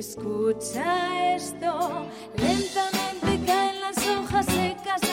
escucha 0.00 1.34
esto. 1.36 2.06
Lentamente 2.36 3.46
caen 3.46 3.80
las 3.80 3.98
hojas 4.08 4.46
secas 4.46 5.09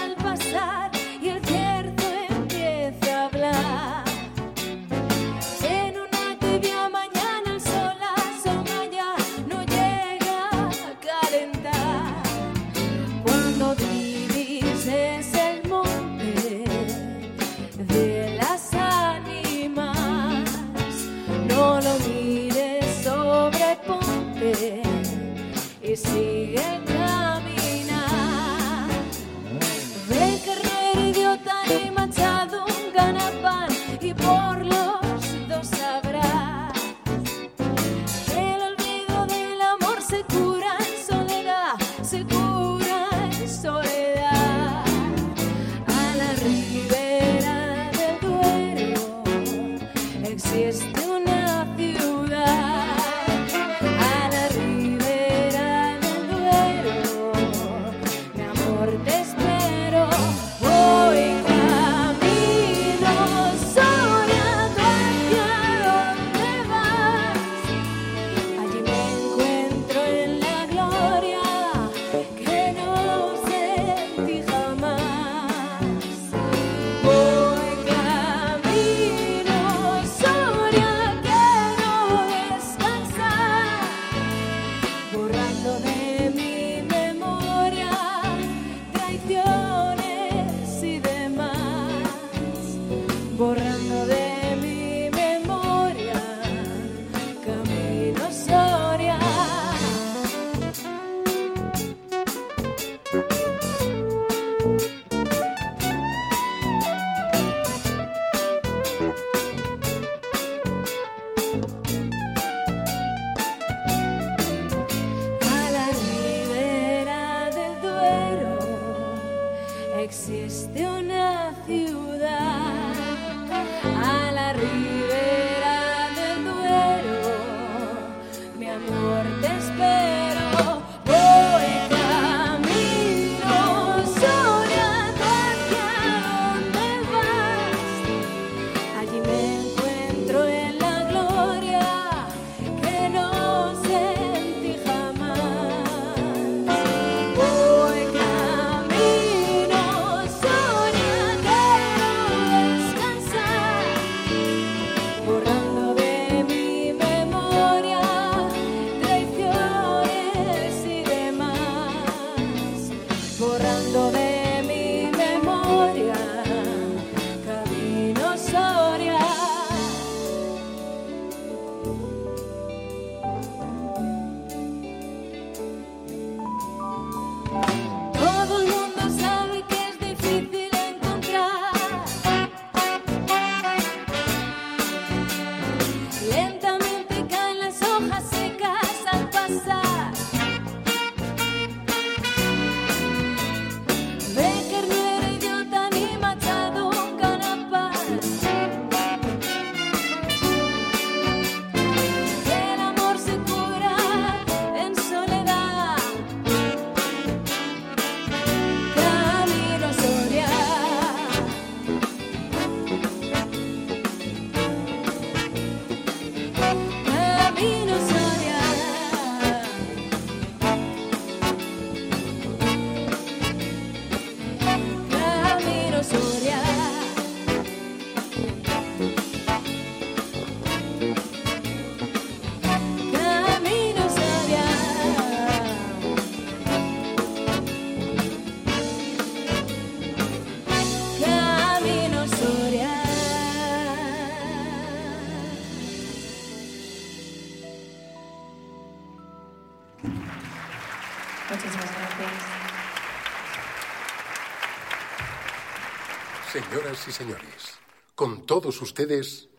Señoras 256.87 257.07
y 257.09 257.11
señores, 257.11 257.79
con 258.15 258.45
todos 258.45 258.81
ustedes, 258.81 259.49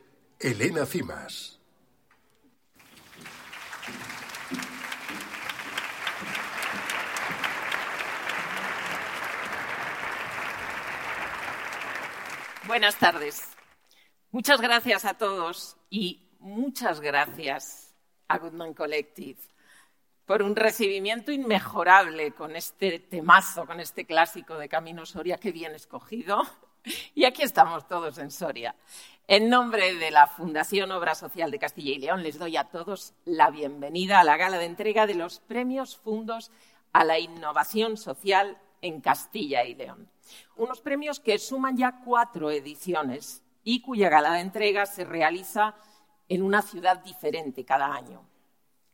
Elena 0.41 0.87
Cimas. 0.87 1.61
Buenas 12.67 12.97
tardes. 12.97 13.43
Muchas 14.31 14.63
gracias 14.63 15.05
a 15.05 15.19
todos 15.19 15.77
y 15.91 16.31
muchas 16.39 17.03
gracias 17.03 17.95
a 18.29 18.39
Goodman 18.39 18.73
Collective 18.73 19.39
por 20.25 20.43
un 20.43 20.57
recibimiento 20.57 21.31
inmejorable 21.31 22.33
con 22.33 22.57
este 22.57 23.01
temazo, 23.01 23.67
con 23.67 23.81
este 23.81 24.07
clásico 24.07 24.57
de 24.57 24.71
Camino 24.71 25.05
Soria, 25.05 25.37
que 25.37 25.53
bien 25.53 25.75
escogido. 25.75 26.43
Y 27.15 27.25
aquí 27.25 27.43
estamos 27.43 27.87
todos 27.87 28.19
en 28.19 28.31
Soria. 28.31 28.75
En 29.27 29.51
nombre 29.51 29.95
de 29.95 30.11
la 30.11 30.27
Fundación 30.27 30.91
Obra 30.91 31.15
Social 31.15 31.51
de 31.51 31.59
Castilla 31.59 31.93
y 31.93 31.99
León, 31.99 32.23
les 32.23 32.39
doy 32.39 32.57
a 32.57 32.65
todos 32.65 33.13
la 33.25 33.51
bienvenida 33.51 34.21
a 34.21 34.25
la 34.25 34.37
gala 34.37 34.59
de 34.59 34.65
entrega 34.65 35.07
de 35.07 35.15
los 35.15 35.41
premios 35.41 35.97
Fundos 35.97 36.51
a 36.93 37.05
la 37.05 37.19
Innovación 37.19 37.97
Social 37.97 38.57
en 38.81 39.01
Castilla 39.01 39.65
y 39.65 39.75
León. 39.75 40.09
Unos 40.57 40.81
premios 40.81 41.21
que 41.21 41.39
suman 41.39 41.77
ya 41.77 42.01
cuatro 42.05 42.51
ediciones 42.51 43.43
y 43.65 43.83
cuya 43.83 44.09
gala 44.09 44.33
de 44.33 44.41
entrega 44.41 44.87
se 44.87 45.05
realiza 45.05 45.75
en 46.29 46.43
una 46.43 46.63
ciudad 46.63 47.03
diferente 47.03 47.65
cada 47.65 47.93
año. 47.93 48.23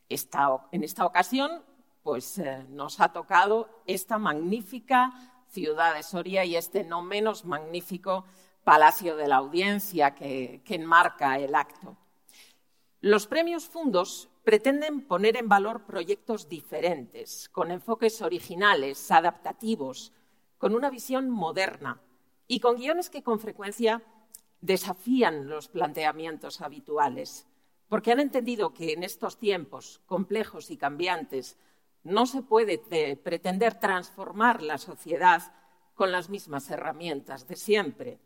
en 0.09 0.83
esta 0.83 1.05
ocasión, 1.05 1.63
pues 2.03 2.37
eh, 2.39 2.65
nos 2.69 2.99
ha 2.99 3.11
tocado 3.11 3.81
esta 3.85 4.17
magnífica 4.17 5.34
ciudad 5.55 5.95
de 5.95 6.03
Soria 6.03 6.43
y 6.43 6.57
este 6.57 6.83
no 6.83 7.01
menos 7.01 7.45
magnífico 7.45 8.25
Palacio 8.65 9.15
de 9.15 9.29
la 9.29 9.37
Audiencia 9.37 10.13
que 10.13 10.61
enmarca 10.67 11.39
el 11.39 11.55
acto. 11.55 11.95
Los 12.99 13.25
premios 13.25 13.65
fundos 13.65 14.27
pretenden 14.43 15.07
poner 15.07 15.37
en 15.37 15.47
valor 15.47 15.85
proyectos 15.85 16.49
diferentes, 16.49 17.47
con 17.49 17.71
enfoques 17.71 18.21
originales, 18.21 19.09
adaptativos, 19.11 20.11
con 20.57 20.75
una 20.75 20.89
visión 20.89 21.29
moderna 21.29 22.01
y 22.47 22.59
con 22.59 22.75
guiones 22.75 23.09
que 23.09 23.23
con 23.23 23.39
frecuencia 23.39 24.03
desafían 24.59 25.47
los 25.47 25.69
planteamientos 25.69 26.59
habituales, 26.59 27.47
porque 27.87 28.11
han 28.11 28.19
entendido 28.19 28.73
que 28.73 28.91
en 28.91 29.03
estos 29.03 29.37
tiempos 29.37 30.01
complejos 30.05 30.69
y 30.69 30.75
cambiantes 30.75 31.57
no 32.05 32.27
se 32.27 32.43
puede 32.43 32.81
eh, 32.91 33.17
pretender 33.17 33.79
transformar 33.79 34.61
la 34.61 34.77
sociedad 34.77 35.41
con 35.95 36.11
las 36.11 36.29
mismas 36.29 36.69
herramientas 36.69 37.47
de 37.47 37.55
siempre. 37.55 38.19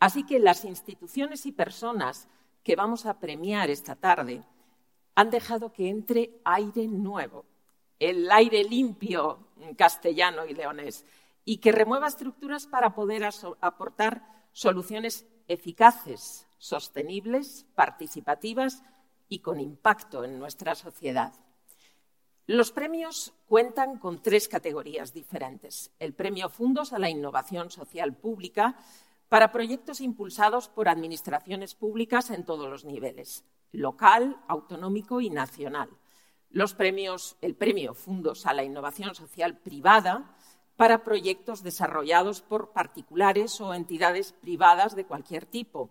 Así 0.00 0.24
que 0.24 0.38
las 0.38 0.64
instituciones 0.64 1.44
y 1.44 1.52
personas 1.52 2.28
que 2.62 2.76
vamos 2.76 3.04
a 3.04 3.20
premiar 3.20 3.68
esta 3.68 3.94
tarde 3.94 4.42
han 5.14 5.30
dejado 5.30 5.70
que 5.72 5.88
entre 5.88 6.40
aire 6.44 6.88
nuevo, 6.88 7.44
el 7.98 8.30
aire 8.32 8.64
limpio 8.64 9.48
castellano 9.76 10.46
y 10.46 10.54
leonés, 10.54 11.04
y 11.44 11.58
que 11.58 11.72
remueva 11.72 12.08
estructuras 12.08 12.66
para 12.66 12.94
poder 12.94 13.22
aportar 13.60 14.26
soluciones 14.52 15.26
eficaces, 15.46 16.46
sostenibles, 16.56 17.66
participativas 17.74 18.82
y 19.28 19.40
con 19.40 19.60
impacto 19.60 20.24
en 20.24 20.38
nuestra 20.38 20.74
sociedad. 20.74 21.34
Los 22.46 22.72
premios 22.72 23.32
cuentan 23.46 23.98
con 23.98 24.20
tres 24.20 24.48
categorías 24.48 25.14
diferentes. 25.14 25.90
El 25.98 26.12
premio 26.12 26.50
Fundos 26.50 26.92
a 26.92 26.98
la 26.98 27.08
Innovación 27.08 27.70
Social 27.70 28.14
Pública 28.14 28.76
para 29.30 29.50
proyectos 29.50 30.02
impulsados 30.02 30.68
por 30.68 30.90
administraciones 30.90 31.74
públicas 31.74 32.28
en 32.28 32.44
todos 32.44 32.68
los 32.68 32.84
niveles 32.84 33.44
local, 33.72 34.36
autonómico 34.46 35.22
y 35.22 35.30
nacional. 35.30 35.88
Los 36.50 36.74
premios, 36.74 37.36
el 37.40 37.54
premio 37.54 37.94
Fundos 37.94 38.44
a 38.44 38.52
la 38.52 38.62
Innovación 38.62 39.14
Social 39.14 39.56
Privada 39.56 40.36
para 40.76 41.02
proyectos 41.02 41.62
desarrollados 41.62 42.42
por 42.42 42.72
particulares 42.72 43.58
o 43.62 43.72
entidades 43.72 44.32
privadas 44.32 44.94
de 44.94 45.06
cualquier 45.06 45.46
tipo. 45.46 45.88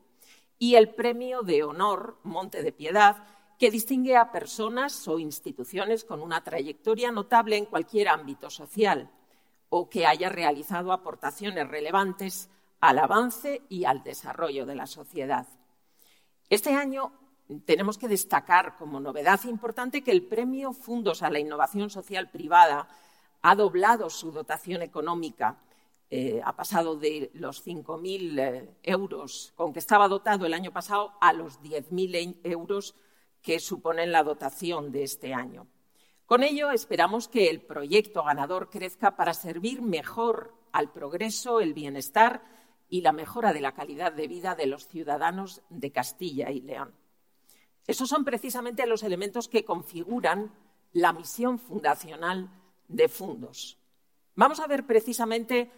Y 0.60 0.76
el 0.76 0.94
premio 0.94 1.42
de 1.42 1.64
honor 1.64 2.20
Monte 2.24 2.62
de 2.62 2.72
Piedad, 2.72 3.26
que 3.58 3.72
distingue 3.72 4.16
a 4.18 4.32
personas 4.32 5.08
o 5.08 5.20
instituciones 5.20 6.04
con 6.04 6.22
una 6.22 6.44
trayectoria 6.44 7.12
notable 7.12 7.58
en 7.58 7.66
cualquier 7.66 8.10
ámbito 8.10 8.50
social 8.50 9.10
o 9.70 9.90
que 9.90 10.06
haya 10.06 10.30
realizado 10.30 10.92
aportaciones 10.92 11.68
relevantes 11.68 12.50
al 12.80 13.00
avance 13.00 13.62
y 13.70 13.86
al 13.86 14.04
desarrollo 14.04 14.66
de 14.66 14.76
la 14.76 14.88
sociedad. 14.88 15.48
Este 16.50 16.74
año 16.74 17.14
tenemos 17.66 17.98
que 17.98 18.08
destacar 18.08 18.78
como 18.78 19.00
novedad 19.00 19.40
importante 19.46 20.04
que 20.04 20.12
el 20.12 20.24
Premio 20.24 20.74
Fundos 20.74 21.24
a 21.24 21.30
la 21.30 21.40
Innovación 21.40 21.90
Social 21.90 22.30
Privada 22.30 22.88
ha 23.42 23.56
doblado 23.56 24.10
su 24.10 24.32
dotación 24.32 24.82
económica. 24.82 25.58
Eh, 26.10 26.42
ha 26.44 26.56
pasado 26.56 26.96
de 26.96 27.32
los 27.34 27.66
5.000 27.66 28.40
eh, 28.40 28.76
euros 28.84 29.54
con 29.56 29.74
que 29.74 29.80
estaba 29.80 30.08
dotado 30.08 30.46
el 30.46 30.54
año 30.54 30.72
pasado 30.72 31.14
a 31.20 31.34
los 31.34 31.60
10.000 31.62 32.42
euros 32.44 32.96
que 33.44 33.60
suponen 33.60 34.12
la 34.12 34.24
dotación 34.24 34.92
de 34.92 35.04
este 35.04 35.34
año. 35.34 35.68
Con 36.26 36.42
ello, 36.42 36.72
esperamos 36.72 37.28
que 37.28 37.50
el 37.50 37.62
proyecto 37.62 38.24
ganador 38.24 38.70
crezca 38.70 39.16
para 39.16 39.34
servir 39.34 39.82
mejor 39.82 40.56
al 40.72 40.92
progreso, 40.92 41.60
el 41.60 41.74
bienestar 41.74 42.42
y 42.90 43.02
la 43.02 43.12
mejora 43.12 43.54
de 43.54 43.62
la 43.62 43.74
calidad 43.74 44.14
de 44.14 44.28
vida 44.28 44.56
de 44.56 44.66
los 44.66 44.88
ciudadanos 44.88 45.62
de 45.70 45.92
Castilla 45.92 46.50
y 46.50 46.62
León. 46.62 46.96
Esos 47.86 48.08
son 48.08 48.24
precisamente 48.24 48.88
los 48.88 49.04
elementos 49.04 49.50
que 49.50 49.66
configuran 49.66 50.54
la 50.94 51.12
misión 51.12 51.60
fundacional 51.60 52.50
de 52.88 53.10
Fundos. 53.10 53.78
Vamos 54.36 54.62
a 54.62 54.68
ver 54.68 54.86
precisamente 54.86 55.70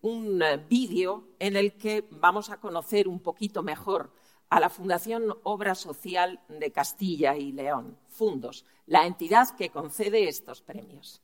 un 0.00 0.42
eh, 0.42 0.56
vídeo 0.68 1.28
en 1.38 1.56
el 1.56 1.78
que 1.78 2.08
vamos 2.10 2.50
a 2.50 2.58
conocer 2.58 3.06
un 3.06 3.20
poquito 3.20 3.62
mejor 3.62 4.12
a 4.52 4.60
la 4.60 4.68
Fundación 4.68 5.34
Obra 5.44 5.74
Social 5.74 6.38
de 6.50 6.70
Castilla 6.72 7.38
y 7.38 7.52
León, 7.52 7.96
Fundos, 8.10 8.66
la 8.84 9.06
entidad 9.06 9.56
que 9.56 9.70
concede 9.70 10.28
estos 10.28 10.60
premios. 10.60 11.22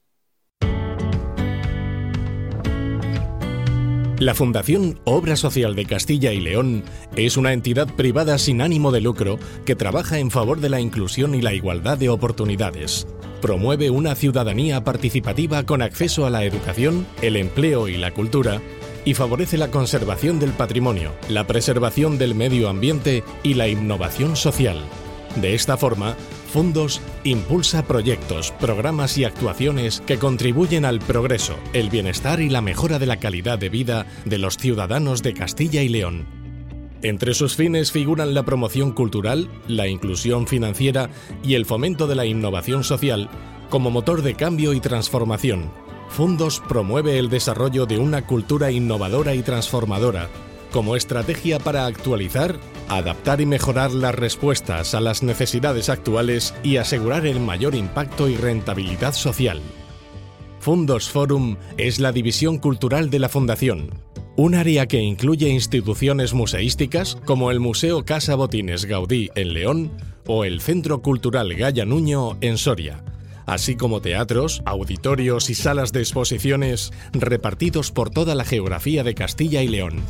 La 4.18 4.34
Fundación 4.34 4.98
Obra 5.04 5.36
Social 5.36 5.76
de 5.76 5.84
Castilla 5.84 6.32
y 6.32 6.40
León 6.40 6.84
es 7.16 7.36
una 7.36 7.52
entidad 7.52 7.94
privada 7.96 8.38
sin 8.38 8.62
ánimo 8.62 8.92
de 8.92 9.02
lucro 9.02 9.38
que 9.66 9.76
trabaja 9.76 10.18
en 10.18 10.30
favor 10.30 10.60
de 10.60 10.70
la 10.70 10.80
inclusión 10.80 11.34
y 11.34 11.42
la 11.42 11.52
igualdad 11.52 11.98
de 11.98 12.08
oportunidades. 12.08 13.06
Promueve 13.42 13.90
una 13.90 14.14
ciudadanía 14.14 14.84
participativa 14.84 15.66
con 15.66 15.82
acceso 15.82 16.24
a 16.24 16.30
la 16.30 16.44
educación, 16.44 17.06
el 17.20 17.36
empleo 17.36 17.88
y 17.88 17.98
la 17.98 18.14
cultura 18.14 18.62
y 19.08 19.14
favorece 19.14 19.56
la 19.56 19.70
conservación 19.70 20.38
del 20.38 20.52
patrimonio, 20.52 21.14
la 21.30 21.46
preservación 21.46 22.18
del 22.18 22.34
medio 22.34 22.68
ambiente 22.68 23.24
y 23.42 23.54
la 23.54 23.66
innovación 23.66 24.36
social. 24.36 24.84
De 25.36 25.54
esta 25.54 25.78
forma, 25.78 26.14
Fundos 26.52 27.00
impulsa 27.24 27.86
proyectos, 27.86 28.52
programas 28.52 29.16
y 29.16 29.24
actuaciones 29.24 30.02
que 30.06 30.18
contribuyen 30.18 30.84
al 30.84 30.98
progreso, 30.98 31.56
el 31.72 31.88
bienestar 31.88 32.40
y 32.40 32.50
la 32.50 32.60
mejora 32.60 32.98
de 32.98 33.06
la 33.06 33.18
calidad 33.18 33.58
de 33.58 33.70
vida 33.70 34.06
de 34.26 34.36
los 34.36 34.58
ciudadanos 34.58 35.22
de 35.22 35.32
Castilla 35.32 35.82
y 35.82 35.88
León. 35.88 36.26
Entre 37.02 37.32
sus 37.32 37.56
fines 37.56 37.92
figuran 37.92 38.34
la 38.34 38.44
promoción 38.44 38.92
cultural, 38.92 39.48
la 39.68 39.88
inclusión 39.88 40.46
financiera 40.46 41.08
y 41.42 41.54
el 41.54 41.64
fomento 41.64 42.06
de 42.06 42.14
la 42.14 42.26
innovación 42.26 42.84
social 42.84 43.30
como 43.70 43.90
motor 43.90 44.20
de 44.20 44.34
cambio 44.34 44.74
y 44.74 44.80
transformación. 44.80 45.87
Fundos 46.08 46.62
promueve 46.68 47.18
el 47.18 47.28
desarrollo 47.28 47.86
de 47.86 47.98
una 47.98 48.26
cultura 48.26 48.70
innovadora 48.70 49.34
y 49.34 49.42
transformadora 49.42 50.28
como 50.72 50.96
estrategia 50.96 51.58
para 51.58 51.86
actualizar, 51.86 52.58
adaptar 52.88 53.40
y 53.40 53.46
mejorar 53.46 53.92
las 53.92 54.14
respuestas 54.14 54.94
a 54.94 55.00
las 55.00 55.22
necesidades 55.22 55.88
actuales 55.88 56.54
y 56.62 56.76
asegurar 56.76 57.26
el 57.26 57.40
mayor 57.40 57.74
impacto 57.74 58.28
y 58.28 58.36
rentabilidad 58.36 59.14
social. 59.14 59.60
Fundos 60.60 61.08
Forum 61.08 61.56
es 61.76 62.00
la 62.00 62.12
división 62.12 62.58
cultural 62.58 63.10
de 63.10 63.18
la 63.18 63.28
Fundación, 63.28 63.90
un 64.36 64.54
área 64.54 64.86
que 64.86 65.00
incluye 65.00 65.48
instituciones 65.48 66.34
museísticas 66.34 67.16
como 67.24 67.50
el 67.50 67.60
Museo 67.60 68.04
Casa 68.04 68.34
Botines 68.34 68.84
Gaudí 68.84 69.30
en 69.34 69.54
León 69.54 69.90
o 70.26 70.44
el 70.44 70.60
Centro 70.60 71.00
Cultural 71.00 71.54
Gaya 71.54 71.84
Nuño 71.84 72.36
en 72.40 72.58
Soria, 72.58 73.02
así 73.48 73.74
como 73.74 74.00
teatros, 74.00 74.62
auditorios 74.64 75.50
y 75.50 75.54
salas 75.54 75.92
de 75.92 76.00
exposiciones 76.00 76.92
repartidos 77.12 77.90
por 77.90 78.10
toda 78.10 78.34
la 78.34 78.44
geografía 78.44 79.02
de 79.02 79.14
Castilla 79.14 79.62
y 79.62 79.68
León 79.68 80.02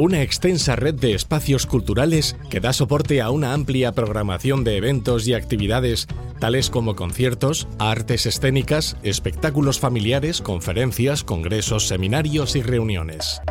una 0.00 0.22
extensa 0.22 0.76
red 0.76 0.94
de 0.94 1.12
espacios 1.12 1.66
culturales 1.66 2.34
que 2.48 2.58
da 2.58 2.72
soporte 2.72 3.20
a 3.20 3.28
una 3.28 3.52
amplia 3.52 3.92
programación 3.92 4.64
de 4.64 4.78
eventos 4.78 5.28
y 5.28 5.34
actividades 5.34 6.08
tales 6.38 6.70
como 6.70 6.96
conciertos, 6.96 7.68
artes 7.78 8.24
escénicas, 8.24 8.96
espectáculos 9.02 9.78
familiares, 9.78 10.40
conferencias, 10.40 11.22
congresos, 11.22 11.86
seminarios 11.86 12.56
y 12.56 12.62
reuniones. 12.62 13.42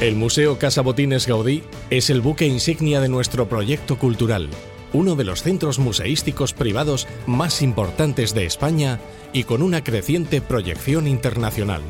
El 0.00 0.16
Museo 0.16 0.58
Casa 0.58 0.80
Botines 0.80 1.26
Gaudí 1.26 1.62
es 1.90 2.08
el 2.08 2.22
buque 2.22 2.46
insignia 2.46 3.00
de 3.00 3.10
nuestro 3.10 3.46
proyecto 3.46 3.98
cultural, 3.98 4.48
uno 4.96 5.14
de 5.14 5.24
los 5.24 5.42
centros 5.42 5.78
museísticos 5.78 6.54
privados 6.54 7.06
más 7.26 7.60
importantes 7.60 8.34
de 8.34 8.46
España 8.46 8.98
y 9.32 9.44
con 9.44 9.60
una 9.60 9.84
creciente 9.84 10.40
proyección 10.40 11.06
internacional 11.06 11.82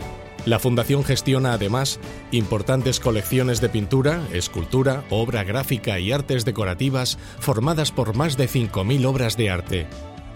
La 0.44 0.58
Fundación 0.58 1.04
gestiona 1.04 1.52
además 1.52 2.00
importantes 2.32 2.98
colecciones 2.98 3.60
de 3.60 3.68
pintura, 3.68 4.26
escultura, 4.32 5.04
obra 5.10 5.44
gráfica 5.44 6.00
y 6.00 6.10
artes 6.10 6.44
decorativas 6.44 7.16
formadas 7.38 7.92
por 7.92 8.16
más 8.16 8.36
de 8.36 8.48
5.000 8.48 9.06
obras 9.06 9.36
de 9.36 9.50
arte. 9.50 9.86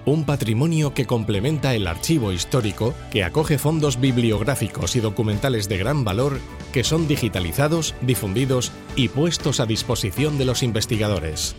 Un 0.06 0.24
patrimonio 0.24 0.94
que 0.94 1.06
complementa 1.06 1.74
el 1.74 1.86
archivo 1.86 2.32
histórico 2.32 2.94
que 3.10 3.22
acoge 3.24 3.58
fondos 3.58 4.00
bibliográficos 4.00 4.96
y 4.96 5.00
documentales 5.00 5.68
de 5.68 5.76
gran 5.76 6.04
valor 6.04 6.38
que 6.72 6.84
son 6.84 7.06
digitalizados, 7.06 7.94
difundidos 8.00 8.72
y 8.96 9.08
puestos 9.08 9.60
a 9.60 9.66
disposición 9.66 10.38
de 10.38 10.44
los 10.46 10.62
investigadores. 10.62 11.54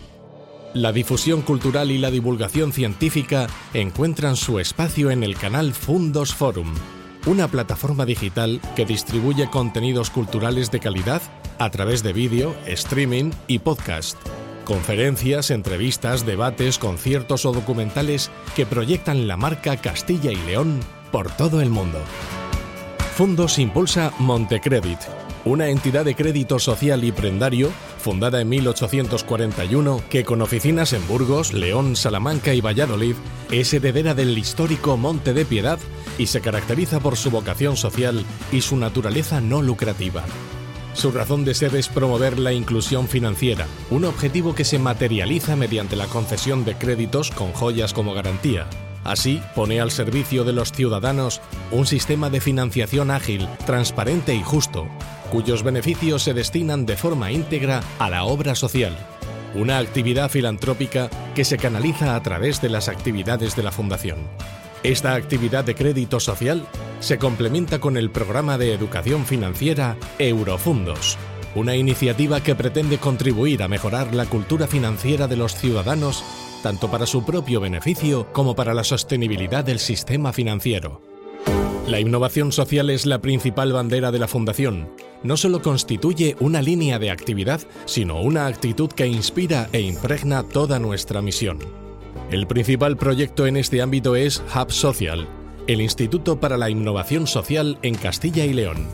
La 0.74 0.90
difusión 0.90 1.42
cultural 1.42 1.90
y 1.90 1.98
la 1.98 2.10
divulgación 2.10 2.72
científica 2.72 3.46
encuentran 3.74 4.36
su 4.36 4.58
espacio 4.58 5.10
en 5.10 5.22
el 5.22 5.36
canal 5.36 5.74
Fundos 5.74 6.34
Forum, 6.34 6.72
una 7.26 7.46
plataforma 7.48 8.06
digital 8.06 8.58
que 8.74 8.86
distribuye 8.86 9.50
contenidos 9.50 10.08
culturales 10.08 10.70
de 10.70 10.80
calidad 10.80 11.20
a 11.58 11.68
través 11.68 12.02
de 12.02 12.14
vídeo, 12.14 12.56
streaming 12.64 13.32
y 13.48 13.58
podcast. 13.58 14.16
Conferencias, 14.64 15.50
entrevistas, 15.50 16.24
debates, 16.24 16.78
conciertos 16.78 17.44
o 17.44 17.52
documentales 17.52 18.30
que 18.56 18.64
proyectan 18.64 19.28
la 19.28 19.36
marca 19.36 19.76
Castilla 19.76 20.32
y 20.32 20.36
León 20.36 20.80
por 21.10 21.30
todo 21.36 21.60
el 21.60 21.68
mundo. 21.68 21.98
Fundos 23.14 23.58
impulsa 23.58 24.10
Montecredit, 24.18 24.98
una 25.44 25.68
entidad 25.68 26.04
de 26.04 26.14
crédito 26.14 26.58
social 26.58 27.04
y 27.04 27.12
prendario 27.12 27.70
fundada 27.98 28.40
en 28.40 28.48
1841 28.48 30.02
que 30.10 30.24
con 30.24 30.42
oficinas 30.42 30.92
en 30.92 31.06
Burgos, 31.06 31.52
León, 31.52 31.96
Salamanca 31.96 32.54
y 32.54 32.60
Valladolid 32.60 33.14
es 33.50 33.72
heredera 33.72 34.14
del 34.14 34.36
histórico 34.36 34.96
Monte 34.96 35.32
de 35.34 35.44
Piedad 35.44 35.78
y 36.18 36.26
se 36.26 36.40
caracteriza 36.40 37.00
por 37.00 37.16
su 37.16 37.30
vocación 37.30 37.76
social 37.76 38.24
y 38.50 38.60
su 38.60 38.76
naturaleza 38.76 39.40
no 39.40 39.62
lucrativa. 39.62 40.24
Su 40.94 41.10
razón 41.10 41.44
de 41.44 41.54
ser 41.54 41.74
es 41.74 41.88
promover 41.88 42.38
la 42.38 42.52
inclusión 42.52 43.08
financiera, 43.08 43.66
un 43.90 44.04
objetivo 44.04 44.54
que 44.54 44.64
se 44.64 44.78
materializa 44.78 45.56
mediante 45.56 45.96
la 45.96 46.06
concesión 46.06 46.64
de 46.64 46.74
créditos 46.76 47.30
con 47.30 47.52
joyas 47.52 47.94
como 47.94 48.12
garantía. 48.12 48.66
Así, 49.04 49.42
pone 49.54 49.80
al 49.80 49.90
servicio 49.90 50.44
de 50.44 50.52
los 50.52 50.70
ciudadanos 50.70 51.40
un 51.70 51.86
sistema 51.86 52.30
de 52.30 52.40
financiación 52.40 53.10
ágil, 53.10 53.48
transparente 53.66 54.34
y 54.34 54.42
justo, 54.42 54.86
cuyos 55.32 55.62
beneficios 55.62 56.22
se 56.24 56.34
destinan 56.34 56.84
de 56.84 56.98
forma 56.98 57.32
íntegra 57.32 57.82
a 57.98 58.10
la 58.10 58.24
obra 58.24 58.54
social, 58.54 58.94
una 59.54 59.78
actividad 59.78 60.30
filantrópica 60.30 61.08
que 61.34 61.46
se 61.46 61.56
canaliza 61.56 62.14
a 62.14 62.22
través 62.22 62.60
de 62.60 62.68
las 62.68 62.88
actividades 62.88 63.56
de 63.56 63.62
la 63.62 63.72
Fundación. 63.72 64.18
Esta 64.82 65.14
actividad 65.14 65.64
de 65.64 65.74
crédito 65.74 66.20
social 66.20 66.66
se 67.00 67.16
complementa 67.16 67.78
con 67.78 67.96
el 67.96 68.10
programa 68.10 68.58
de 68.58 68.74
educación 68.74 69.24
financiera 69.24 69.96
Eurofundos, 70.18 71.16
una 71.54 71.76
iniciativa 71.76 72.42
que 72.42 72.54
pretende 72.54 72.98
contribuir 72.98 73.62
a 73.62 73.68
mejorar 73.68 74.14
la 74.14 74.26
cultura 74.26 74.66
financiera 74.66 75.28
de 75.28 75.36
los 75.36 75.54
ciudadanos 75.54 76.22
tanto 76.62 76.90
para 76.90 77.06
su 77.06 77.24
propio 77.24 77.58
beneficio 77.58 78.30
como 78.34 78.54
para 78.54 78.74
la 78.74 78.84
sostenibilidad 78.84 79.64
del 79.64 79.78
sistema 79.78 80.34
financiero. 80.34 81.00
La 81.86 82.00
innovación 82.00 82.52
social 82.52 82.90
es 82.90 83.06
la 83.06 83.22
principal 83.22 83.72
bandera 83.72 84.12
de 84.12 84.18
la 84.18 84.28
Fundación. 84.28 84.88
No 85.24 85.36
solo 85.36 85.62
constituye 85.62 86.36
una 86.40 86.62
línea 86.62 86.98
de 86.98 87.10
actividad, 87.10 87.60
sino 87.84 88.20
una 88.20 88.46
actitud 88.46 88.90
que 88.90 89.06
inspira 89.06 89.68
e 89.72 89.80
impregna 89.80 90.42
toda 90.42 90.78
nuestra 90.78 91.22
misión. 91.22 91.58
El 92.30 92.46
principal 92.46 92.96
proyecto 92.96 93.46
en 93.46 93.56
este 93.56 93.82
ámbito 93.82 94.16
es 94.16 94.42
Hub 94.54 94.72
Social, 94.72 95.28
el 95.66 95.80
Instituto 95.80 96.40
para 96.40 96.56
la 96.56 96.70
Innovación 96.70 97.26
Social 97.26 97.78
en 97.82 97.94
Castilla 97.94 98.44
y 98.44 98.52
León, 98.52 98.88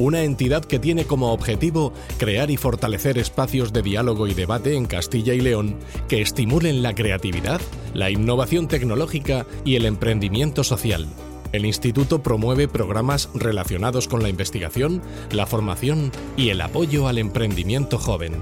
una 0.00 0.22
entidad 0.22 0.64
que 0.64 0.78
tiene 0.78 1.04
como 1.04 1.32
objetivo 1.32 1.92
crear 2.18 2.50
y 2.50 2.56
fortalecer 2.56 3.18
espacios 3.18 3.72
de 3.72 3.82
diálogo 3.82 4.26
y 4.26 4.34
debate 4.34 4.74
en 4.74 4.86
Castilla 4.86 5.34
y 5.34 5.40
León 5.40 5.76
que 6.08 6.20
estimulen 6.22 6.82
la 6.82 6.94
creatividad, 6.94 7.60
la 7.94 8.10
innovación 8.10 8.66
tecnológica 8.66 9.46
y 9.64 9.76
el 9.76 9.84
emprendimiento 9.84 10.64
social. 10.64 11.06
El 11.52 11.66
instituto 11.66 12.22
promueve 12.22 12.68
programas 12.68 13.28
relacionados 13.34 14.06
con 14.06 14.22
la 14.22 14.28
investigación, 14.28 15.02
la 15.32 15.46
formación 15.46 16.12
y 16.36 16.50
el 16.50 16.60
apoyo 16.60 17.08
al 17.08 17.18
emprendimiento 17.18 17.98
joven. 17.98 18.34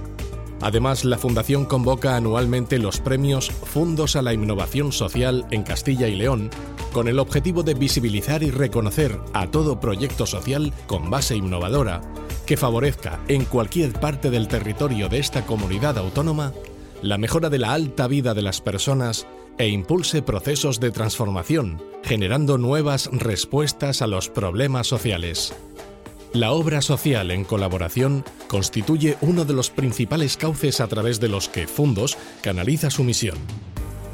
Además, 0.60 1.04
la 1.04 1.18
Fundación 1.18 1.64
convoca 1.64 2.16
anualmente 2.16 2.78
los 2.78 3.00
premios 3.00 3.50
Fundos 3.50 4.16
a 4.16 4.22
la 4.22 4.34
Innovación 4.34 4.92
Social 4.92 5.46
en 5.50 5.62
Castilla 5.62 6.08
y 6.08 6.16
León, 6.16 6.50
con 6.92 7.06
el 7.06 7.18
objetivo 7.18 7.62
de 7.62 7.74
visibilizar 7.74 8.42
y 8.42 8.50
reconocer 8.50 9.18
a 9.32 9.46
todo 9.50 9.78
proyecto 9.78 10.26
social 10.26 10.72
con 10.86 11.10
base 11.10 11.36
innovadora 11.36 12.02
que 12.44 12.56
favorezca 12.56 13.20
en 13.28 13.44
cualquier 13.44 13.92
parte 13.92 14.30
del 14.30 14.48
territorio 14.48 15.08
de 15.08 15.18
esta 15.18 15.46
comunidad 15.46 15.98
autónoma 15.98 16.52
la 17.02 17.18
mejora 17.18 17.50
de 17.50 17.58
la 17.58 17.72
alta 17.72 18.08
vida 18.08 18.34
de 18.34 18.42
las 18.42 18.60
personas 18.60 19.26
e 19.58 19.68
impulse 19.68 20.22
procesos 20.22 20.80
de 20.80 20.90
transformación, 20.90 21.82
generando 22.02 22.58
nuevas 22.58 23.10
respuestas 23.12 24.02
a 24.02 24.06
los 24.06 24.28
problemas 24.28 24.86
sociales. 24.86 25.54
La 26.32 26.52
obra 26.52 26.82
social 26.82 27.30
en 27.30 27.44
colaboración 27.44 28.24
constituye 28.48 29.16
uno 29.22 29.44
de 29.44 29.54
los 29.54 29.70
principales 29.70 30.36
cauces 30.36 30.80
a 30.80 30.86
través 30.86 31.20
de 31.20 31.28
los 31.28 31.48
que 31.48 31.66
Fundos 31.66 32.18
canaliza 32.42 32.90
su 32.90 33.02
misión. 33.02 33.38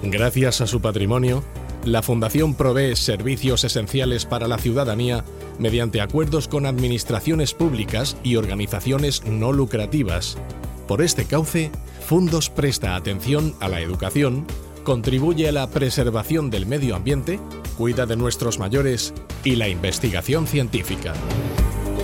Gracias 0.03 0.61
a 0.61 0.67
su 0.67 0.81
patrimonio, 0.81 1.43
la 1.85 2.03
Fundación 2.03 2.55
provee 2.55 2.97
servicios 2.97 3.65
esenciales 3.65 4.27
para 4.27 4.49
la 4.49 4.59
ciudadanía 4.59 5.25
mediante 5.59 6.01
acuerdos 6.01 6.49
con 6.49 6.67
administraciones 6.67 7.53
públicas 7.53 8.17
y 8.23 8.37
organizaciones 8.37 9.25
no 9.25 9.53
lucrativas. 9.53 10.39
Por 10.87 11.03
este 11.03 11.25
cauce, 11.25 11.71
Fundos 12.07 12.49
presta 12.49 12.97
atención 12.97 13.55
a 13.61 13.69
la 13.69 13.81
educación, 13.81 14.47
contribuye 14.85 15.49
a 15.49 15.53
la 15.53 15.69
preservación 15.69 16.51
del 16.51 16.67
medio 16.67 16.95
ambiente, 16.95 17.41
cuida 17.77 18.07
de 18.07 18.17
nuestros 18.17 18.59
mayores 18.59 19.13
y 19.43 19.57
la 19.57 19.69
investigación 19.69 20.47
científica. 20.47 21.15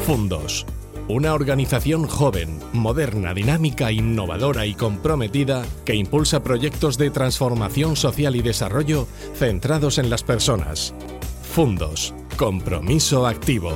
Fundos. 0.04 0.66
Una 1.06 1.34
organización 1.34 2.06
joven, 2.06 2.58
moderna, 2.72 3.34
dinámica, 3.34 3.92
innovadora 3.92 4.66
y 4.66 4.74
comprometida 4.74 5.64
que 5.84 5.94
impulsa 5.94 6.42
proyectos 6.42 6.98
de 6.98 7.10
transformación 7.10 7.96
social 7.96 8.36
y 8.36 8.42
desarrollo 8.42 9.06
centrados 9.34 9.98
en 9.98 10.08
las 10.08 10.22
personas. 10.22 10.94
Fundos. 11.42 12.14
Compromiso 12.36 13.26
activo. 13.26 13.72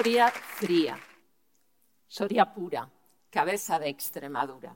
Soria 0.00 0.30
fría, 0.30 0.98
Soria 2.08 2.54
pura, 2.54 2.90
cabeza 3.28 3.78
de 3.78 3.90
Extremadura. 3.90 4.74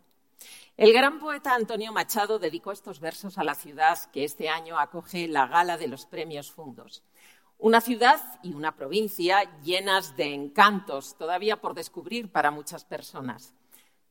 El 0.76 0.92
gran 0.92 1.18
poeta 1.18 1.54
Antonio 1.54 1.94
Machado 1.94 2.38
dedicó 2.38 2.72
estos 2.72 3.00
versos 3.00 3.38
a 3.38 3.42
la 3.42 3.54
ciudad 3.54 3.98
que 4.12 4.24
este 4.24 4.50
año 4.50 4.78
acoge 4.78 5.26
la 5.26 5.46
gala 5.46 5.78
de 5.78 5.88
los 5.88 6.04
premios 6.04 6.52
Fundos. 6.52 7.02
Una 7.56 7.80
ciudad 7.80 8.20
y 8.42 8.52
una 8.52 8.76
provincia 8.76 9.50
llenas 9.62 10.14
de 10.14 10.34
encantos 10.34 11.16
todavía 11.16 11.58
por 11.58 11.72
descubrir 11.72 12.30
para 12.30 12.50
muchas 12.50 12.84
personas, 12.84 13.54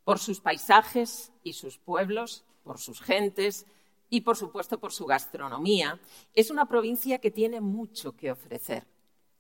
por 0.04 0.18
sus 0.18 0.42
paisajes 0.42 1.32
y 1.44 1.54
sus 1.54 1.78
pueblos, 1.78 2.44
por 2.64 2.80
sus 2.80 3.02
gentes 3.02 3.68
y, 4.10 4.22
por 4.22 4.36
supuesto, 4.36 4.80
por 4.80 4.92
su 4.92 5.06
gastronomía. 5.06 6.00
Es 6.34 6.50
una 6.50 6.68
provincia 6.68 7.20
que 7.20 7.30
tiene 7.30 7.62
mucho 7.62 8.18
que 8.18 8.32
ofrecer. 8.32 8.88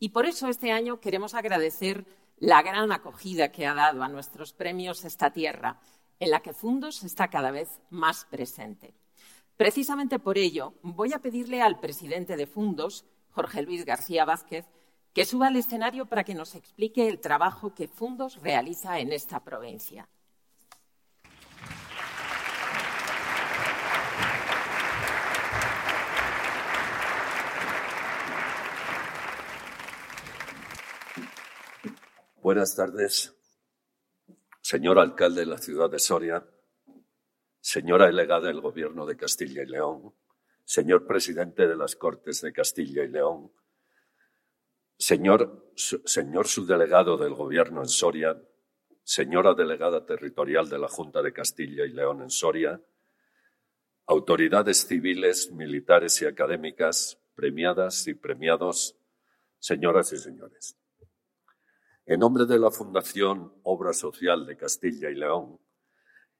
Y 0.04 0.10
por 0.10 0.26
eso 0.26 0.50
este 0.50 0.74
año 0.74 1.00
queremos 1.00 1.34
agradecer 1.34 2.06
la 2.38 2.62
gran 2.62 2.92
acogida 2.92 3.54
que 3.54 3.66
ha 3.66 3.74
dado 3.74 4.04
a 4.04 4.10
nuestros 4.10 4.52
premios 4.52 5.06
esta 5.06 5.32
tierra, 5.32 5.80
en 6.20 6.30
la 6.30 6.42
que 6.42 6.52
Fundos 6.52 7.06
está 7.06 7.30
cada 7.30 7.52
vez 7.52 7.80
más 7.90 8.26
presente. 8.26 8.94
Precisamente 9.56 10.20
por 10.20 10.38
ello, 10.38 10.74
voy 10.82 11.14
a 11.14 11.20
pedirle 11.20 11.62
al 11.62 11.80
presidente 11.80 12.36
de 12.36 12.48
Fundos, 12.48 13.06
Jorge 13.30 13.62
Luis 13.62 13.86
García 13.86 14.26
Vázquez, 14.26 14.66
que 15.14 15.24
suba 15.24 15.48
al 15.48 15.56
escenario 15.56 16.06
para 16.06 16.26
que 16.26 16.36
nos 16.36 16.54
explique 16.56 17.08
el 17.08 17.22
trabajo 17.22 17.74
que 17.74 17.88
Fundos 17.88 18.42
realiza 18.42 19.00
en 19.00 19.14
esta 19.14 19.42
provincia. 19.42 20.10
Buenas 32.44 32.76
tardes, 32.76 33.34
señor 34.60 35.00
alcalde 35.00 35.40
de 35.40 35.46
la 35.46 35.58
ciudad 35.58 35.90
de 35.90 35.98
Soria, 35.98 36.46
señora 37.62 38.08
delegada 38.08 38.48
del 38.48 38.60
Gobierno 38.60 39.06
de 39.06 39.16
Castilla 39.16 39.64
y 39.64 39.68
León, 39.68 40.14
señor 40.66 41.08
presidente 41.08 41.70
de 41.70 41.78
las 41.78 41.96
Cortes 41.96 42.42
de 42.42 42.52
Castilla 42.52 43.06
y 43.06 43.08
León, 43.08 43.50
señor, 44.98 45.72
señor 45.78 46.50
subdelegado 46.50 47.16
del 47.16 47.34
Gobierno 47.34 47.80
en 47.80 47.88
Soria, 47.88 48.38
señora 49.06 49.54
delegada 49.54 50.06
territorial 50.06 50.68
de 50.68 50.80
la 50.80 50.90
Junta 50.90 51.22
de 51.22 51.32
Castilla 51.32 51.86
y 51.86 51.94
León 51.94 52.24
en 52.24 52.30
Soria, 52.30 52.78
autoridades 54.08 54.86
civiles, 54.86 55.50
militares 55.54 56.22
y 56.22 56.26
académicas, 56.26 57.18
premiadas 57.36 58.06
y 58.08 58.16
premiados, 58.16 58.98
señoras 59.60 60.12
y 60.12 60.18
señores. 60.18 60.76
En 62.06 62.20
nombre 62.20 62.46
de 62.46 62.60
la 62.60 62.70
Fundación 62.70 63.54
Obra 63.64 63.94
Social 63.94 64.46
de 64.46 64.58
Castilla 64.58 65.10
y 65.10 65.16
León, 65.16 65.58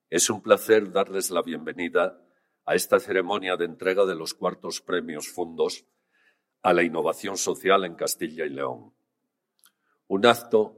es 0.10 0.30
un 0.30 0.42
placer 0.42 0.92
darles 0.92 1.32
la 1.32 1.42
bienvenida 1.42 2.22
a 2.66 2.76
esta 2.76 3.00
ceremonia 3.00 3.56
de 3.56 3.64
entrega 3.64 4.06
de 4.06 4.14
los 4.14 4.34
cuartos 4.34 4.82
premios 4.82 5.30
fundos 5.30 5.86
a 6.64 6.74
la 6.74 6.84
innovación 6.84 7.38
social 7.38 7.86
en 7.86 7.96
Castilla 7.96 8.46
y 8.46 8.50
León. 8.50 8.94
Un 10.08 10.26
acto 10.26 10.76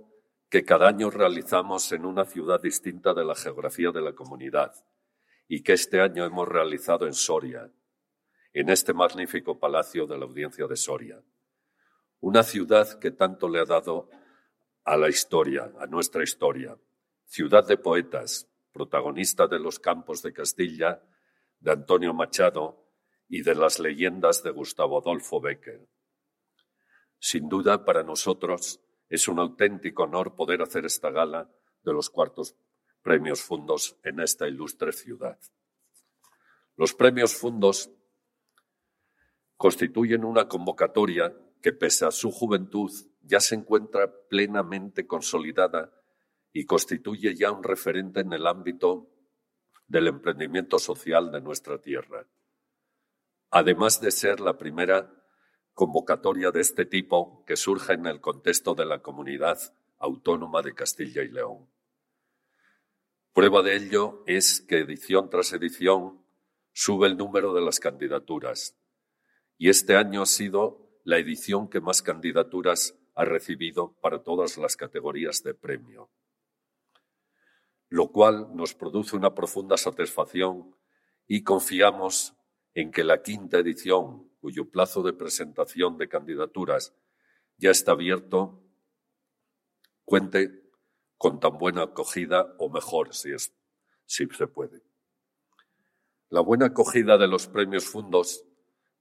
que 0.50 0.64
cada 0.64 0.88
año 0.88 1.10
realizamos 1.10 1.92
en 1.92 2.06
una 2.06 2.24
ciudad 2.24 2.62
distinta 2.62 3.16
de 3.16 3.26
la 3.26 3.34
geografía 3.34 3.90
de 3.90 4.02
la 4.02 4.14
comunidad 4.14 4.72
y 5.48 5.64
que 5.64 5.74
este 5.74 6.00
año 6.00 6.26
hemos 6.26 6.48
realizado 6.48 7.08
en 7.08 7.14
Soria, 7.16 7.72
en 8.54 8.70
este 8.70 8.94
magnífico 8.94 9.58
palacio 9.58 10.06
de 10.06 10.20
la 10.20 10.26
audiencia 10.26 10.68
de 10.68 10.76
Soria. 10.76 11.24
Una 12.20 12.44
ciudad 12.44 13.00
que 13.00 13.10
tanto 13.10 13.50
le 13.50 13.60
ha 13.60 13.66
dado 13.66 14.12
a 14.86 14.96
la 14.98 15.10
historia, 15.10 15.72
a 15.80 15.88
nuestra 15.88 16.24
historia. 16.24 16.78
Ciudad 17.26 17.68
de 17.68 17.78
poetas, 17.78 18.48
protagonista 18.72 19.48
de 19.48 19.60
los 19.60 19.80
campos 19.80 20.22
de 20.22 20.32
Castilla, 20.32 21.02
de 21.60 21.72
Antonio 21.72 22.14
Machado 22.14 22.86
y 23.28 23.42
de 23.42 23.56
las 23.56 23.80
leyendas 23.80 24.44
de 24.44 24.52
Gustavo 24.52 25.00
Adolfo 25.00 25.42
Becker. 25.42 25.88
Sin 27.20 27.50
duda, 27.50 27.84
para 27.84 28.04
nosotros 28.04 28.80
es 29.10 29.28
un 29.28 29.40
auténtico 29.40 30.04
honor 30.04 30.36
poder 30.36 30.62
hacer 30.62 30.86
esta 30.86 31.10
gala 31.10 31.50
de 31.84 31.94
los 31.94 32.10
cuartos 32.10 32.56
premios 33.02 33.42
fundos 33.42 33.98
en 34.04 34.20
esta 34.20 34.48
ilustre 34.48 34.92
ciudad. 34.92 35.40
Los 36.76 36.94
premios 36.94 37.36
fundos 37.36 37.90
constituyen 39.58 40.26
una 40.26 40.48
convocatoria 40.48 41.36
que, 41.62 41.72
pese 41.72 42.06
a 42.06 42.12
su 42.12 42.32
juventud, 42.32 42.92
ya 43.26 43.40
se 43.40 43.56
encuentra 43.56 44.12
plenamente 44.30 45.06
consolidada 45.06 45.92
y 46.54 46.66
constituye 46.66 47.36
ya 47.36 47.52
un 47.52 47.64
referente 47.64 48.22
en 48.22 48.34
el 48.34 48.48
ámbito 48.48 49.10
del 49.88 50.08
emprendimiento 50.08 50.80
social 50.80 51.32
de 51.32 51.42
nuestra 51.42 51.80
tierra. 51.80 52.26
Además 53.52 54.00
de 54.02 54.12
ser 54.12 54.40
la 54.40 54.58
primera 54.58 55.12
convocatoria 55.74 56.52
de 56.52 56.62
este 56.62 56.86
tipo 56.86 57.44
que 57.46 57.58
surge 57.58 57.94
en 57.94 58.06
el 58.06 58.22
contexto 58.22 58.76
de 58.76 58.86
la 58.86 59.02
comunidad 59.02 59.60
autónoma 59.98 60.62
de 60.62 60.74
Castilla 60.74 61.24
y 61.24 61.30
León. 61.30 61.68
Prueba 63.34 63.62
de 63.62 63.76
ello 63.76 64.24
es 64.26 64.62
que 64.62 64.80
edición 64.80 65.30
tras 65.30 65.52
edición 65.52 66.24
sube 66.72 67.08
el 67.08 67.18
número 67.18 67.54
de 67.54 67.62
las 67.62 67.80
candidaturas 67.80 68.78
y 69.58 69.70
este 69.70 69.96
año 69.96 70.22
ha 70.22 70.26
sido 70.26 71.00
la 71.04 71.18
edición 71.18 71.70
que 71.70 71.82
más 71.82 72.02
candidaturas 72.02 72.98
ha 73.16 73.26
recibido 73.26 73.94
para 74.02 74.22
todas 74.22 74.58
las 74.58 74.76
categorías 74.76 75.42
de 75.42 75.54
premio, 75.54 76.10
lo 77.90 78.12
cual 78.12 78.56
nos 78.56 78.74
produce 78.74 79.16
una 79.16 79.34
profunda 79.34 79.78
satisfacción 79.78 80.76
y 81.28 81.44
confiamos 81.44 82.36
en 82.74 82.92
que 82.92 83.04
la 83.04 83.22
quinta 83.22 83.58
edición 83.58 84.30
cuyo 84.40 84.70
plazo 84.70 85.02
de 85.02 85.14
presentación 85.14 85.98
de 85.98 86.10
candidaturas 86.10 86.94
ya 87.58 87.72
está 87.72 87.94
abierto, 87.94 88.62
cuente 90.04 90.70
con 91.18 91.40
tan 91.40 91.58
buena 91.58 91.84
acogida 91.84 92.54
o 92.60 92.70
mejor, 92.70 93.16
si, 93.16 93.32
es, 93.32 93.56
si 94.06 94.28
se 94.28 94.48
puede. 94.48 94.84
La 96.30 96.42
buena 96.42 96.68
acogida 96.68 97.18
de 97.18 97.28
los 97.28 97.48
premios 97.48 97.86
fundos 97.86 98.44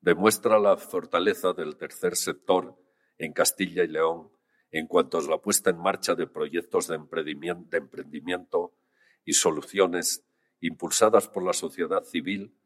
demuestra 0.01 0.61
la 0.61 0.77
fortaleza 0.77 1.53
del 1.53 1.77
tercer 1.77 2.15
sector 2.15 2.84
en 3.19 3.33
Castilla 3.33 3.85
y 3.85 3.89
León 3.89 4.31
en 4.71 4.87
cuanto 4.87 5.19
a 5.19 5.23
la 5.23 5.39
puesta 5.39 5.71
en 5.71 5.79
marcha 5.79 6.15
de 6.15 6.27
proyectos 6.27 6.89
de 6.89 6.97
emprendimiento 6.97 8.75
y 9.25 9.35
soluciones 9.35 10.25
impulsadas 10.61 11.29
por 11.29 11.45
la 11.45 11.53
sociedad 11.53 12.03
civil 12.05 12.57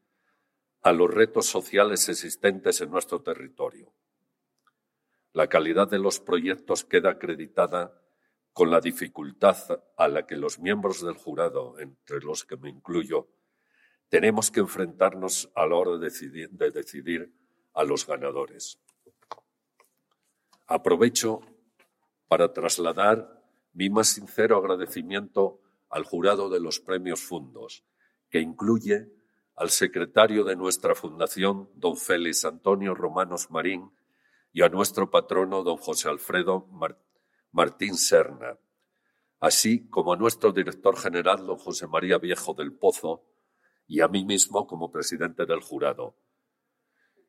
a 0.81 0.91
los 0.91 1.13
retos 1.13 1.45
sociales 1.45 2.07
existentes 2.09 2.81
en 2.81 2.89
nuestro 2.89 3.21
territorio. 3.21 3.93
La 5.33 5.47
calidad 5.47 5.87
de 5.87 5.99
los 5.99 6.19
proyectos 6.19 6.83
queda 6.83 7.11
acreditada 7.11 8.01
con 8.53 8.71
la 8.71 8.81
dificultad 8.81 9.83
a 9.95 10.07
la 10.07 10.25
que 10.25 10.35
los 10.35 10.59
miembros 10.59 11.05
del 11.05 11.13
jurado, 11.13 11.77
entre 11.79 12.19
los 12.21 12.43
que 12.43 12.57
me 12.57 12.69
incluyo, 12.69 13.29
tenemos 14.09 14.49
que 14.49 14.61
enfrentarnos 14.61 15.51
a 15.53 15.67
la 15.67 15.75
hora 15.75 15.91
de 15.91 16.05
decidir, 16.05 16.49
de 16.49 16.71
decidir 16.71 17.31
a 17.73 17.83
los 17.83 18.07
ganadores. 18.07 18.79
Aprovecho 20.71 21.41
para 22.27 22.53
trasladar 22.53 23.43
mi 23.73 23.89
más 23.89 24.09
sincero 24.09 24.55
agradecimiento 24.55 25.61
al 25.89 26.03
jurado 26.03 26.47
de 26.47 26.59
los 26.59 26.79
premios 26.79 27.21
Fundos, 27.21 27.83
que 28.29 28.39
incluye 28.39 29.11
al 29.55 29.71
secretario 29.71 30.43
de 30.43 30.55
nuestra 30.55 30.93
fundación, 30.93 31.71
don 31.73 31.97
Félix 31.97 32.45
Antonio 32.45 32.93
Romanos 32.93 33.49
Marín, 33.49 33.89
y 34.53 34.61
a 34.61 34.69
nuestro 34.69 35.09
patrono, 35.09 35.63
don 35.63 35.77
José 35.77 36.07
Alfredo 36.07 36.67
Martín 37.51 37.95
Serna, 37.95 38.59
así 39.39 39.89
como 39.89 40.13
a 40.13 40.17
nuestro 40.17 40.51
director 40.51 40.95
general, 40.95 41.47
don 41.47 41.57
José 41.57 41.87
María 41.87 42.19
Viejo 42.19 42.53
del 42.53 42.73
Pozo, 42.73 43.23
y 43.87 44.01
a 44.01 44.07
mí 44.07 44.23
mismo 44.23 44.67
como 44.67 44.91
presidente 44.91 45.47
del 45.47 45.61
jurado. 45.61 46.15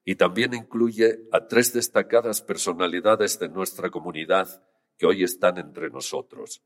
Y 0.05 0.17
también 0.17 0.55
incluye 0.55 1.29
a 1.33 1.47
tres 1.47 1.73
destacadas 1.73 2.43
personalidades 2.43 3.39
de 3.39 3.49
nuestra 3.49 3.91
comunidad 3.91 4.63
que 4.97 5.07
hoy 5.07 5.25
están 5.25 5.59
entre 5.59 5.91
nosotros. 5.91 6.63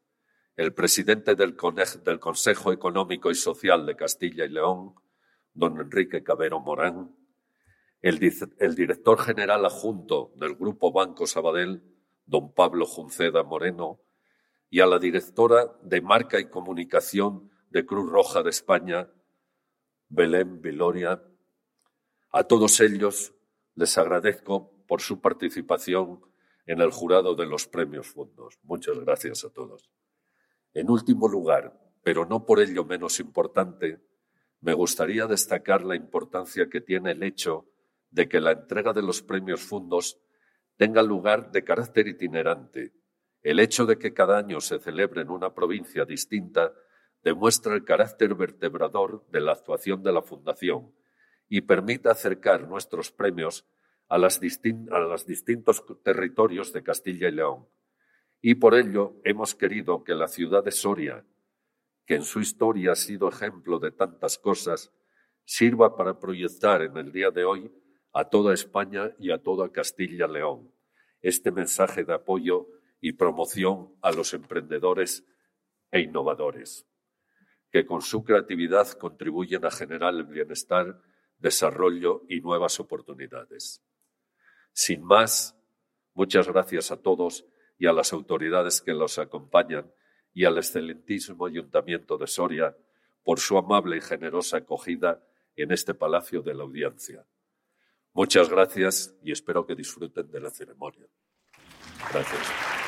El 0.56 0.72
presidente 0.72 1.34
del, 1.34 1.56
Consejo 1.56 2.72
Económico 2.72 3.30
y 3.30 3.34
Social 3.34 3.86
de 3.86 3.96
Castilla 3.96 4.44
y 4.44 4.50
León, 4.50 4.94
don 5.52 5.80
Enrique 5.80 6.22
Cabero 6.22 6.60
Morán, 6.60 7.14
el, 8.02 8.18
director 8.18 9.18
general 9.18 9.64
adjunto 9.64 10.32
del 10.36 10.54
Grupo 10.56 10.92
Banco 10.92 11.26
Sabadell, 11.26 11.82
don 12.26 12.52
Pablo 12.52 12.86
Junceda 12.86 13.42
Moreno, 13.42 14.00
y 14.68 14.80
a 14.80 14.86
la 14.86 14.98
directora 14.98 15.72
de 15.82 16.00
Marca 16.00 16.38
y 16.38 16.50
Comunicación 16.50 17.50
de 17.70 17.86
Cruz 17.86 18.10
Roja 18.10 18.42
de 18.42 18.50
España, 18.50 19.08
Belén 20.08 20.60
Viloria. 20.60 21.22
A 22.36 22.42
todos 22.42 22.80
ellos 22.80 23.32
les 23.76 23.96
agradezco 23.96 24.72
por 24.88 25.00
su 25.00 25.20
participación 25.20 26.20
en 26.66 26.80
el 26.80 26.90
jurado 26.90 27.36
de 27.36 27.46
los 27.46 27.68
premios 27.68 28.08
fondos. 28.08 28.58
Muchas 28.64 28.98
gracias 28.98 29.44
a 29.44 29.50
todos. 29.50 29.88
En 30.72 30.90
último 30.90 31.28
lugar, 31.28 31.80
pero 32.02 32.26
no 32.26 32.44
por 32.44 32.58
ello 32.58 32.84
menos 32.84 33.20
importante, 33.20 34.00
me 34.62 34.74
gustaría 34.74 35.28
destacar 35.28 35.84
la 35.84 35.94
importancia 35.94 36.68
que 36.68 36.80
tiene 36.80 37.12
el 37.12 37.22
hecho 37.22 37.68
de 38.10 38.28
que 38.28 38.40
la 38.40 38.50
entrega 38.50 38.92
de 38.92 39.02
los 39.02 39.22
premios 39.22 39.60
fundos 39.60 40.18
tenga 40.76 41.04
lugar 41.04 41.52
de 41.52 41.62
carácter 41.62 42.08
itinerante. 42.08 42.94
El 43.42 43.60
hecho 43.60 43.86
de 43.86 43.96
que 43.96 44.12
cada 44.12 44.38
año 44.38 44.60
se 44.60 44.80
celebre 44.80 45.22
en 45.22 45.30
una 45.30 45.54
provincia 45.54 46.04
distinta 46.04 46.72
demuestra 47.22 47.76
el 47.76 47.84
carácter 47.84 48.34
vertebrador 48.34 49.24
de 49.30 49.40
la 49.40 49.52
actuación 49.52 50.02
de 50.02 50.12
la 50.12 50.22
Fundación 50.22 50.92
y 51.54 51.60
permite 51.60 52.08
acercar 52.08 52.66
nuestros 52.66 53.12
premios 53.12 53.64
a, 54.08 54.18
las 54.18 54.40
los 54.40 55.24
distintos 55.24 55.84
territorios 56.02 56.72
de 56.72 56.82
Castilla 56.82 57.28
y 57.28 57.30
León. 57.30 57.68
Y 58.42 58.56
por 58.56 58.74
ello 58.74 59.20
hemos 59.22 59.54
querido 59.54 60.02
que 60.02 60.16
la 60.16 60.26
ciudad 60.26 60.64
de 60.64 60.72
Soria, 60.72 61.24
que 62.06 62.16
en 62.16 62.24
su 62.24 62.40
historia 62.40 62.90
ha 62.90 62.96
sido 62.96 63.28
ejemplo 63.28 63.78
de 63.78 63.92
tantas 63.92 64.36
cosas, 64.36 64.92
sirva 65.44 65.96
para 65.96 66.18
proyectar 66.18 66.82
en 66.82 66.96
el 66.96 67.12
día 67.12 67.30
de 67.30 67.44
hoy 67.44 67.70
a 68.12 68.24
toda 68.24 68.52
España 68.52 69.12
y 69.20 69.30
a 69.30 69.38
toda 69.38 69.70
Castilla-León 69.70 70.72
este 71.22 71.52
mensaje 71.52 72.02
de 72.02 72.14
apoyo 72.14 72.66
y 73.00 73.12
promoción 73.12 73.94
a 74.02 74.10
los 74.10 74.34
emprendedores 74.34 75.24
e 75.92 76.00
innovadores, 76.00 76.84
que 77.70 77.86
con 77.86 78.02
su 78.02 78.24
creatividad 78.24 78.88
contribuyen 78.98 79.64
a 79.64 79.70
generar 79.70 80.14
el 80.14 80.24
bienestar, 80.24 81.00
desarrollo 81.38 82.22
y 82.28 82.40
nuevas 82.40 82.80
oportunidades. 82.80 83.82
Sin 84.72 85.04
más, 85.04 85.56
muchas 86.14 86.48
gracias 86.48 86.90
a 86.90 87.00
todos 87.00 87.46
y 87.78 87.86
a 87.86 87.92
las 87.92 88.12
autoridades 88.12 88.80
que 88.80 88.92
los 88.92 89.18
acompañan 89.18 89.92
y 90.32 90.44
al 90.44 90.58
excelentísimo 90.58 91.46
Ayuntamiento 91.46 92.18
de 92.18 92.26
Soria 92.26 92.76
por 93.22 93.40
su 93.40 93.56
amable 93.56 93.96
y 93.96 94.00
generosa 94.00 94.58
acogida 94.58 95.22
en 95.56 95.72
este 95.72 95.94
Palacio 95.94 96.42
de 96.42 96.54
la 96.54 96.64
Audiencia. 96.64 97.24
Muchas 98.12 98.48
gracias 98.48 99.14
y 99.22 99.32
espero 99.32 99.66
que 99.66 99.74
disfruten 99.74 100.30
de 100.30 100.40
la 100.40 100.50
ceremonia. 100.50 101.06
Gracias. 102.12 102.83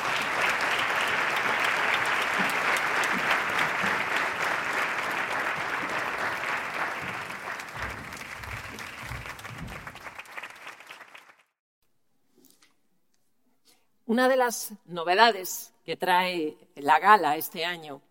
Una 14.07 14.29
de 14.29 14.37
las 14.37 14.73
novedades 14.85 15.73
que 15.83 15.97
trae 15.97 16.57
la 16.75 16.97
gala 16.97 17.35
este 17.35 17.65
año 17.65 18.01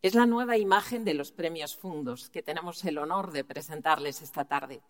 es 0.00 0.14
la 0.14 0.24
nueva 0.24 0.56
imagen 0.56 1.04
de 1.04 1.14
los 1.14 1.32
premios 1.32 1.76
Fundos, 1.76 2.30
que 2.30 2.44
tenemos 2.44 2.84
el 2.84 2.96
honor 2.96 3.32
de 3.32 3.42
presentarles 3.42 4.22
esta 4.22 4.44
tarde. 4.44 4.82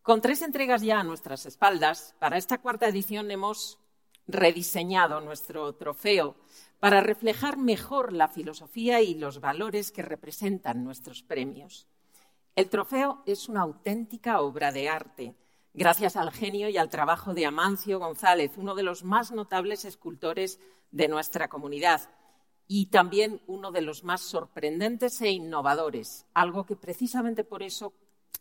Con 0.00 0.22
tres 0.22 0.40
entregas 0.40 0.80
ya 0.80 1.00
a 1.00 1.04
nuestras 1.04 1.44
espaldas, 1.44 2.14
para 2.18 2.38
esta 2.38 2.56
cuarta 2.56 2.88
edición 2.88 3.30
hemos 3.30 3.78
rediseñado 4.26 5.20
nuestro 5.20 5.74
trofeo 5.74 6.36
para 6.78 7.02
reflejar 7.02 7.58
mejor 7.58 8.14
la 8.14 8.28
filosofía 8.28 9.02
y 9.02 9.14
los 9.14 9.42
valores 9.42 9.92
que 9.92 10.00
representan 10.00 10.82
nuestros 10.84 11.22
premios. 11.22 11.86
El 12.56 12.70
trofeo 12.70 13.22
es 13.26 13.46
una 13.50 13.60
auténtica 13.60 14.40
obra 14.40 14.72
de 14.72 14.88
arte, 14.88 15.34
gracias 15.72 16.16
al 16.16 16.32
genio 16.32 16.68
y 16.68 16.76
al 16.76 16.88
trabajo 16.88 17.34
de 17.34 17.46
Amancio 17.46 17.98
González, 17.98 18.52
uno 18.56 18.74
de 18.74 18.82
los 18.82 19.04
más 19.04 19.32
notables 19.32 19.84
escultores 19.84 20.58
de 20.90 21.08
nuestra 21.08 21.48
comunidad 21.48 22.10
y 22.66 22.86
también 22.86 23.42
uno 23.46 23.72
de 23.72 23.82
los 23.82 24.04
más 24.04 24.20
sorprendentes 24.20 25.20
e 25.20 25.30
innovadores, 25.30 26.26
algo 26.34 26.66
que 26.66 26.76
precisamente 26.76 27.44
por 27.44 27.62
eso 27.62 27.92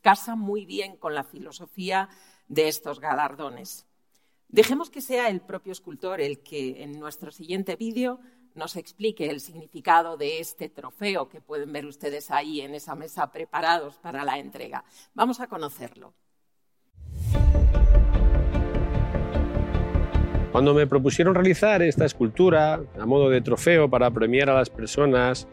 casa 0.02 0.36
muy 0.36 0.66
bien 0.66 0.98
con 0.98 1.16
la 1.16 1.24
filosofía 1.24 2.10
de 2.48 2.68
estos 2.68 3.00
galardones. 3.00 3.86
Dejemos 4.48 4.90
que 4.90 5.02
sea 5.02 5.30
el 5.30 5.42
propio 5.42 5.72
escultor 5.72 6.22
el 6.22 6.42
que 6.42 6.84
en 6.84 7.00
nuestro 7.00 7.32
siguiente 7.32 7.76
vídeo 7.76 8.20
nos 8.56 8.76
explique 8.76 9.30
el 9.30 9.42
significado 9.42 10.18
de 10.18 10.40
este 10.40 10.70
trofeo 10.70 11.30
que 11.30 11.42
pueden 11.42 11.72
ver 11.72 11.86
ustedes 11.86 12.32
ahí 12.32 12.62
en 12.62 12.74
esa 12.74 12.96
mesa 12.96 13.32
preparados 13.32 13.98
para 14.00 14.24
la 14.24 14.40
entrega. 14.40 14.84
Vamos 15.14 15.40
a 15.40 15.48
conocerlo. 15.48 16.14
Cuando 20.52 20.74
me 20.74 20.88
propusieron 20.88 21.36
realizar 21.36 21.82
esta 21.82 22.06
escultura 22.06 22.82
a 23.00 23.06
modo 23.06 23.30
de 23.30 23.42
trofeo 23.42 23.90
para 23.90 24.10
premiar 24.12 24.50
a 24.50 24.56
las 24.56 24.70
personas 24.70 25.48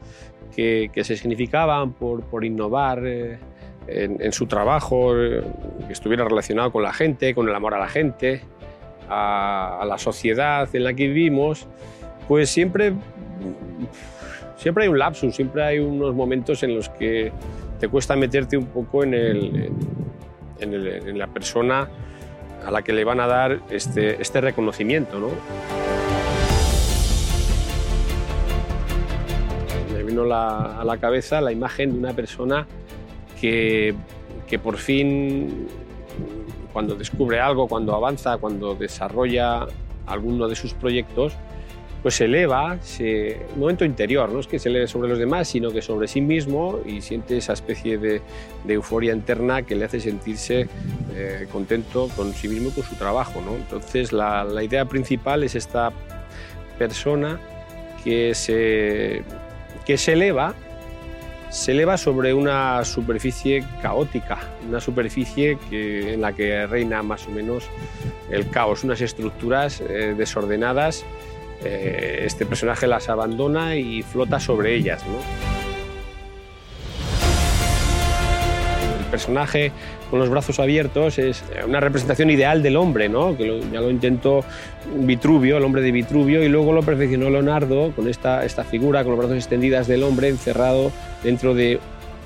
que, 0.55 0.91
se 1.05 1.17
significaban 1.17 1.93
por, 1.93 2.45
innovar 2.45 3.03
eh, 3.05 3.39
en, 3.89 4.33
su 4.33 4.47
trabajo, 4.47 5.15
eh, 5.17 5.43
que 5.87 5.93
estuviera 5.93 6.25
relacionado 6.25 6.73
con 6.73 6.83
la 6.83 6.93
gente, 6.93 7.35
con 7.35 7.49
el 7.49 7.55
amor 7.55 7.75
a 7.75 7.79
la 7.79 7.89
gente, 7.89 8.41
a, 9.09 9.85
la 9.87 9.99
sociedad 9.99 10.69
en 10.75 10.85
la 10.85 10.95
que 10.95 11.09
vivimos, 11.09 11.69
pues 12.27 12.49
siempre, 12.49 12.95
siempre 14.57 14.85
hay 14.85 14.89
un 14.89 14.99
lapsus, 14.99 15.37
siempre 15.37 15.63
hay 15.63 15.79
unos 15.79 16.15
momentos 16.15 16.63
en 16.63 16.75
los 16.75 16.89
que 16.89 17.33
te 17.79 17.89
cuesta 17.89 18.17
meterte 18.17 18.57
un 18.57 18.67
poco 18.67 19.05
en, 19.05 19.15
en, 19.15 19.77
la 20.61 21.27
persona 21.29 21.89
a 22.65 22.71
la 22.71 22.83
que 22.83 22.93
le 22.93 23.05
van 23.05 23.21
a 23.21 23.27
dar 23.27 23.61
este, 23.71 24.21
este 24.21 24.41
reconocimiento. 24.41 25.19
¿no? 25.19 25.29
Me 29.93 30.03
vino 30.03 30.23
a 30.33 30.83
la 30.85 30.99
cabeza 30.99 31.41
la 31.41 31.53
imagen 31.53 31.93
de 31.93 31.99
una 31.99 32.13
persona 32.13 32.67
que, 33.41 33.95
que 34.47 34.59
por 34.59 34.79
fin 34.79 35.69
cuando 36.73 36.95
descubre 36.95 37.41
algo, 37.41 37.69
cuando 37.69 37.95
avanza, 37.95 38.37
cuando 38.37 38.75
desarrolla 38.75 39.67
alguno 40.07 40.47
de 40.47 40.57
sus 40.57 40.75
proyectos, 40.75 41.33
pues 42.07 42.15
se 42.15 42.27
eleva, 42.27 42.79
un 43.01 43.59
momento 43.59 43.85
interior, 43.85 44.31
no 44.31 44.39
es 44.39 44.47
que 44.47 44.61
se 44.61 44.69
eleve 44.69 44.87
sobre 44.87 45.09
los 45.09 45.19
demás, 45.19 45.49
sino 45.49 45.73
que 45.73 45.83
sobre 45.83 46.07
sí 46.07 46.21
mismo 46.21 46.79
y 46.87 47.01
siente 47.01 47.37
esa 47.37 47.55
especie 47.55 47.99
de, 47.99 48.23
euforia 48.69 49.13
interna 49.13 49.63
que 49.63 49.75
le 49.75 49.87
hace 49.87 49.99
sentirse 49.99 50.69
eh, 51.17 51.49
contento 51.51 52.09
con 52.15 52.33
sí 52.33 52.47
mismo 52.47 52.69
y 52.69 52.71
con 52.71 52.85
su 52.85 52.95
trabajo. 52.95 53.41
¿no? 53.41 53.57
Entonces 53.57 54.13
la, 54.13 54.47
idea 54.63 54.85
principal 54.85 55.43
es 55.43 55.57
esta 55.57 55.91
persona 56.79 57.41
que 58.05 58.37
se, 58.37 59.25
que 59.85 59.99
se 59.99 60.13
eleva 60.13 60.55
se 61.49 61.73
eleva 61.73 61.97
sobre 61.97 62.35
una 62.35 62.85
superficie 62.85 63.65
caótica, 63.83 64.39
una 64.69 64.81
superficie 64.81 65.59
en 65.73 66.21
la 66.21 66.33
que 66.33 66.69
reina 66.69 67.03
más 67.03 67.27
o 67.27 67.31
menos 67.31 67.65
el 68.31 68.49
caos, 68.51 68.85
unas 68.85 69.01
estructuras 69.01 69.81
eh, 69.81 70.15
desordenadas. 70.17 71.05
Eh, 71.65 72.23
este 72.25 72.47
personaje 72.47 72.87
las 72.87 73.09
abandona 73.09 73.77
y 73.77 74.03
flota 74.03 74.41
sobre 74.41 74.75
ellas. 74.75 75.03
El 78.99 79.11
personaje 79.11 79.73
con 80.11 80.19
los 80.19 80.29
brazos 80.29 80.61
abiertos 80.61 81.19
es 81.19 81.43
una 81.67 81.81
representación 81.81 82.31
ideal 82.31 82.63
del 82.63 82.77
hombre, 82.77 83.09
¿no? 83.09 83.37
que 83.37 83.63
ya 83.73 83.81
lo 83.81 83.91
intentó 83.91 84.45
Vitruvio, 84.95 85.57
el 85.57 85.65
hombre 85.65 85.83
de 85.83 85.91
Vitruvio, 85.93 86.45
y 86.45 86.49
luego 86.49 86.73
lo 86.73 86.83
perfeccionó 86.83 87.31
Leonardo 87.31 87.93
con 87.97 88.09
esta, 88.09 88.45
esta 88.45 88.65
figura, 88.65 89.03
con 89.03 89.13
los 89.13 89.19
brazos 89.19 89.37
extendidas 89.37 89.87
del 89.87 90.03
hombre 90.03 90.29
encerrado 90.29 90.93
dentro 91.23 91.55
de 91.55 91.81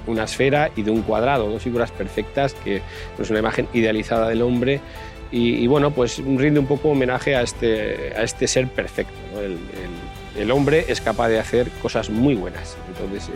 una 0.07 0.25
esfera 0.25 0.71
y 0.77 0.83
de 0.83 0.91
un 0.91 1.03
cuadrado, 1.03 1.49
dos 1.49 1.63
figuras 1.63 1.91
perfectas, 1.91 2.55
que 2.55 2.83
es 3.19 3.31
una 3.31 3.39
imagen 3.39 3.69
idealizada 3.73 4.29
del 4.29 4.43
hombre. 4.43 4.81
Y, 5.33 5.67
bueno, 5.69 5.93
pues 5.93 6.19
rinde 6.19 6.59
un 6.59 6.67
poco 6.67 6.89
homenaje 6.89 7.37
a 7.37 7.43
este, 7.43 8.13
a 8.17 8.23
este 8.25 8.49
ser 8.49 8.67
perfecto. 8.69 9.15
El, 10.37 10.51
hombre 10.51 10.87
es 10.89 11.01
capaz 11.01 11.29
de 11.29 11.39
hacer 11.39 11.71
cosas 11.83 12.11
muy 12.11 12.35
buenas. 12.35 12.77
Entonces, 12.89 13.29
eh, 13.29 13.33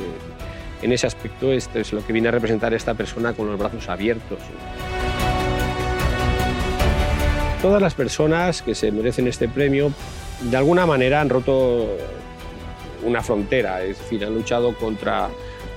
en 0.83 0.93
ese 0.93 1.07
aspecto 1.07 1.53
esto 1.53 1.79
es 1.79 1.93
lo 1.93 2.05
que 2.05 2.13
viene 2.13 2.29
a 2.29 2.31
representar 2.33 2.75
esta 2.75 2.95
persona 2.95 3.33
con 3.33 3.47
los 3.47 3.59
brazos 3.59 3.89
abiertos. 3.89 4.39
Todas 7.63 7.81
las 7.81 7.95
personas 7.95 8.61
que 8.61 8.75
se 8.75 8.91
merecen 8.91 9.29
este 9.29 9.49
premio 9.49 9.93
de 10.43 10.57
alguna 10.57 10.87
manera 10.87 11.21
han 11.21 11.29
roto 11.29 11.97
una 13.05 13.23
frontera, 13.23 13.83
es 13.83 13.99
decir, 13.99 14.25
han 14.25 14.35
luchado 14.35 14.75
contra 14.75 15.29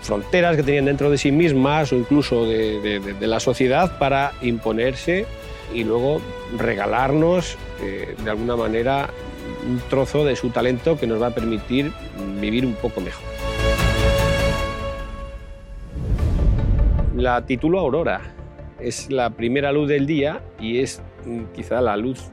fronteras 0.02 0.56
que 0.56 0.64
tenían 0.64 0.86
dentro 0.86 1.10
de 1.10 1.18
sí 1.18 1.32
mismas 1.32 1.92
o 1.92 1.96
incluso 1.96 2.46
de, 2.46 3.16
la 3.20 3.40
sociedad 3.40 3.98
para 3.98 4.34
imponerse 4.42 5.26
y 5.74 5.84
luego 5.84 6.22
regalarnos 6.58 7.58
eh, 7.82 8.16
de 8.24 8.30
alguna 8.30 8.56
manera 8.56 9.10
un 9.68 9.80
trozo 9.90 10.26
de 10.26 10.36
su 10.36 10.50
talento 10.50 10.98
que 10.98 11.08
nos 11.08 11.22
va 11.22 11.28
a 11.28 11.32
permitir 11.32 11.92
vivir 12.40 12.66
un 12.66 12.74
poco 12.74 13.02
mejor. 13.02 13.24
La 17.16 17.46
titulo 17.46 17.80
Aurora. 17.80 18.22
Es 18.80 19.10
la 19.10 19.32
primera 19.32 19.72
luz 19.72 19.90
del 19.90 20.06
día 20.06 20.42
y 20.60 20.80
es 20.80 21.02
mm, 21.26 21.46
quizá 21.56 21.82
la 21.82 21.98
luz, 21.98 22.30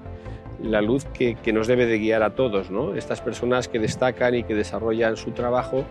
la 0.62 0.82
luz 0.82 1.06
que, 1.06 1.36
nos 1.54 1.66
debe 1.66 1.86
de 1.86 1.98
guiar 1.98 2.22
a 2.22 2.34
todos. 2.34 2.70
¿no? 2.70 2.94
Estas 2.94 3.22
personas 3.22 3.66
que 3.66 3.78
destacan 3.78 4.34
y 4.34 4.44
que 4.44 4.54
desarrollan 4.54 5.16
su 5.16 5.30
trabajo, 5.30 5.84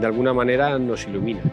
de 0.00 0.06
alguna 0.06 0.32
manera 0.32 0.78
nos 0.78 1.06
iluminan. 1.06 1.52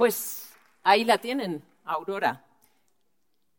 Pues 0.00 0.48
ahí 0.82 1.04
la 1.04 1.18
tienen, 1.18 1.62
Aurora. 1.84 2.42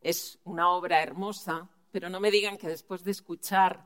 Es 0.02 0.40
una 0.44 0.72
obra 0.72 1.04
hermosa, 1.04 1.70
pero 1.92 2.10
no 2.10 2.20
me 2.20 2.32
digan 2.32 2.58
que 2.58 2.68
después 2.68 3.04
de 3.04 3.12
escuchar 3.12 3.86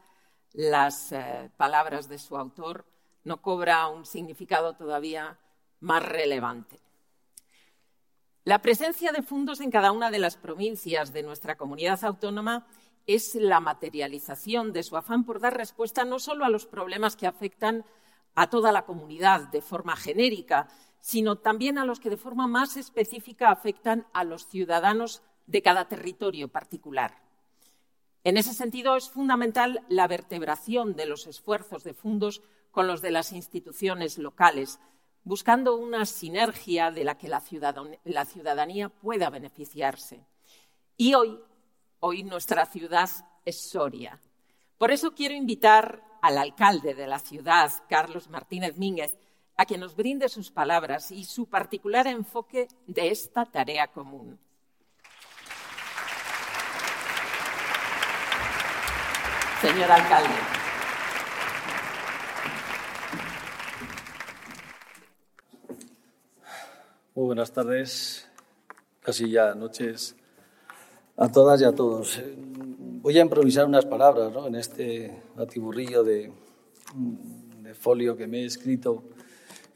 las 0.53 1.11
eh, 1.11 1.51
palabras 1.57 2.07
de 2.07 2.17
su 2.17 2.37
autor 2.37 2.85
no 3.25 3.41
cobra 3.41 3.89
un 3.89 4.05
significado 4.05 4.73
todavía 4.73 5.37
más 5.81 6.01
relevante. 6.01 6.79
La 8.45 8.61
presencia 8.61 9.11
de 9.11 9.21
fondos 9.21 9.59
en 9.59 9.69
cada 9.69 9.91
una 9.91 10.09
de 10.09 10.19
las 10.19 10.37
provincias 10.37 11.11
de 11.11 11.23
nuestra 11.23 11.57
comunidad 11.57 12.05
autónoma 12.05 12.67
es 13.05 13.35
la 13.35 13.59
materialización 13.59 14.71
de 14.71 14.83
su 14.83 14.95
afán 14.95 15.25
por 15.25 15.41
dar 15.41 15.57
respuesta 15.57 16.05
no 16.05 16.19
solo 16.19 16.45
a 16.45 16.49
los 16.49 16.65
problemas 16.65 17.17
que 17.17 17.27
afectan 17.27 17.83
a 18.33 18.49
toda 18.49 18.71
la 18.71 18.85
comunidad 18.85 19.49
de 19.49 19.61
forma 19.61 19.97
genérica, 19.97 20.69
sino 21.05 21.35
también 21.35 21.77
a 21.77 21.85
los 21.85 21.99
que 21.99 22.09
de 22.09 22.17
forma 22.17 22.47
más 22.47 22.77
específica 22.77 23.51
afectan 23.51 24.07
a 24.11 24.23
los 24.23 24.47
ciudadanos 24.47 25.21
de 25.45 25.61
cada 25.61 25.87
territorio 25.87 26.47
particular. 26.47 27.21
En 28.23 28.37
ese 28.37 28.55
sentido, 28.55 28.95
es 28.95 29.07
fundamental 29.07 29.85
la 29.87 30.07
vertebración 30.07 30.95
de 30.95 31.05
los 31.05 31.27
esfuerzos 31.27 31.83
de 31.83 31.93
fondos 31.93 32.41
con 32.71 32.87
los 32.87 33.03
de 33.03 33.11
las 33.11 33.33
instituciones 33.33 34.17
locales, 34.17 34.79
buscando 35.23 35.75
una 35.75 36.07
sinergia 36.07 36.89
de 36.89 37.03
la 37.03 37.19
que 37.19 37.27
la 37.27 38.25
ciudadanía 38.25 38.89
pueda 38.89 39.29
beneficiarse. 39.29 40.25
Y 40.97 41.13
hoy, 41.13 41.37
hoy 41.99 42.23
nuestra 42.23 42.65
ciudad 42.65 43.11
es 43.45 43.69
Soria. 43.69 44.19
Por 44.79 44.89
eso 44.89 45.13
quiero 45.13 45.35
invitar 45.35 46.01
al 46.23 46.39
alcalde 46.39 46.95
de 46.95 47.05
la 47.05 47.19
ciudad, 47.19 47.71
Carlos 47.87 48.27
Martínez 48.27 48.75
Mínguez, 48.79 49.15
a 49.57 49.65
que 49.65 49.77
nos 49.77 49.95
brinde 49.95 50.29
sus 50.29 50.51
palabras 50.51 51.11
y 51.11 51.23
su 51.23 51.47
particular 51.47 52.07
enfoque 52.07 52.67
de 52.87 53.09
esta 53.09 53.45
tarea 53.45 53.87
común. 53.87 54.39
señor 59.65 59.91
alcalde. 59.91 60.29
Muy 67.15 67.25
buenas 67.25 67.51
tardes, 67.51 68.29
casi 69.01 69.31
ya 69.31 69.55
noches 69.55 70.15
a 71.17 71.31
todas 71.31 71.61
y 71.61 71.63
a 71.63 71.73
todos. 71.73 72.17
Eh, 72.19 72.35
Voy 73.05 73.17
a 73.19 73.21
improvisar 73.21 73.65
unas 73.65 73.85
palabras 73.85 74.33
¿no? 74.33 74.47
en 74.47 74.55
este 74.55 75.21
batiburrillo 75.35 76.03
de, 76.03 76.31
de 77.61 77.73
folio 77.75 78.17
que 78.17 78.25
me 78.25 78.41
he 78.41 78.45
escrito 78.45 79.03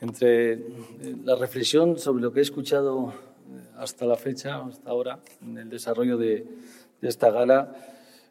entre 0.02 0.54
eh, 0.54 0.62
la 1.24 1.36
reflexión 1.36 1.98
sobre 1.98 2.24
lo 2.24 2.32
que 2.32 2.40
he 2.40 2.44
escuchado 2.44 3.10
eh, 3.10 3.62
hasta 3.78 4.06
la 4.06 4.16
fecha, 4.16 4.64
hasta 4.64 4.90
ahora, 4.90 5.20
en 5.42 5.58
el 5.58 5.70
desarrollo 5.70 6.18
de, 6.18 6.46
esta 7.02 7.32
gala 7.32 7.74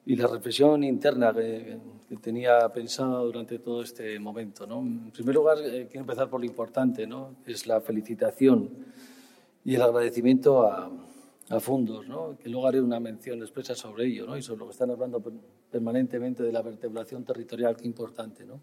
y 0.05 0.17
la 0.17 0.27
reflexión 0.27 0.85
interna 0.85 1.33
que, 1.33 1.79
tenía 2.23 2.71
pensada 2.73 3.19
durante 3.19 3.59
todo 3.59 3.83
este 3.83 4.19
momento. 4.19 4.67
¿no? 4.67 4.79
En 4.79 5.11
primer 5.11 5.35
lugar, 5.35 5.59
eh, 5.59 5.89
quiero 5.91 6.01
empezar 6.01 6.31
por 6.31 6.41
lo 6.41 6.47
importante, 6.47 7.07
¿no? 7.07 7.37
es 7.45 7.67
la 7.67 7.83
felicitación 7.83 8.71
y 9.63 9.75
el 9.75 9.83
agradecimiento 9.83 10.63
a, 10.63 10.91
a 11.51 11.61
Fundos, 11.61 12.09
¿no? 12.09 12.39
que 12.39 12.49
luego 12.49 12.67
haré 12.67 12.81
una 12.81 12.99
mención 12.99 13.41
expresa 13.41 13.75
sobre 13.75 14.07
ello 14.07 14.27
¿no? 14.27 14.39
y 14.39 14.43
sobre 14.43 14.61
lo 14.61 14.67
que 14.67 14.73
están 14.73 14.91
hablando 14.91 15.21
per- 15.21 15.35
permanentemente 15.71 16.43
de 16.43 16.51
la 16.53 16.63
vertebración 16.63 17.25
territorial, 17.25 17.77
qué 17.77 17.87
importante. 17.87 18.47
¿no? 18.47 18.63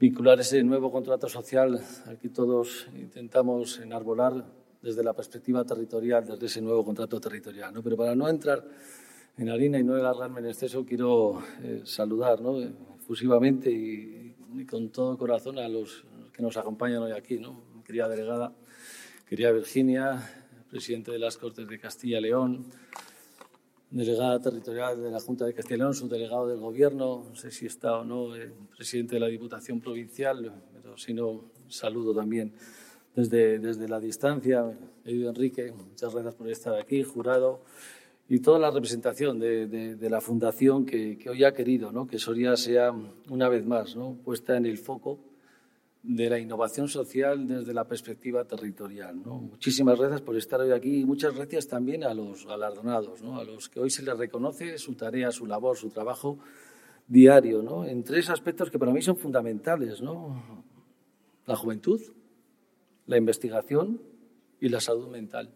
Vincular 0.00 0.38
ese 0.38 0.62
nuevo 0.62 0.92
contrato 0.92 1.28
social 1.28 1.80
al 2.06 2.18
que 2.18 2.28
todos 2.28 2.86
intentamos 2.94 3.80
enarbolar 3.80 4.44
desde 4.80 5.02
la 5.02 5.12
perspectiva 5.12 5.64
territorial, 5.64 6.24
desde 6.24 6.46
ese 6.46 6.62
nuevo 6.62 6.84
contrato 6.84 7.20
territorial. 7.20 7.74
¿no? 7.74 7.82
Pero 7.82 7.96
para 7.96 8.14
no 8.14 8.28
entrar 8.28 8.64
en 9.36 9.48
harina 9.48 9.76
y 9.76 9.82
no 9.82 9.94
alargarme 9.94 10.38
en 10.38 10.46
exceso, 10.46 10.84
quiero 10.86 11.42
eh, 11.64 11.82
saludar 11.82 12.40
¿no? 12.40 12.60
efusivamente 12.60 13.72
y, 13.72 14.36
y 14.56 14.64
con 14.66 14.90
todo 14.90 15.18
corazón 15.18 15.58
a 15.58 15.68
los 15.68 16.04
que 16.32 16.44
nos 16.44 16.56
acompañan 16.56 17.02
hoy 17.02 17.10
aquí. 17.10 17.40
¿no? 17.40 17.60
Querida 17.84 18.08
delegada, 18.08 18.54
querida 19.28 19.50
Virginia, 19.50 20.30
presidente 20.70 21.10
de 21.10 21.18
las 21.18 21.38
Cortes 21.38 21.66
de 21.66 21.76
Castilla 21.80 22.18
y 22.18 22.22
León, 22.22 22.66
delegada 23.90 24.40
territorial 24.40 25.02
de 25.02 25.10
la 25.10 25.20
Junta 25.20 25.46
de 25.46 25.54
Castilla 25.54 25.76
y 25.76 25.78
León, 25.78 25.94
subdelegado 25.94 26.46
del 26.46 26.58
Gobierno, 26.60 27.24
no 27.28 27.34
sé 27.34 27.50
si 27.50 27.66
está 27.66 27.98
o 27.98 28.04
no, 28.04 28.34
el 28.34 28.52
presidente 28.76 29.14
de 29.14 29.20
la 29.20 29.28
Diputación 29.28 29.80
Provincial, 29.80 30.52
pero 30.74 30.96
si 30.98 31.14
no, 31.14 31.44
saludo 31.68 32.14
también 32.14 32.52
desde, 33.14 33.58
desde 33.58 33.88
la 33.88 33.98
distancia. 34.00 34.76
Querido 35.04 35.30
Enrique, 35.30 35.72
muchas 35.72 36.12
gracias 36.12 36.34
por 36.34 36.48
estar 36.50 36.74
aquí, 36.74 37.02
jurado, 37.02 37.62
y 38.28 38.40
toda 38.40 38.58
la 38.58 38.70
representación 38.70 39.38
de, 39.38 39.66
de- 39.66 40.10
la 40.10 40.20
Fundación 40.20 40.84
que, 40.84 41.16
que 41.16 41.30
hoy 41.30 41.44
ha 41.44 41.54
querido 41.54 41.90
¿no? 41.92 42.06
que 42.06 42.18
Soria 42.18 42.56
sea, 42.56 42.92
una 43.30 43.48
vez 43.48 43.64
más, 43.64 43.96
¿no? 43.96 44.18
puesta 44.22 44.56
en 44.58 44.66
el 44.66 44.76
foco 44.76 45.18
de 46.02 46.30
la 46.30 46.38
innovación 46.38 46.88
social 46.88 47.46
desde 47.46 47.74
la 47.74 47.86
perspectiva 47.86 48.44
territorial. 48.44 49.20
¿no? 49.22 49.34
Muchísimas 49.38 49.98
gracias 49.98 50.20
por 50.22 50.36
estar 50.36 50.60
hoy 50.60 50.72
aquí 50.72 51.00
y 51.00 51.04
muchas 51.04 51.34
gracias 51.34 51.66
también 51.66 52.04
a 52.04 52.14
los 52.14 52.46
galardonados, 52.46 53.22
¿no? 53.22 53.38
a 53.38 53.44
los 53.44 53.68
que 53.68 53.80
hoy 53.80 53.90
se 53.90 54.02
les 54.02 54.16
reconoce 54.16 54.78
su 54.78 54.94
tarea, 54.94 55.30
su 55.32 55.46
labor, 55.46 55.76
su 55.76 55.90
trabajo 55.90 56.38
diario, 57.06 57.62
¿no? 57.62 57.84
en 57.84 58.04
tres 58.04 58.30
aspectos 58.30 58.70
que 58.70 58.78
para 58.78 58.92
mí 58.92 59.02
son 59.02 59.16
fundamentales. 59.16 60.00
¿no? 60.00 60.64
La 61.46 61.56
juventud, 61.56 62.00
la 63.06 63.16
investigación 63.16 64.00
y 64.60 64.68
la 64.68 64.80
salud 64.80 65.08
mental. 65.08 65.50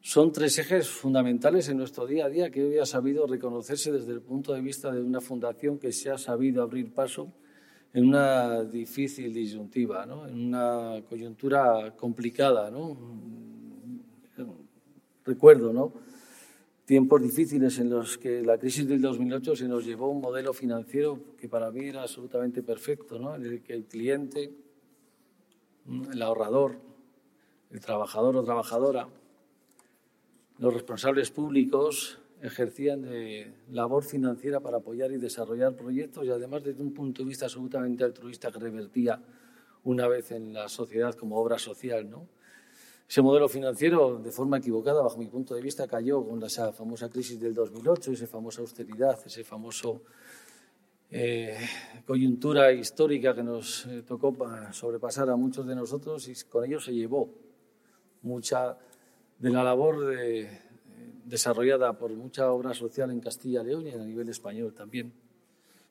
Son 0.00 0.30
tres 0.30 0.56
ejes 0.58 0.88
fundamentales 0.88 1.68
en 1.68 1.78
nuestro 1.78 2.06
día 2.06 2.26
a 2.26 2.28
día 2.28 2.50
que 2.50 2.64
hoy 2.64 2.78
ha 2.78 2.86
sabido 2.86 3.26
reconocerse 3.26 3.90
desde 3.90 4.12
el 4.12 4.22
punto 4.22 4.52
de 4.52 4.60
vista 4.60 4.92
de 4.92 5.02
una 5.02 5.20
fundación 5.20 5.78
que 5.78 5.92
se 5.92 6.10
ha 6.10 6.18
sabido 6.18 6.62
abrir 6.62 6.94
paso 6.94 7.32
en 7.96 8.08
una 8.08 8.62
difícil 8.62 9.32
disyuntiva, 9.32 10.04
¿no? 10.04 10.26
en 10.28 10.48
una 10.48 11.02
coyuntura 11.08 11.96
complicada. 11.96 12.70
¿no? 12.70 12.94
Recuerdo 15.24 15.72
¿no? 15.72 15.94
tiempos 16.84 17.22
difíciles 17.22 17.78
en 17.78 17.88
los 17.88 18.18
que 18.18 18.42
la 18.42 18.58
crisis 18.58 18.86
del 18.86 19.00
2008 19.00 19.56
se 19.56 19.66
nos 19.66 19.86
llevó 19.86 20.10
un 20.10 20.20
modelo 20.20 20.52
financiero 20.52 21.18
que 21.38 21.48
para 21.48 21.70
mí 21.70 21.86
era 21.86 22.02
absolutamente 22.02 22.62
perfecto, 22.62 23.18
¿no? 23.18 23.34
en 23.34 23.46
el 23.46 23.62
que 23.62 23.72
el 23.72 23.86
cliente, 23.86 24.52
el 26.12 26.20
ahorrador, 26.20 26.78
el 27.70 27.80
trabajador 27.80 28.36
o 28.36 28.44
trabajadora, 28.44 29.08
los 30.58 30.74
responsables 30.74 31.30
públicos 31.30 32.18
ejercían 32.42 33.02
de 33.02 33.52
labor 33.70 34.04
financiera 34.04 34.60
para 34.60 34.78
apoyar 34.78 35.10
y 35.12 35.16
desarrollar 35.16 35.74
proyectos 35.74 36.24
y 36.24 36.30
además 36.30 36.62
desde 36.64 36.82
un 36.82 36.92
punto 36.92 37.22
de 37.22 37.28
vista 37.28 37.46
absolutamente 37.46 38.04
altruista 38.04 38.50
que 38.52 38.58
revertía 38.58 39.20
una 39.84 40.06
vez 40.08 40.32
en 40.32 40.52
la 40.52 40.68
sociedad 40.68 41.14
como 41.14 41.38
obra 41.38 41.58
social. 41.58 42.08
¿no? 42.10 42.28
Ese 43.08 43.22
modelo 43.22 43.48
financiero, 43.48 44.18
de 44.18 44.30
forma 44.32 44.58
equivocada, 44.58 45.00
bajo 45.02 45.16
mi 45.18 45.26
punto 45.28 45.54
de 45.54 45.62
vista, 45.62 45.86
cayó 45.86 46.26
con 46.26 46.42
esa 46.42 46.72
famosa 46.72 47.08
crisis 47.08 47.40
del 47.40 47.54
2008, 47.54 48.12
esa 48.12 48.26
famosa 48.26 48.60
austeridad, 48.62 49.18
ese 49.24 49.44
famoso 49.44 50.02
eh, 51.10 51.56
coyuntura 52.04 52.72
histórica 52.72 53.32
que 53.34 53.42
nos 53.44 53.86
eh, 53.86 54.02
tocó 54.02 54.32
pa- 54.34 54.72
sobrepasar 54.72 55.30
a 55.30 55.36
muchos 55.36 55.64
de 55.66 55.76
nosotros 55.76 56.26
y 56.28 56.34
con 56.48 56.64
ello 56.64 56.80
se 56.80 56.92
llevó 56.92 57.32
mucha 58.22 58.76
de 59.38 59.50
la 59.50 59.62
labor 59.62 60.06
de- 60.06 60.40
eh, 60.42 60.62
desarrollada 61.26 61.98
por 61.98 62.10
mucha 62.12 62.50
obra 62.52 62.72
social 62.72 63.10
en 63.10 63.20
Castilla 63.20 63.62
y 63.62 63.66
León 63.66 63.86
y 63.86 63.90
a 63.90 63.98
nivel 63.98 64.28
español 64.28 64.72
también. 64.72 65.12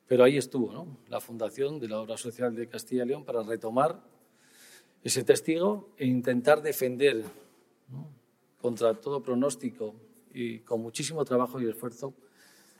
Pero 0.08 0.24
ahí 0.24 0.36
estuvo 0.36 0.72
¿no? 0.72 0.98
la 1.08 1.20
fundación 1.20 1.78
de 1.78 1.88
la 1.88 2.00
obra 2.00 2.16
social 2.16 2.54
de 2.54 2.68
Castilla 2.68 3.04
y 3.04 3.08
León 3.08 3.24
para 3.24 3.42
retomar 3.42 4.00
ese 5.04 5.22
testigo 5.24 5.90
e 5.98 6.06
intentar 6.06 6.62
defender 6.62 7.22
contra 8.60 8.94
todo 8.94 9.22
pronóstico 9.22 9.94
y 10.32 10.60
con 10.60 10.80
muchísimo 10.80 11.24
trabajo 11.24 11.60
y 11.60 11.68
esfuerzo 11.68 12.14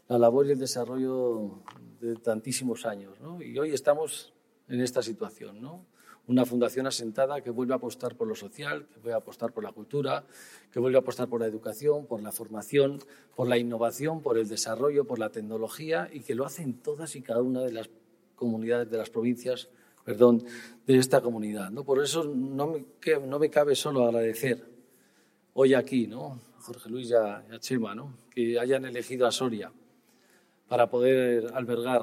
la 0.09 0.19
labor 0.19 0.47
y 0.47 0.53
el 0.53 0.59
desarrollo 0.59 1.63
de 2.01 2.17
tantísimos 2.17 2.87
años. 2.87 3.21
¿no? 3.21 3.43
Y 3.43 3.59
hoy 3.59 3.73
estamos 3.73 4.33
en 4.69 4.81
esta 4.81 5.03
situación. 5.03 5.61
¿no? 5.61 5.85
Una 6.29 6.45
fundación 6.45 6.87
asentada 6.87 7.41
que 7.41 7.51
vuelve 7.51 7.73
a 7.73 7.77
apostar 7.77 8.17
por 8.17 8.27
lo 8.27 8.35
social, 8.35 8.87
que 8.89 8.99
vuelve 8.99 9.15
a 9.15 9.19
apostar 9.19 9.53
por 9.53 9.63
la 9.63 9.71
cultura, 9.71 10.25
que 10.73 10.81
vuelve 10.81 10.99
a 10.99 11.01
apostar 11.01 11.29
por 11.29 11.41
la 11.41 11.47
educación, 11.47 12.07
por 12.07 12.21
la 12.21 12.33
formación, 12.33 12.99
por 13.37 13.47
la 13.49 13.59
innovación, 13.59 14.23
por 14.23 14.37
el 14.37 14.49
desarrollo, 14.49 15.05
por 15.05 15.21
la 15.21 15.31
tecnología 15.31 16.09
y 16.13 16.21
que 16.21 16.35
lo 16.35 16.45
hacen 16.45 16.75
todas 16.83 17.15
y 17.15 17.23
cada 17.23 17.43
una 17.43 17.61
de 17.61 17.73
las 17.73 17.91
comunidades, 18.35 18.91
de 18.91 18.99
las 18.99 19.09
provincias, 19.09 19.69
perdón, 20.05 20.45
de 20.85 20.99
esta 20.99 21.21
comunidad. 21.21 21.71
¿no? 21.71 21.85
Por 21.85 22.03
eso 22.03 22.25
no 22.25 22.75
me, 23.39 23.51
cabe 23.51 23.77
solo 23.77 24.05
agradecer 24.05 24.65
hoy 25.55 25.75
aquí, 25.75 26.09
¿no? 26.09 26.41
Jorge 26.59 26.91
Luis 26.91 27.11
y 27.11 27.15
a, 27.15 27.45
y 27.53 27.59
Chema, 27.61 27.95
¿no? 27.95 28.15
que 28.31 28.59
hayan 28.59 28.85
elegido 28.85 29.29
a 29.29 29.31
Soria 29.31 29.71
para 30.69 30.91
poder 30.91 31.53
albergar 31.55 32.03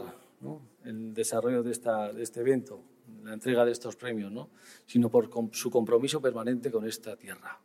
el 0.86 1.14
desarrollo 1.14 1.64
de, 1.64 1.72
esta, 1.72 2.12
de 2.12 2.24
este 2.24 2.42
evento, 2.42 2.80
la 3.24 3.34
entrega 3.34 3.66
de 3.66 3.72
estos 3.72 3.96
premios, 3.96 4.32
¿no? 4.32 4.50
sino 4.86 5.10
por 5.10 5.30
su 5.54 5.72
compromiso 5.72 6.22
permanente 6.22 6.72
con 6.72 6.86
esta 6.86 7.16
tierra, 7.16 7.60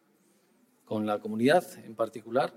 con 0.85 1.07
la 1.07 1.19
comunidad 1.19 1.65
en 1.85 1.95
particular, 1.95 2.53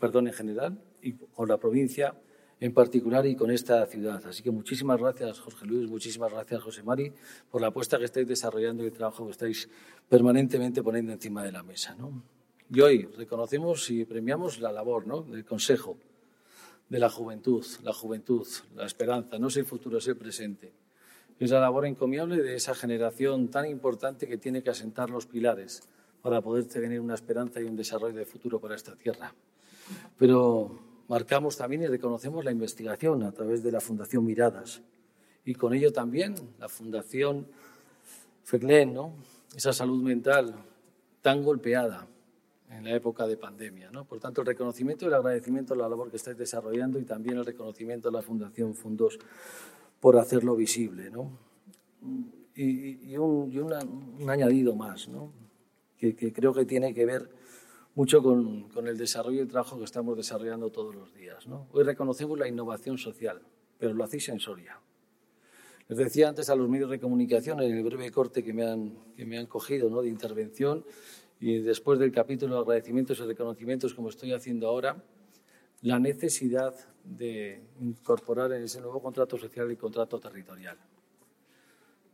perdón, 0.00 0.28
en 0.28 0.34
general, 0.34 0.82
y 1.02 1.12
con 1.12 1.48
la 1.48 1.58
provincia 1.58 2.14
en 2.60 2.74
particular 2.74 3.24
y 3.26 3.36
con 3.36 3.50
esta 3.50 3.86
ciudad. 3.86 4.24
Así 4.26 4.42
que 4.42 4.50
muchísimas 4.50 5.00
gracias, 5.00 5.38
Jorge 5.40 5.66
Luis, 5.66 5.88
muchísimas 5.88 6.32
gracias, 6.32 6.62
José 6.62 6.82
Mari, 6.82 7.12
por 7.50 7.60
la 7.60 7.68
apuesta 7.68 7.98
que 7.98 8.04
estáis 8.04 8.26
desarrollando 8.26 8.82
y 8.82 8.86
el 8.86 8.92
trabajo 8.92 9.24
que 9.26 9.32
estáis 9.32 9.68
permanentemente 10.08 10.82
poniendo 10.82 11.12
encima 11.12 11.44
de 11.44 11.52
la 11.52 11.62
mesa. 11.62 11.94
¿no? 11.96 12.22
Y 12.70 12.80
hoy 12.80 13.04
reconocemos 13.16 13.88
y 13.90 14.04
premiamos 14.04 14.60
la 14.60 14.72
labor 14.72 15.06
¿no? 15.06 15.22
del 15.22 15.44
Consejo, 15.44 15.96
de 16.88 16.98
la 16.98 17.08
juventud, 17.08 17.64
la 17.82 17.92
juventud, 17.92 18.46
la 18.74 18.86
esperanza, 18.86 19.38
no 19.38 19.48
es 19.48 19.56
el 19.56 19.64
futuro, 19.64 19.98
es 19.98 20.08
el 20.08 20.16
presente. 20.16 20.72
Es 21.38 21.50
la 21.50 21.60
labor 21.60 21.86
encomiable 21.86 22.42
de 22.42 22.56
esa 22.56 22.74
generación 22.74 23.48
tan 23.48 23.66
importante 23.66 24.26
que 24.26 24.38
tiene 24.38 24.62
que 24.62 24.70
asentar 24.70 25.08
los 25.08 25.26
pilares 25.26 25.82
para 26.20 26.40
poder 26.40 26.66
tener 26.66 27.00
una 27.00 27.14
esperanza 27.14 27.60
y 27.60 27.64
un 27.64 27.76
desarrollo 27.76 28.16
de 28.16 28.24
futuro 28.24 28.60
para 28.60 28.74
esta 28.74 28.96
tierra. 28.96 29.32
Pero 30.18 30.78
marcamos 31.08 31.56
también 31.56 31.82
y 31.82 31.86
reconocemos 31.86 32.44
la 32.44 32.50
investigación 32.50 33.22
a 33.22 33.32
través 33.32 33.62
de 33.62 33.70
la 33.70 33.80
Fundación 33.80 34.24
Miradas 34.24 34.82
y 35.44 35.54
con 35.54 35.74
ello 35.74 35.92
también 35.92 36.34
la 36.58 36.68
Fundación 36.68 37.46
FECLEN, 38.42 38.92
¿no? 38.92 39.12
esa 39.56 39.72
salud 39.72 40.02
mental 40.02 40.54
tan 41.22 41.42
golpeada 41.42 42.06
en 42.70 42.84
la 42.84 42.94
época 42.94 43.26
de 43.26 43.36
pandemia. 43.36 43.90
¿no? 43.90 44.04
Por 44.04 44.20
tanto, 44.20 44.42
el 44.42 44.46
reconocimiento 44.46 45.04
y 45.04 45.08
el 45.08 45.14
agradecimiento 45.14 45.74
a 45.74 45.76
la 45.76 45.88
labor 45.88 46.10
que 46.10 46.16
estáis 46.16 46.36
desarrollando 46.36 46.98
y 46.98 47.04
también 47.04 47.38
el 47.38 47.44
reconocimiento 47.44 48.08
a 48.08 48.12
la 48.12 48.22
Fundación 48.22 48.74
Fundos 48.74 49.18
por 50.00 50.16
hacerlo 50.16 50.56
visible. 50.56 51.10
¿no? 51.10 51.38
Y, 52.54 53.12
y 53.12 53.16
un, 53.16 53.52
y 53.52 53.58
un 53.58 54.30
añadido 54.30 54.74
más, 54.74 55.08
¿no? 55.08 55.32
que, 55.98 56.14
que 56.14 56.32
creo 56.32 56.52
que 56.52 56.64
tiene 56.64 56.94
que 56.94 57.04
ver 57.04 57.28
mucho 57.94 58.22
con, 58.22 58.68
con 58.68 58.86
el 58.86 58.96
desarrollo 58.96 59.42
y 59.42 59.46
trabajo 59.46 59.76
que 59.78 59.84
estamos 59.84 60.16
desarrollando 60.16 60.70
todos 60.70 60.94
los 60.94 61.12
días. 61.14 61.46
¿no? 61.46 61.66
Hoy 61.72 61.84
reconocemos 61.84 62.38
la 62.38 62.46
innovación 62.46 62.96
social, 62.96 63.42
pero 63.78 63.92
lo 63.92 64.04
hacéis 64.04 64.28
en 64.28 64.38
Soria. 64.38 64.80
Les 65.88 65.98
decía 65.98 66.28
antes 66.28 66.50
a 66.50 66.54
los 66.54 66.68
medios 66.68 66.90
de 66.90 67.00
comunicación 67.00 67.60
en 67.60 67.76
el 67.76 67.82
breve 67.82 68.10
corte 68.10 68.44
que 68.44 68.52
me 68.52 68.64
han, 68.64 68.94
que 69.16 69.24
me 69.24 69.38
han 69.38 69.46
cogido 69.46 69.90
¿no? 69.90 70.02
de 70.02 70.08
intervención 70.08 70.84
y 71.40 71.58
después 71.58 71.98
del 71.98 72.12
capítulo 72.12 72.56
de 72.56 72.60
agradecimientos 72.60 73.18
y 73.18 73.22
reconocimientos 73.22 73.94
como 73.94 74.10
estoy 74.10 74.32
haciendo 74.32 74.68
ahora, 74.68 75.02
la 75.82 75.98
necesidad 75.98 76.74
de 77.04 77.62
incorporar 77.80 78.52
en 78.52 78.64
ese 78.64 78.80
nuevo 78.80 79.00
contrato 79.00 79.38
social 79.38 79.70
el 79.70 79.78
contrato 79.78 80.18
territorial. 80.18 80.76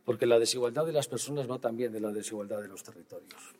Porque 0.03 0.25
la 0.25 0.39
desigualdad 0.39 0.85
de 0.85 0.93
las 0.93 1.07
personas 1.07 1.49
va 1.49 1.59
también 1.59 1.91
de 1.91 1.99
la 1.99 2.11
desigualdad 2.11 2.61
de 2.61 2.67
los 2.67 2.83
territorios. 2.83 3.55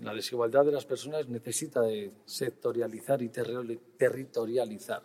La 0.00 0.12
desigualdad 0.12 0.64
de 0.64 0.72
las 0.72 0.86
personas 0.86 1.28
necesita 1.28 1.82
de 1.82 2.12
sectorializar 2.24 3.22
y 3.22 3.28
territorializar 3.28 5.02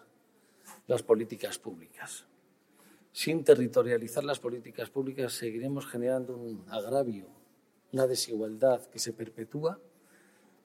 las 0.88 1.04
políticas 1.04 1.60
públicas. 1.60 2.26
Sin 3.12 3.44
territorializar 3.44 4.24
las 4.24 4.40
políticas 4.40 4.90
públicas 4.90 5.34
seguiremos 5.34 5.86
generando 5.86 6.36
un 6.36 6.66
agravio, 6.70 7.28
una 7.92 8.08
desigualdad 8.08 8.86
que 8.88 9.00
se 9.00 9.14
perpetúa 9.14 9.80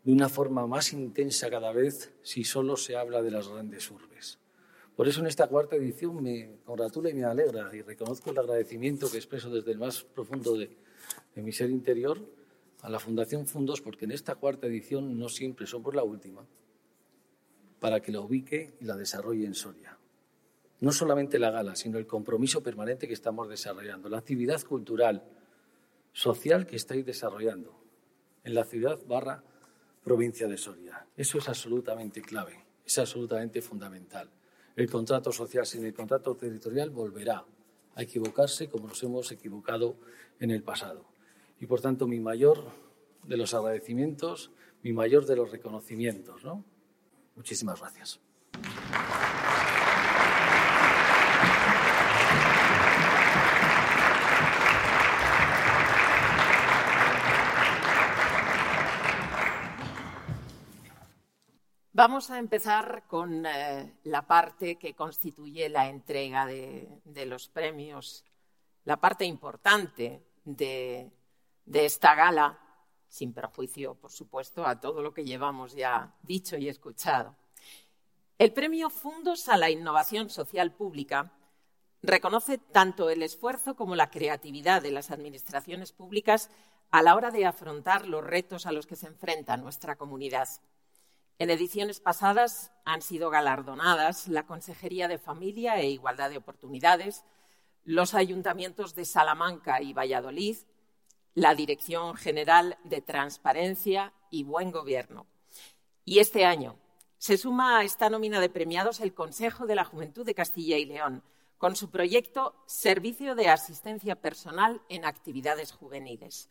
de 0.04 0.12
una 0.12 0.28
forma 0.28 0.66
más 0.66 0.92
intensa 0.92 1.50
cada 1.50 1.72
vez 1.72 2.12
si 2.22 2.44
solo 2.44 2.76
se 2.76 2.96
habla 2.96 3.22
de 3.22 3.30
las 3.30 3.48
grandes 3.48 3.90
urbes. 3.90 4.38
Por 4.94 5.08
eso 5.08 5.20
en 5.20 5.26
esta 5.26 5.48
cuarta 5.48 5.76
edición 5.76 6.22
me 6.22 6.58
congratula 6.64 7.10
y 7.10 7.14
me 7.14 7.24
alegra 7.24 7.74
y 7.74 7.82
reconozco 7.82 8.30
el 8.30 8.38
agradecimiento 8.38 9.10
que 9.10 9.16
expreso 9.16 9.50
desde 9.50 9.72
el 9.72 9.78
más 9.78 10.04
profundo 10.04 10.56
de, 10.56 10.70
de 11.34 11.42
mi 11.42 11.52
ser 11.52 11.70
interior 11.70 12.20
a 12.82 12.90
la 12.90 13.00
Fundación 13.00 13.46
Fundos, 13.46 13.80
porque 13.80 14.04
en 14.04 14.12
esta 14.12 14.34
cuarta 14.34 14.66
edición 14.66 15.18
no 15.18 15.28
siempre 15.30 15.66
somos 15.66 15.94
la 15.94 16.04
última, 16.04 16.46
para 17.80 18.00
que 18.00 18.12
la 18.12 18.20
ubique 18.20 18.74
y 18.78 18.84
la 18.84 18.96
desarrolle 18.96 19.46
en 19.46 19.54
Soria. 19.54 19.98
No 20.80 20.92
solamente 20.92 21.38
la 21.38 21.50
gala, 21.50 21.76
sino 21.76 21.98
el 21.98 22.06
compromiso 22.06 22.62
permanente 22.62 23.08
que 23.08 23.14
estamos 23.14 23.48
desarrollando, 23.48 24.10
la 24.10 24.18
actividad 24.18 24.62
cultural, 24.62 25.24
social 26.12 26.66
que 26.66 26.76
estáis 26.76 27.06
desarrollando 27.06 27.74
en 28.44 28.54
la 28.54 28.64
ciudad 28.64 29.00
barra 29.06 29.42
provincia 30.04 30.46
de 30.46 30.58
Soria. 30.58 31.06
Eso 31.16 31.38
es 31.38 31.48
absolutamente 31.48 32.20
clave, 32.22 32.64
es 32.84 32.98
absolutamente 32.98 33.62
fundamental. 33.62 34.30
El 34.76 34.90
contrato 34.90 35.32
social 35.32 35.66
sin 35.66 35.84
el 35.84 35.94
contrato 35.94 36.36
territorial 36.36 36.90
volverá 36.90 37.44
a 37.94 38.02
equivocarse 38.02 38.68
como 38.68 38.88
nos 38.88 39.02
hemos 39.02 39.32
equivocado 39.32 39.96
en 40.40 40.50
el 40.50 40.62
pasado. 40.62 41.06
Y 41.60 41.66
por 41.66 41.80
tanto, 41.80 42.06
mi 42.06 42.20
mayor 42.20 42.70
de 43.22 43.36
los 43.36 43.54
agradecimientos, 43.54 44.50
mi 44.82 44.92
mayor 44.92 45.26
de 45.26 45.36
los 45.36 45.50
reconocimientos. 45.50 46.44
¿no? 46.44 46.64
Muchísimas 47.36 47.80
gracias. 47.80 48.20
Vamos 61.96 62.28
a 62.32 62.40
empezar 62.40 63.04
con 63.06 63.46
eh, 63.46 64.00
la 64.02 64.26
parte 64.26 64.74
que 64.74 64.94
constituye 64.94 65.68
la 65.68 65.88
entrega 65.88 66.44
de, 66.44 67.24
los 67.24 67.48
premios, 67.48 68.24
la 68.82 68.96
parte 68.96 69.24
importante 69.24 70.26
de, 70.44 71.12
de 71.64 71.84
esta 71.84 72.16
gala, 72.16 72.58
sin 73.06 73.32
perjuicio, 73.32 73.94
por 73.94 74.10
supuesto, 74.10 74.66
a 74.66 74.80
todo 74.80 75.02
lo 75.02 75.14
que 75.14 75.24
llevamos 75.24 75.76
ya 75.76 76.12
dicho 76.22 76.56
y 76.56 76.68
escuchado. 76.68 77.36
El 78.38 78.52
premio 78.52 78.90
Fundos 78.90 79.48
a 79.48 79.56
la 79.56 79.70
Innovación 79.70 80.30
Social 80.30 80.72
Pública 80.72 81.30
reconoce 82.02 82.58
tanto 82.58 83.08
el 83.08 83.22
esfuerzo 83.22 83.76
como 83.76 83.94
la 83.94 84.10
creatividad 84.10 84.82
de 84.82 84.90
las 84.90 85.12
administraciones 85.12 85.92
públicas 85.92 86.50
a 86.90 87.02
la 87.02 87.14
hora 87.14 87.30
de 87.30 87.46
afrontar 87.46 88.08
los 88.08 88.24
retos 88.24 88.66
a 88.66 88.72
los 88.72 88.88
que 88.88 88.96
se 88.96 89.06
enfrenta 89.06 89.56
nuestra 89.56 89.94
comunidad. 89.94 90.48
En 91.38 91.50
ediciones 91.50 91.98
pasadas 91.98 92.70
han 92.84 93.02
sido 93.02 93.28
galardonadas 93.28 94.28
la 94.28 94.46
Consejería 94.46 95.08
de 95.08 95.18
Familia 95.18 95.80
e 95.80 95.88
Igualdad 95.88 96.30
de 96.30 96.36
Oportunidades, 96.36 97.24
los 97.82 98.14
ayuntamientos 98.14 98.94
de 98.94 99.04
Salamanca 99.04 99.82
y 99.82 99.92
Valladolid, 99.92 100.56
la 101.34 101.56
Dirección 101.56 102.14
General 102.14 102.78
de 102.84 103.00
Transparencia 103.00 104.12
y 104.30 104.44
Buen 104.44 104.70
Gobierno. 104.70 105.26
Y 106.04 106.20
este 106.20 106.44
año 106.44 106.78
se 107.18 107.36
suma 107.36 107.78
a 107.78 107.84
esta 107.84 108.08
nómina 108.10 108.38
de 108.38 108.48
premiados 108.48 109.00
el 109.00 109.12
Consejo 109.12 109.66
de 109.66 109.74
la 109.74 109.84
Juventud 109.84 110.24
de 110.24 110.34
Castilla 110.34 110.78
y 110.78 110.84
León, 110.84 111.24
con 111.58 111.74
su 111.74 111.90
proyecto 111.90 112.54
Servicio 112.66 113.34
de 113.34 113.48
Asistencia 113.48 114.14
Personal 114.14 114.82
en 114.88 115.04
Actividades 115.04 115.72
Juveniles. 115.72 116.48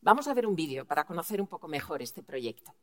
Vamos 0.00 0.26
a 0.26 0.34
ver 0.34 0.46
un 0.46 0.56
vídeo 0.56 0.86
para 0.86 1.04
conocer 1.04 1.40
un 1.40 1.48
poco 1.48 1.68
mejor 1.68 2.00
este 2.00 2.22
proyecto 2.22 2.74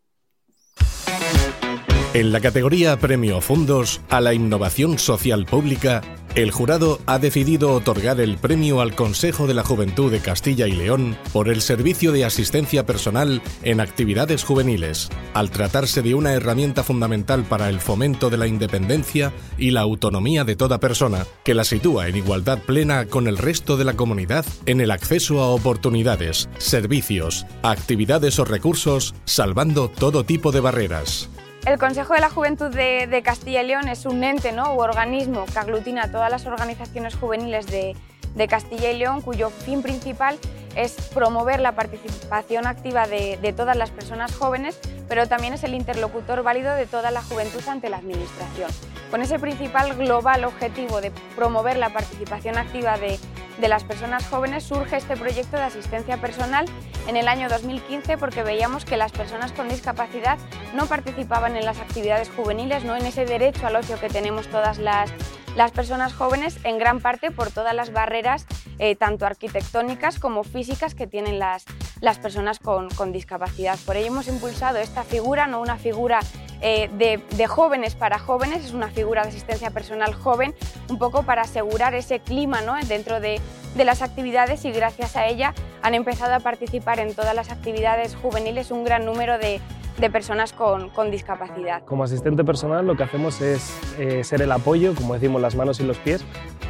thank 1.09 1.88
en 2.15 2.31
la 2.31 2.41
categoría 2.41 2.97
Premio 2.97 3.39
Fondos 3.39 4.01
a 4.09 4.19
la 4.19 4.33
Innovación 4.33 4.97
Social 4.97 5.45
Pública, 5.45 6.01
el 6.33 6.49
jurado 6.49 6.99
ha 7.05 7.19
decidido 7.19 7.71
otorgar 7.71 8.19
el 8.19 8.37
premio 8.37 8.81
al 8.81 8.95
Consejo 8.95 9.45
de 9.45 9.53
la 9.53 9.63
Juventud 9.63 10.11
de 10.11 10.19
Castilla 10.19 10.65
y 10.65 10.71
León 10.71 11.15
por 11.31 11.49
el 11.49 11.61
servicio 11.61 12.11
de 12.11 12.25
asistencia 12.25 12.83
personal 12.83 13.43
en 13.61 13.79
actividades 13.79 14.43
juveniles, 14.43 15.09
al 15.35 15.51
tratarse 15.51 16.01
de 16.01 16.15
una 16.15 16.33
herramienta 16.33 16.83
fundamental 16.83 17.43
para 17.43 17.69
el 17.69 17.79
fomento 17.79 18.31
de 18.31 18.37
la 18.37 18.47
independencia 18.47 19.31
y 19.59 19.69
la 19.69 19.81
autonomía 19.81 20.43
de 20.43 20.55
toda 20.55 20.79
persona, 20.79 21.27
que 21.45 21.53
la 21.53 21.63
sitúa 21.63 22.07
en 22.07 22.15
igualdad 22.15 22.57
plena 22.57 23.05
con 23.05 23.27
el 23.27 23.37
resto 23.37 23.77
de 23.77 23.85
la 23.85 23.93
comunidad 23.93 24.47
en 24.65 24.81
el 24.81 24.89
acceso 24.89 25.41
a 25.41 25.49
oportunidades, 25.49 26.49
servicios, 26.57 27.45
actividades 27.61 28.39
o 28.39 28.45
recursos, 28.45 29.13
salvando 29.25 29.89
todo 29.89 30.23
tipo 30.23 30.51
de 30.51 30.59
barreras. 30.59 31.29
El 31.65 31.77
Consejo 31.77 32.13
de 32.13 32.21
la 32.21 32.29
Juventud 32.29 32.73
de, 32.73 33.21
Castilla 33.23 33.61
y 33.61 33.67
León 33.67 33.87
es 33.87 34.05
un 34.05 34.23
ente 34.23 34.51
¿no? 34.51 34.75
u 34.75 34.79
organismo 34.79 35.45
que 35.45 35.59
aglutina 35.59 36.03
a 36.03 36.11
todas 36.11 36.31
las 36.31 36.45
organizaciones 36.45 37.15
juveniles 37.15 37.67
de 37.67 38.47
Castilla 38.47 38.91
y 38.91 38.97
León, 38.97 39.21
cuyo 39.21 39.49
fin 39.49 39.81
principal 39.81 40.37
es 40.75 40.93
promover 41.13 41.59
la 41.59 41.73
participación 41.73 42.67
activa 42.67 43.07
de, 43.07 43.37
de, 43.41 43.53
todas 43.53 43.75
las 43.75 43.91
personas 43.91 44.35
jóvenes, 44.35 44.79
pero 45.07 45.27
también 45.27 45.53
es 45.53 45.63
el 45.63 45.73
interlocutor 45.73 46.43
válido 46.43 46.73
de 46.75 46.85
toda 46.85 47.11
la 47.11 47.21
juventud 47.21 47.61
ante 47.67 47.89
la 47.89 47.97
Administración. 47.97 48.71
Con 49.11 49.21
ese 49.21 49.39
principal 49.39 49.95
global 49.95 50.45
objetivo 50.45 51.01
de 51.01 51.11
promover 51.35 51.77
la 51.77 51.89
participación 51.89 52.57
activa 52.57 52.97
de, 52.97 53.19
de 53.59 53.67
las 53.67 53.83
personas 53.83 54.25
jóvenes 54.27 54.63
surge 54.63 54.97
este 54.97 55.17
proyecto 55.17 55.57
de 55.57 55.63
asistencia 55.63 56.17
personal 56.17 56.65
en 57.07 57.17
el 57.17 57.27
año 57.27 57.49
2015 57.49 58.17
porque 58.17 58.43
veíamos 58.43 58.85
que 58.85 58.97
las 58.97 59.11
personas 59.11 59.51
con 59.51 59.67
discapacidad 59.67 60.37
no 60.73 60.85
participaban 60.85 61.55
en 61.55 61.65
las 61.65 61.79
actividades 61.79 62.29
juveniles, 62.29 62.83
no 62.83 62.95
en 62.95 63.05
ese 63.05 63.25
derecho 63.25 63.67
al 63.67 63.75
ocio 63.75 63.99
que 63.99 64.09
tenemos 64.09 64.47
todas 64.47 64.77
las, 64.77 65.11
las 65.55 65.71
personas 65.71 66.13
jóvenes, 66.13 66.57
en 66.63 66.77
gran 66.77 66.99
parte 66.99 67.31
por 67.31 67.51
todas 67.51 67.73
las 67.73 67.91
barreras, 67.91 68.45
eh, 68.77 68.95
tanto 68.95 69.25
arquitectónicas 69.25 70.19
como 70.19 70.43
físicas, 70.43 70.58
que 70.95 71.07
tienen 71.07 71.39
las, 71.39 71.63
las 72.01 72.19
personas 72.19 72.59
con, 72.59 72.89
con, 72.89 73.11
discapacidad. 73.11 73.79
Por 73.85 73.95
ello 73.95 74.07
hemos 74.07 74.27
impulsado 74.27 74.77
esta 74.77 75.03
figura, 75.03 75.47
no 75.47 75.61
una 75.61 75.77
figura 75.77 76.19
eh, 76.61 76.89
de, 76.97 77.47
jóvenes 77.47 77.95
para 77.95 78.19
jóvenes, 78.19 78.65
es 78.65 78.73
una 78.73 78.89
figura 78.89 79.23
de 79.23 79.29
asistencia 79.29 79.71
personal 79.71 80.13
joven, 80.13 80.53
un 80.89 80.97
poco 80.97 81.23
para 81.23 81.43
asegurar 81.43 81.93
ese 81.95 82.19
clima 82.19 82.61
¿no? 82.61 82.75
dentro 82.87 83.19
de, 83.19 83.39
de 83.75 83.85
las 83.85 84.01
actividades 84.01 84.65
y 84.65 84.71
gracias 84.71 85.15
a 85.15 85.27
ella 85.27 85.53
han 85.81 85.93
empezado 85.93 86.33
a 86.33 86.39
participar 86.39 86.99
en 86.99 87.13
todas 87.13 87.33
las 87.33 87.51
actividades 87.51 88.15
juveniles 88.15 88.71
un 88.71 88.83
gran 88.83 89.05
número 89.05 89.37
de, 89.37 89.61
de 89.99 90.09
personas 90.09 90.53
con, 90.53 90.89
con, 90.89 91.11
discapacidad. 91.11 91.83
Como 91.83 92.03
asistente 92.03 92.43
personal 92.43 92.85
lo 92.85 92.95
que 92.95 93.03
hacemos 93.03 93.41
es 93.41 93.77
eh, 93.99 94.23
ser 94.23 94.41
el 94.41 94.51
apoyo, 94.51 94.95
como 94.95 95.13
decimos, 95.13 95.41
las 95.41 95.55
manos 95.55 95.79
y 95.79 95.83
los 95.83 95.97
pies 95.97 96.23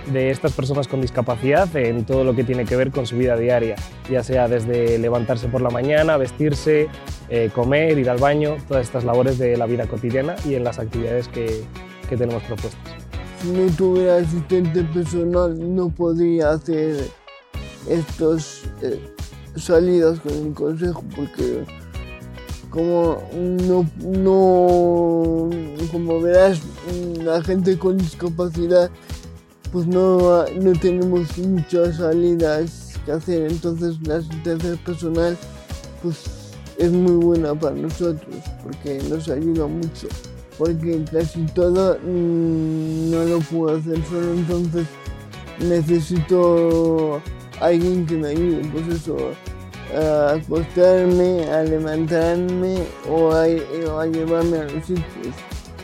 de 0.07 0.31
estas 0.31 0.53
personas 0.53 0.87
con 0.87 1.01
discapacidad 1.01 1.73
en 1.75 2.05
todo 2.05 2.23
lo 2.23 2.35
que 2.35 2.43
tiene 2.43 2.65
que 2.65 2.75
ver 2.75 2.91
con 2.91 3.05
su 3.05 3.17
vida 3.17 3.35
diaria, 3.37 3.75
ya 4.09 4.23
sea 4.23 4.47
desde 4.47 4.97
levantarse 4.97 5.47
por 5.47 5.61
la 5.61 5.69
mañana, 5.69 6.17
vestirse, 6.17 6.89
eh, 7.29 7.49
comer, 7.53 7.97
ir 7.97 8.09
al 8.09 8.17
baño, 8.17 8.57
todas 8.67 8.85
estas 8.87 9.03
labores 9.03 9.37
de 9.37 9.55
la 9.57 9.65
vida 9.65 9.87
cotidiana 9.87 10.35
y 10.45 10.55
en 10.55 10.63
las 10.63 10.79
actividades 10.79 11.27
que, 11.27 11.63
que 12.07 12.17
tenemos 12.17 12.43
propuestas. 12.43 12.81
Si 13.41 13.49
no 13.51 13.71
tuviera 13.75 14.17
asistente 14.17 14.83
personal 14.83 15.75
no 15.75 15.89
podría 15.89 16.51
hacer 16.51 17.07
estas 17.87 18.63
eh, 18.81 18.99
salidas 19.55 20.19
con 20.19 20.33
el 20.33 20.53
consejo 20.53 21.03
porque 21.15 21.63
como 22.69 23.17
no, 23.33 23.89
no, 23.97 25.49
como 25.91 26.21
verás, 26.21 26.61
la 27.23 27.41
gente 27.41 27.77
con 27.79 27.97
discapacidad, 27.97 28.91
pues 29.71 29.87
no, 29.87 30.45
no 30.45 30.71
tenemos 30.79 31.35
muchas 31.37 31.97
salidas 31.97 32.93
que 33.05 33.11
hacer, 33.11 33.51
entonces 33.51 33.97
la 34.05 34.17
asistencia 34.17 34.75
personal, 34.85 35.35
pues 36.03 36.38
es 36.79 36.91
muy 36.91 37.23
buena 37.23 37.53
para 37.53 37.75
nosotros, 37.75 38.35
porque 38.63 38.99
nos 39.09 39.29
ayuda 39.29 39.67
mucho, 39.67 40.07
porque 40.57 41.03
casi 41.11 41.45
todo 41.47 41.97
mmm, 42.03 43.11
no 43.11 43.25
lo 43.25 43.39
puedo 43.39 43.77
hacer 43.77 44.01
solo, 44.09 44.33
entonces 44.33 44.87
necesito 45.59 47.21
alguien 47.59 48.05
que 48.05 48.15
me 48.15 48.29
ayude, 48.29 48.61
pues 48.71 48.87
eso, 49.01 49.17
a 49.93 50.33
acostarme, 50.35 51.43
a 51.49 51.63
levantarme 51.63 52.83
o 53.09 53.31
a 53.31 53.45
llevarme 54.05 54.57
a 54.57 54.63
los 54.63 54.85
sitios. 54.85 55.35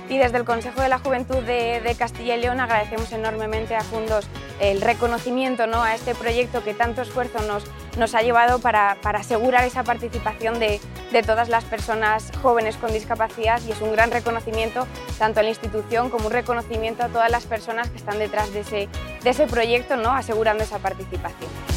Y 0.09 0.17
desde 0.17 0.37
el 0.37 0.45
Consejo 0.45 0.81
de 0.81 0.89
la 0.89 0.99
Juventud 0.99 1.37
de, 1.37 1.95
Castilla 1.97 2.35
y 2.35 2.41
León 2.41 2.59
agradecemos 2.59 3.11
enormemente 3.11 3.75
a 3.75 3.81
Fundos 3.81 4.27
el 4.59 4.81
reconocimiento 4.81 5.65
¿no? 5.65 5.83
a 5.83 5.95
este 5.95 6.13
proyecto 6.13 6.63
que 6.63 6.73
tanto 6.73 7.01
esfuerzo 7.01 7.41
nos, 7.41 7.63
nos 7.97 8.13
ha 8.13 8.21
llevado 8.21 8.59
para, 8.59 8.97
para 9.01 9.19
asegurar 9.19 9.65
esa 9.65 9.83
participación 9.83 10.59
de, 10.59 10.79
de, 11.11 11.23
todas 11.23 11.49
las 11.49 11.63
personas 11.63 12.31
jóvenes 12.41 12.77
con 12.77 12.93
discapacidad 12.93 13.59
y 13.67 13.71
es 13.71 13.81
un 13.81 13.91
gran 13.91 14.11
reconocimiento 14.11 14.87
tanto 15.17 15.39
a 15.39 15.43
la 15.43 15.49
institución 15.49 16.09
como 16.09 16.27
un 16.27 16.31
reconocimiento 16.31 17.03
a 17.03 17.09
todas 17.09 17.31
las 17.31 17.45
personas 17.45 17.89
que 17.89 17.97
están 17.97 18.19
detrás 18.19 18.53
de 18.53 18.59
ese, 18.61 18.89
de 19.23 19.29
ese 19.29 19.47
proyecto 19.47 19.97
¿no? 19.97 20.11
asegurando 20.11 20.63
esa 20.63 20.77
participación. 20.79 21.74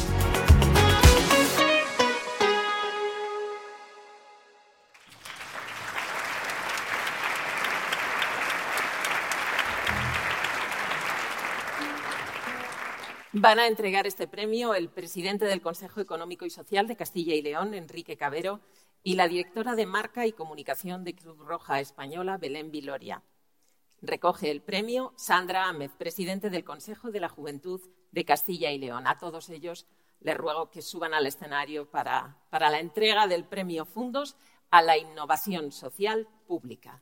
Van 13.41 13.57
a 13.57 13.67
entregar 13.67 14.05
este 14.05 14.27
premio 14.27 14.75
el 14.75 14.89
presidente 14.89 15.45
del 15.45 15.61
Consejo 15.61 16.01
Económico 16.01 16.45
y 16.45 16.49
Social 16.49 16.87
de 16.87 16.97
Castilla 16.97 17.33
y 17.33 17.41
León, 17.41 17.73
Enrique 17.73 18.17
Cabero, 18.17 18.59
y 19.01 19.15
la 19.15 19.29
directora 19.29 19.75
de 19.75 19.85
Marca 19.85 20.27
y 20.27 20.33
Comunicación 20.33 21.05
de 21.05 21.15
Cruz 21.15 21.37
Roja 21.37 21.79
Española, 21.79 22.37
Belén 22.37 22.69
Viloria. 22.69 23.23
Recoge 24.01 24.51
el 24.51 24.61
premio 24.61 25.13
Sandra 25.15 25.69
Ámez, 25.69 25.91
presidente 25.97 26.49
del 26.49 26.65
Consejo 26.65 27.11
de 27.11 27.21
la 27.21 27.29
Juventud 27.29 27.79
de 28.11 28.25
Castilla 28.25 28.71
y 28.71 28.77
León. 28.77 29.07
A 29.07 29.17
todos 29.17 29.47
ellos 29.47 29.87
les 30.19 30.35
ruego 30.35 30.69
que 30.69 30.81
suban 30.81 31.13
al 31.13 31.25
escenario 31.25 31.89
para, 31.89 32.43
para 32.49 32.69
la 32.69 32.81
entrega 32.81 33.25
del 33.27 33.45
premio 33.45 33.85
Fundos 33.85 34.35
a 34.69 34.81
la 34.81 34.97
Innovación 34.97 35.71
Social 35.71 36.27
Pública. 36.45 37.01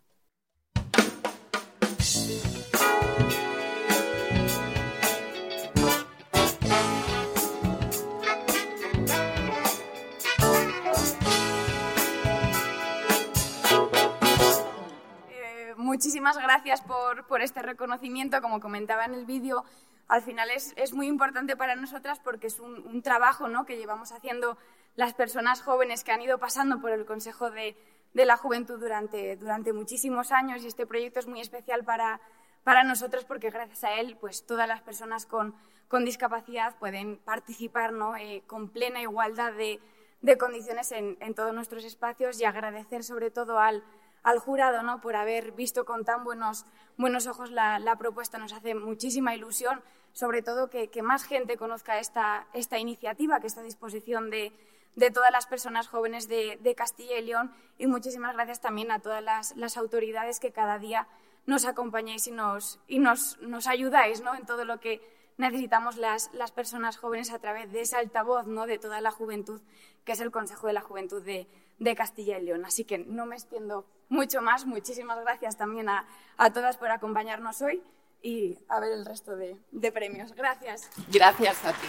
Muchísimas 15.97 16.37
gracias 16.37 16.81
por, 16.81 17.25
por, 17.25 17.41
este 17.41 17.63
reconocimiento. 17.63 18.39
Como 18.39 18.59
comentaba 18.59 19.05
en 19.05 19.15
el 19.15 19.25
vídeo, 19.25 19.65
al 20.07 20.21
final 20.21 20.51
es, 20.51 20.75
es, 20.77 20.93
muy 20.93 21.07
importante 21.07 21.57
para 21.57 21.75
nosotras 21.75 22.19
porque 22.19 22.45
es 22.45 22.59
un, 22.59 23.01
trabajo 23.01 23.47
¿no? 23.47 23.65
que 23.65 23.77
llevamos 23.77 24.11
haciendo 24.11 24.59
las 24.95 25.15
personas 25.15 25.63
jóvenes 25.63 26.03
que 26.03 26.11
han 26.11 26.21
ido 26.21 26.37
pasando 26.37 26.79
por 26.81 26.91
el 26.91 27.07
Consejo 27.07 27.49
de, 27.49 27.75
de 28.13 28.25
la 28.25 28.37
Juventud 28.37 28.79
durante, 28.79 29.37
durante, 29.37 29.73
muchísimos 29.73 30.31
años 30.31 30.63
y 30.63 30.67
este 30.67 30.85
proyecto 30.85 31.19
es 31.19 31.25
muy 31.25 31.41
especial 31.41 31.83
para, 31.83 32.21
para 32.63 32.83
nosotros 32.83 33.25
porque 33.25 33.49
gracias 33.49 33.83
a 33.83 33.95
él 33.95 34.17
pues, 34.21 34.45
todas 34.45 34.67
las 34.67 34.83
personas 34.83 35.25
con, 35.25 35.55
con 35.87 36.05
discapacidad 36.05 36.77
pueden 36.77 37.17
participar 37.17 37.91
¿no? 37.91 38.15
eh, 38.15 38.43
con 38.45 38.69
plena 38.69 39.01
igualdad 39.01 39.51
de, 39.53 39.79
de 40.21 40.37
condiciones 40.37 40.91
en, 40.91 41.17
en 41.21 41.33
todos 41.33 41.55
nuestros 41.55 41.83
espacios 41.85 42.39
y 42.39 42.45
agradecer 42.45 43.03
sobre 43.03 43.31
todo 43.31 43.57
al 43.57 43.83
al 44.27 44.39
jurado 44.39 44.83
¿no? 44.83 44.99
por 44.99 45.15
haber 45.15 45.53
visto 45.53 45.85
con 45.85 46.03
tan 46.03 46.25
buenos, 46.25 46.65
buenos 46.97 47.27
ojos 47.27 47.49
la, 47.49 47.95
propuesta. 47.97 48.37
Nos 48.37 48.51
hace 48.51 48.75
muchísima 48.75 49.33
ilusión, 49.33 49.81
sobre 50.11 50.41
todo 50.41 50.69
que, 50.69 50.89
más 51.01 51.23
gente 51.23 51.55
conozca 51.55 51.97
esta, 51.97 52.45
esta, 52.51 52.77
iniciativa 52.77 53.39
que 53.39 53.47
está 53.47 53.61
a 53.61 53.63
disposición 53.63 54.29
de, 54.29 54.51
de 54.97 55.11
todas 55.11 55.31
las 55.31 55.47
personas 55.47 55.87
jóvenes 55.87 56.27
de, 56.27 56.59
de, 56.61 56.75
Castilla 56.75 57.17
y 57.17 57.21
León. 57.21 57.53
Y 57.77 57.87
muchísimas 57.87 58.35
gracias 58.35 58.59
también 58.59 58.91
a 58.91 58.99
todas 58.99 59.23
las, 59.23 59.77
autoridades 59.77 60.41
que 60.41 60.51
cada 60.51 60.77
día 60.77 61.07
nos 61.45 61.63
acompañáis 61.63 62.27
y 62.27 62.31
nos, 62.31 62.81
y 62.85 62.99
nos 62.99 63.67
ayudáis 63.67 64.19
¿no? 64.19 64.35
en 64.35 64.45
todo 64.45 64.65
lo 64.65 64.81
que 64.81 64.99
necesitamos 65.37 65.95
las, 65.95 66.33
las, 66.33 66.51
personas 66.51 66.97
jóvenes 66.97 67.31
a 67.31 67.39
través 67.39 67.71
de 67.71 67.79
ese 67.79 67.95
altavoz 67.95 68.45
¿no? 68.45 68.67
de 68.67 68.77
toda 68.77 68.99
la 68.99 69.11
juventud, 69.11 69.61
que 70.03 70.11
es 70.11 70.19
el 70.19 70.31
Consejo 70.31 70.67
de 70.67 70.73
la 70.73 70.81
Juventud 70.81 71.23
de, 71.23 71.47
de 71.79 71.95
Castilla 71.95 72.37
y 72.37 72.43
León. 72.43 72.65
Así 72.65 72.83
que 72.83 72.97
no 72.97 73.25
me 73.25 73.37
extiendo 73.37 73.85
mucho 74.09 74.41
más. 74.41 74.65
Muchísimas 74.65 75.19
gracias 75.21 75.57
también 75.57 75.89
a, 75.89 76.05
a 76.37 76.51
todas 76.51 76.77
por 76.77 76.91
acompañarnos 76.91 77.61
hoy 77.61 77.81
y 78.21 78.57
a 78.67 78.79
ver 78.79 78.91
el 78.93 79.05
resto 79.05 79.35
de, 79.35 79.57
de 79.71 79.91
premios. 79.91 80.33
Gracias. 80.33 80.89
Gracias 81.11 81.65
a 81.65 81.73
ti. 81.73 81.87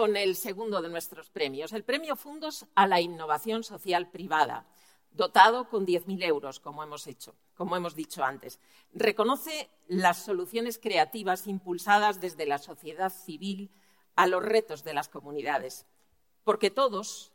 Con 0.00 0.16
el 0.16 0.34
segundo 0.34 0.80
de 0.80 0.88
nuestros 0.88 1.28
premios, 1.28 1.74
el 1.74 1.84
Premio 1.84 2.16
Fundos 2.16 2.64
a 2.74 2.86
la 2.86 3.02
Innovación 3.02 3.62
Social 3.62 4.08
Privada, 4.08 4.64
dotado 5.10 5.68
con 5.68 5.86
10.000 5.86 6.24
euros, 6.24 6.58
como 6.58 6.82
hemos 6.82 7.06
hecho, 7.06 7.34
como 7.54 7.76
hemos 7.76 7.94
dicho 7.94 8.24
antes. 8.24 8.60
Reconoce 8.94 9.68
las 9.88 10.24
soluciones 10.24 10.78
creativas 10.78 11.46
impulsadas 11.46 12.18
desde 12.18 12.46
la 12.46 12.56
sociedad 12.56 13.12
civil 13.12 13.70
a 14.16 14.26
los 14.26 14.42
retos 14.42 14.84
de 14.84 14.94
las 14.94 15.10
comunidades, 15.10 15.84
porque 16.44 16.70
todos, 16.70 17.34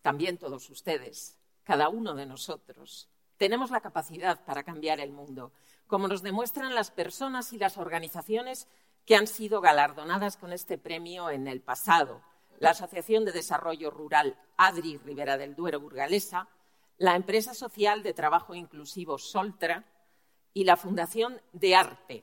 también 0.00 0.38
todos 0.38 0.70
ustedes, 0.70 1.36
cada 1.62 1.90
uno 1.90 2.14
de 2.14 2.24
nosotros, 2.24 3.10
tenemos 3.36 3.70
la 3.70 3.82
capacidad 3.82 4.46
para 4.46 4.62
cambiar 4.62 4.98
el 4.98 5.12
mundo, 5.12 5.52
como 5.86 6.08
nos 6.08 6.22
demuestran 6.22 6.74
las 6.74 6.90
personas 6.90 7.52
y 7.52 7.58
las 7.58 7.76
organizaciones 7.76 8.66
que 9.08 9.16
han 9.16 9.26
sido 9.26 9.62
galardonadas 9.62 10.36
con 10.36 10.52
este 10.52 10.76
premio 10.76 11.30
en 11.30 11.48
el 11.48 11.62
pasado. 11.62 12.20
La 12.58 12.70
Asociación 12.70 13.24
de 13.24 13.32
Desarrollo 13.32 13.90
Rural 13.90 14.36
Adri 14.58 14.98
Ribera 14.98 15.38
del 15.38 15.54
Duero 15.54 15.80
Burgalesa, 15.80 16.46
la 16.98 17.16
empresa 17.16 17.54
social 17.54 18.02
de 18.02 18.12
trabajo 18.12 18.54
inclusivo 18.54 19.16
Soltra 19.16 19.86
y 20.52 20.64
la 20.64 20.76
Fundación 20.76 21.40
de 21.54 21.74
Arte. 21.74 22.22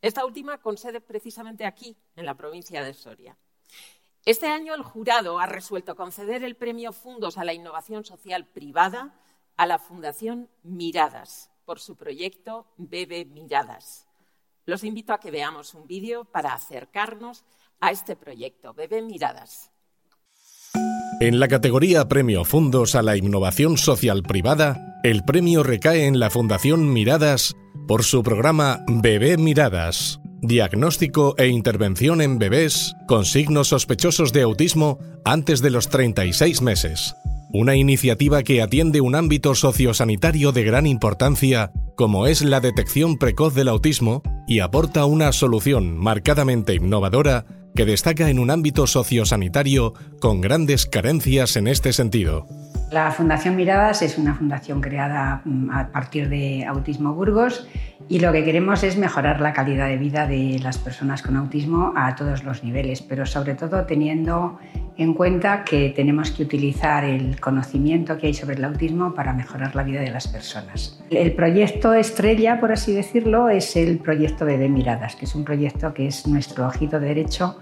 Esta 0.00 0.24
última 0.24 0.58
con 0.58 0.78
sede 0.78 1.00
precisamente 1.00 1.66
aquí, 1.66 1.96
en 2.14 2.26
la 2.26 2.36
provincia 2.36 2.84
de 2.84 2.94
Soria. 2.94 3.36
Este 4.24 4.46
año 4.46 4.72
el 4.74 4.82
jurado 4.84 5.40
ha 5.40 5.46
resuelto 5.46 5.96
conceder 5.96 6.44
el 6.44 6.54
premio 6.54 6.92
Fundos 6.92 7.38
a 7.38 7.44
la 7.44 7.54
Innovación 7.54 8.04
Social 8.04 8.46
Privada 8.46 9.18
a 9.56 9.66
la 9.66 9.80
Fundación 9.80 10.48
Miradas 10.62 11.50
por 11.64 11.80
su 11.80 11.96
proyecto 11.96 12.68
Bebe 12.76 13.24
Miradas. 13.24 14.06
Los 14.66 14.82
invito 14.82 15.12
a 15.12 15.20
que 15.20 15.30
veamos 15.30 15.74
un 15.74 15.86
vídeo 15.86 16.24
para 16.24 16.54
acercarnos 16.54 17.44
a 17.80 17.90
este 17.90 18.16
proyecto 18.16 18.72
Bebe 18.72 19.02
Miradas. 19.02 19.70
En 21.20 21.38
la 21.38 21.48
categoría 21.48 22.08
Premio 22.08 22.44
Fundos 22.44 22.94
a 22.94 23.02
la 23.02 23.16
Innovación 23.16 23.76
Social 23.76 24.22
Privada, 24.22 25.00
el 25.04 25.22
premio 25.24 25.62
recae 25.62 26.06
en 26.06 26.18
la 26.18 26.30
Fundación 26.30 26.92
Miradas 26.92 27.54
por 27.86 28.04
su 28.04 28.22
programa 28.22 28.84
Bebé 28.88 29.36
Miradas, 29.36 30.20
diagnóstico 30.40 31.34
e 31.36 31.46
intervención 31.48 32.20
en 32.20 32.38
bebés 32.38 32.94
con 33.06 33.26
signos 33.26 33.68
sospechosos 33.68 34.32
de 34.32 34.42
autismo 34.42 34.98
antes 35.24 35.60
de 35.60 35.70
los 35.70 35.88
36 35.88 36.62
meses. 36.62 37.14
Una 37.52 37.76
iniciativa 37.76 38.42
que 38.42 38.62
atiende 38.62 39.00
un 39.00 39.14
ámbito 39.14 39.54
sociosanitario 39.54 40.52
de 40.52 40.64
gran 40.64 40.86
importancia 40.86 41.70
como 41.96 42.26
es 42.26 42.42
la 42.42 42.60
detección 42.60 43.18
precoz 43.18 43.54
del 43.54 43.68
autismo 43.68 44.22
y 44.46 44.60
aporta 44.60 45.04
una 45.04 45.32
solución 45.32 45.96
marcadamente 45.96 46.74
innovadora 46.74 47.46
que 47.74 47.84
destaca 47.84 48.28
en 48.28 48.38
un 48.38 48.50
ámbito 48.50 48.86
sociosanitario 48.86 49.94
con 50.20 50.40
grandes 50.40 50.86
carencias 50.86 51.56
en 51.56 51.66
este 51.66 51.92
sentido. 51.92 52.46
La 52.90 53.10
Fundación 53.10 53.56
Miradas 53.56 54.02
es 54.02 54.18
una 54.18 54.34
fundación 54.34 54.80
creada 54.80 55.42
mm, 55.44 55.70
a 55.70 55.88
partir 55.88 56.28
de 56.28 56.64
Autismo 56.64 57.14
Burgos 57.14 57.66
y 58.08 58.20
lo 58.20 58.30
que 58.30 58.44
queremos 58.44 58.84
es 58.84 58.96
mejorar 58.96 59.40
la 59.40 59.52
calidad 59.52 59.88
de 59.88 59.96
vida 59.96 60.26
de 60.26 60.60
las 60.62 60.78
personas 60.78 61.22
con 61.22 61.36
autismo 61.36 61.92
a 61.96 62.14
todos 62.14 62.44
los 62.44 62.62
niveles, 62.62 63.02
pero 63.02 63.26
sobre 63.26 63.54
todo 63.54 63.86
teniendo 63.86 64.58
en 64.96 65.14
cuenta 65.14 65.64
que 65.64 65.90
tenemos 65.90 66.30
que 66.30 66.44
utilizar 66.44 67.04
el 67.04 67.40
conocimiento 67.40 68.16
que 68.16 68.28
hay 68.28 68.34
sobre 68.34 68.56
el 68.56 68.64
autismo 68.64 69.14
para 69.14 69.32
mejorar 69.32 69.74
la 69.74 69.82
vida 69.82 70.00
de 70.00 70.10
las 70.10 70.28
personas. 70.28 71.02
El 71.10 71.32
proyecto 71.32 71.94
estrella, 71.94 72.60
por 72.60 72.72
así 72.72 72.92
decirlo, 72.92 73.48
es 73.48 73.74
el 73.76 73.98
proyecto 73.98 74.44
Bebé 74.44 74.68
Miradas, 74.68 75.16
que 75.16 75.24
es 75.24 75.34
un 75.34 75.44
proyecto 75.44 75.92
que 75.92 76.06
es 76.06 76.26
nuestro 76.26 76.66
ojito 76.66 77.00
derecho 77.00 77.58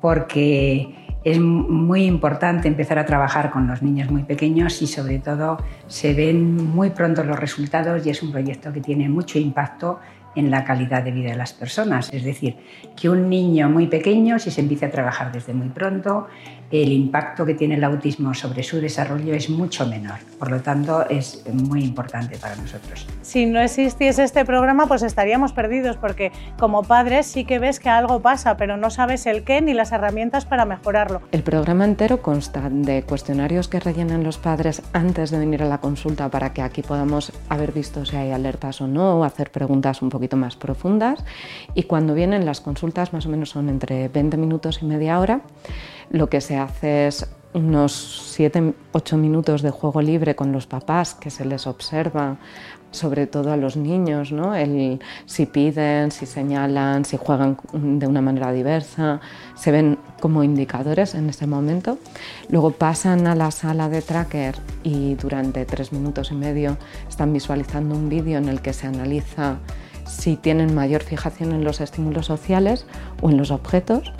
porque 0.00 0.94
es 1.24 1.40
muy 1.40 2.04
importante 2.04 2.68
empezar 2.68 2.98
a 2.98 3.04
trabajar 3.04 3.50
con 3.50 3.66
los 3.66 3.82
niños 3.82 4.10
muy 4.10 4.22
pequeños 4.22 4.80
y 4.80 4.86
sobre 4.86 5.18
todo 5.18 5.58
se 5.88 6.14
ven 6.14 6.54
muy 6.54 6.90
pronto 6.90 7.24
los 7.24 7.38
resultados 7.38 8.06
y 8.06 8.10
es 8.10 8.22
un 8.22 8.30
proyecto 8.30 8.72
que 8.72 8.80
tiene 8.80 9.08
mucho 9.08 9.38
impacto 9.38 9.98
en 10.36 10.50
la 10.50 10.64
calidad 10.64 11.02
de 11.02 11.10
vida 11.10 11.30
de 11.30 11.36
las 11.36 11.52
personas. 11.52 12.12
Es 12.12 12.22
decir, 12.22 12.56
que 12.96 13.08
un 13.08 13.28
niño 13.28 13.68
muy 13.68 13.88
pequeño, 13.88 14.38
si 14.38 14.52
se 14.52 14.60
empieza 14.60 14.86
a 14.86 14.90
trabajar 14.90 15.32
desde 15.32 15.52
muy 15.52 15.68
pronto, 15.68 16.28
el 16.70 16.92
impacto 16.92 17.46
que 17.46 17.54
tiene 17.54 17.76
el 17.76 17.84
autismo 17.84 18.34
sobre 18.34 18.62
su 18.62 18.80
desarrollo 18.80 19.34
es 19.34 19.48
mucho 19.48 19.86
menor. 19.86 20.18
Por 20.38 20.50
lo 20.50 20.60
tanto, 20.60 21.08
es 21.08 21.42
muy 21.52 21.82
importante 21.82 22.36
para 22.36 22.56
nosotros. 22.56 23.06
Si 23.22 23.46
no 23.46 23.60
existiese 23.60 24.22
este 24.22 24.44
programa, 24.44 24.86
pues 24.86 25.02
estaríamos 25.02 25.52
perdidos, 25.52 25.96
porque 25.96 26.30
como 26.58 26.82
padres 26.82 27.26
sí 27.26 27.44
que 27.44 27.58
ves 27.58 27.80
que 27.80 27.88
algo 27.88 28.20
pasa, 28.20 28.56
pero 28.56 28.76
no 28.76 28.90
sabes 28.90 29.26
el 29.26 29.44
qué 29.44 29.60
ni 29.60 29.74
las 29.74 29.92
herramientas 29.92 30.44
para 30.44 30.64
mejorarlo. 30.64 31.22
El 31.32 31.42
programa 31.42 31.84
entero 31.84 32.22
consta 32.22 32.68
de 32.70 33.02
cuestionarios 33.02 33.68
que 33.68 33.80
rellenan 33.80 34.22
los 34.22 34.38
padres 34.38 34.82
antes 34.92 35.30
de 35.30 35.38
venir 35.38 35.62
a 35.62 35.66
la 35.66 35.78
consulta 35.78 36.28
para 36.28 36.52
que 36.52 36.62
aquí 36.62 36.82
podamos 36.82 37.32
haber 37.48 37.72
visto 37.72 38.04
si 38.04 38.16
hay 38.16 38.30
alertas 38.30 38.80
o 38.80 38.86
no, 38.86 39.24
hacer 39.24 39.50
preguntas 39.50 40.02
un 40.02 40.10
poquito 40.10 40.36
más 40.36 40.56
profundas. 40.56 41.24
Y 41.74 41.84
cuando 41.84 42.14
vienen 42.14 42.44
las 42.44 42.60
consultas, 42.60 43.12
más 43.12 43.26
o 43.26 43.28
menos 43.28 43.50
son 43.50 43.68
entre 43.68 44.08
20 44.08 44.36
minutos 44.36 44.80
y 44.82 44.86
media 44.86 45.18
hora, 45.18 45.40
lo 46.10 46.28
que 46.28 46.40
se 46.40 46.56
hace 46.56 47.06
es 47.06 47.28
unos 47.54 48.36
7-8 48.38 49.16
minutos 49.16 49.62
de 49.62 49.70
juego 49.70 50.02
libre 50.02 50.34
con 50.34 50.52
los 50.52 50.66
papás 50.66 51.14
que 51.14 51.30
se 51.30 51.44
les 51.44 51.66
observa, 51.66 52.36
sobre 52.90 53.26
todo 53.26 53.52
a 53.52 53.56
los 53.56 53.76
niños, 53.76 54.32
¿no? 54.32 54.52
Si 55.26 55.46
piden, 55.46 56.10
si 56.10 56.26
señalan, 56.26 57.04
si 57.04 57.16
juegan 57.16 57.58
de 57.72 58.06
una 58.06 58.20
manera 58.20 58.52
diversa, 58.52 59.20
se 59.54 59.72
ven 59.72 59.98
como 60.20 60.44
indicadores 60.44 61.14
en 61.14 61.28
ese 61.28 61.46
momento. 61.46 61.98
Luego 62.48 62.70
pasan 62.70 63.26
a 63.26 63.34
la 63.34 63.50
sala 63.50 63.88
de 63.88 64.02
tracker 64.02 64.56
y 64.82 65.14
durante 65.14 65.64
tres 65.64 65.92
minutos 65.92 66.30
y 66.30 66.34
medio 66.34 66.76
están 67.08 67.32
visualizando 67.32 67.94
un 67.94 68.08
vídeo 68.08 68.38
en 68.38 68.48
el 68.48 68.60
que 68.62 68.72
se 68.72 68.86
analiza 68.86 69.58
si 70.06 70.36
tienen 70.36 70.74
mayor 70.74 71.02
fijación 71.02 71.52
en 71.52 71.64
los 71.64 71.82
estímulos 71.82 72.26
sociales 72.26 72.86
o 73.20 73.28
en 73.28 73.36
los 73.36 73.50
objetos 73.50 74.12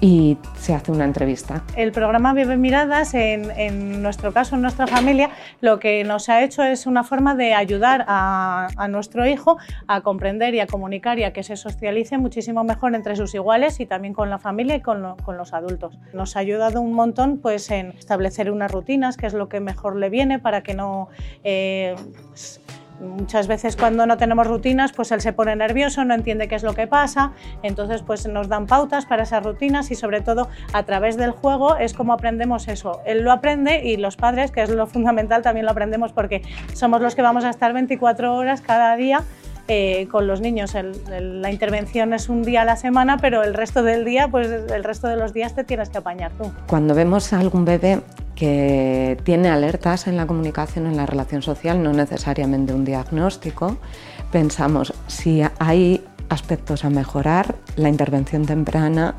y 0.00 0.38
se 0.56 0.74
hace 0.74 0.92
una 0.92 1.04
entrevista. 1.04 1.62
El 1.76 1.92
programa 1.92 2.32
Vive 2.32 2.56
Miradas, 2.56 3.14
en, 3.14 4.02
nuestro 4.02 4.32
caso, 4.32 4.56
en 4.56 4.62
nuestra 4.62 4.86
familia, 4.86 5.30
lo 5.60 5.78
que 5.78 6.04
nos 6.04 6.28
ha 6.28 6.42
hecho 6.42 6.62
es 6.62 6.86
una 6.86 7.04
forma 7.04 7.34
de 7.34 7.54
ayudar 7.54 8.04
a, 8.06 8.68
nuestro 8.88 9.26
hijo 9.26 9.58
a 9.86 10.00
comprender 10.02 10.54
y 10.54 10.60
a 10.60 10.66
comunicar 10.66 11.18
y 11.18 11.24
a 11.24 11.32
que 11.32 11.42
se 11.42 11.56
socialice 11.56 12.16
muchísimo 12.18 12.64
mejor 12.64 12.94
entre 12.94 13.16
sus 13.16 13.34
iguales 13.34 13.80
y 13.80 13.86
también 13.86 14.14
con 14.14 14.30
la 14.30 14.38
familia 14.38 14.76
y 14.76 14.80
con 14.80 15.02
los 15.02 15.52
adultos. 15.52 15.98
Nos 16.12 16.36
ha 16.36 16.40
ayudado 16.40 16.80
un 16.80 16.92
montón 16.92 17.38
pues, 17.38 17.70
en 17.70 17.88
establecer 17.90 18.50
unas 18.50 18.70
rutinas, 18.70 19.16
que 19.16 19.26
es 19.26 19.34
lo 19.34 19.48
que 19.48 19.60
mejor 19.60 19.96
le 19.96 20.10
viene 20.10 20.38
para 20.38 20.62
que 20.62 20.74
no... 20.74 21.08
Eh, 21.44 21.94
pues, 22.28 22.60
Muchas 23.00 23.46
veces 23.46 23.76
cuando 23.76 24.06
no 24.06 24.16
tenemos 24.16 24.46
rutinas, 24.46 24.92
pues 24.92 25.12
él 25.12 25.20
se 25.20 25.32
pone 25.32 25.54
nervioso, 25.54 26.04
no 26.04 26.14
entiende 26.14 26.48
qué 26.48 26.56
es 26.56 26.64
lo 26.64 26.74
que 26.74 26.86
pasa, 26.86 27.32
entonces 27.62 28.02
pues 28.02 28.26
nos 28.26 28.48
dan 28.48 28.66
pautas 28.66 29.06
para 29.06 29.22
esas 29.22 29.44
rutinas 29.44 29.90
y 29.90 29.94
sobre 29.94 30.20
todo 30.20 30.48
a 30.72 30.82
través 30.82 31.16
del 31.16 31.30
juego 31.30 31.76
es 31.76 31.94
como 31.94 32.12
aprendemos 32.12 32.66
eso. 32.66 33.00
Él 33.06 33.22
lo 33.22 33.30
aprende 33.30 33.84
y 33.84 33.96
los 33.96 34.16
padres, 34.16 34.50
que 34.50 34.62
es 34.62 34.70
lo 34.70 34.86
fundamental, 34.86 35.42
también 35.42 35.66
lo 35.66 35.72
aprendemos 35.72 36.12
porque 36.12 36.42
somos 36.74 37.00
los 37.00 37.14
que 37.14 37.22
vamos 37.22 37.44
a 37.44 37.50
estar 37.50 37.72
24 37.72 38.34
horas 38.34 38.60
cada 38.62 38.96
día 38.96 39.22
eh, 39.68 40.08
con 40.10 40.26
los 40.26 40.40
niños. 40.40 40.74
La 41.20 41.52
intervención 41.52 42.14
es 42.14 42.28
un 42.28 42.42
día 42.42 42.62
a 42.62 42.64
la 42.64 42.76
semana, 42.76 43.18
pero 43.18 43.42
el 43.44 43.54
resto 43.54 43.82
del 43.82 44.04
día, 44.04 44.28
pues 44.28 44.48
el 44.48 44.82
resto 44.82 45.08
de 45.08 45.16
los 45.16 45.34
días 45.34 45.54
te 45.54 45.62
tienes 45.62 45.90
que 45.90 45.98
apañar 45.98 46.32
tú. 46.32 46.50
Cuando 46.66 46.94
vemos 46.94 47.32
a 47.32 47.38
algún 47.38 47.64
bebé 47.64 48.00
que 48.34 49.18
tiene 49.24 49.50
alertas 49.50 50.06
en 50.06 50.16
la 50.16 50.26
comunicación, 50.26 50.86
en 50.86 50.96
la 50.96 51.04
relación 51.04 51.42
social, 51.42 51.82
no 51.82 51.92
necesariamente 51.92 52.72
un 52.72 52.84
diagnóstico, 52.84 53.76
pensamos 54.32 54.94
si 55.06 55.42
hay 55.58 56.02
aspectos 56.28 56.84
a 56.84 56.90
mejorar, 56.90 57.54
la 57.76 57.88
intervención 57.88 58.46
temprana 58.46 59.16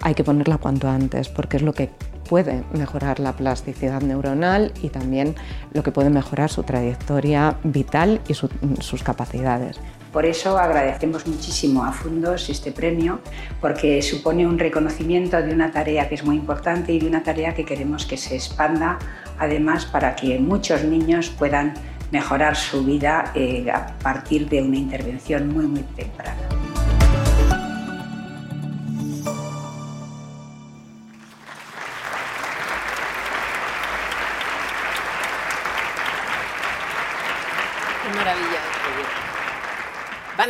hay 0.00 0.14
que 0.14 0.24
ponerla 0.24 0.58
cuanto 0.58 0.88
antes, 0.88 1.28
porque 1.28 1.58
es 1.58 1.62
lo 1.62 1.72
que 1.72 1.90
puede 2.30 2.62
mejorar 2.72 3.18
la 3.18 3.32
plasticidad 3.32 4.02
neuronal 4.02 4.72
y 4.80 4.90
también 4.90 5.34
lo 5.72 5.82
que 5.82 5.90
puede 5.90 6.10
mejorar 6.10 6.48
su 6.48 6.62
trayectoria 6.62 7.56
vital 7.64 8.20
y 8.28 8.34
su, 8.34 8.48
sus 8.78 9.02
capacidades. 9.02 9.80
Por 10.12 10.24
eso 10.24 10.56
agradecemos 10.56 11.26
muchísimo 11.26 11.84
a 11.84 11.90
Fundos 11.90 12.48
este 12.48 12.70
premio, 12.70 13.18
porque 13.60 14.00
supone 14.00 14.46
un 14.46 14.60
reconocimiento 14.60 15.42
de 15.42 15.52
una 15.52 15.72
tarea 15.72 16.08
que 16.08 16.14
es 16.14 16.24
muy 16.24 16.36
importante 16.36 16.92
y 16.92 17.00
de 17.00 17.08
una 17.08 17.24
tarea 17.24 17.52
que 17.52 17.64
queremos 17.64 18.06
que 18.06 18.16
se 18.16 18.36
expanda, 18.36 19.00
además 19.36 19.86
para 19.86 20.14
que 20.14 20.38
muchos 20.38 20.84
niños 20.84 21.30
puedan 21.30 21.74
mejorar 22.12 22.54
su 22.54 22.84
vida 22.84 23.32
eh, 23.34 23.68
a 23.72 23.98
partir 23.98 24.48
de 24.48 24.62
una 24.62 24.76
intervención 24.76 25.48
muy, 25.48 25.66
muy 25.66 25.82
temprana. 25.82 26.79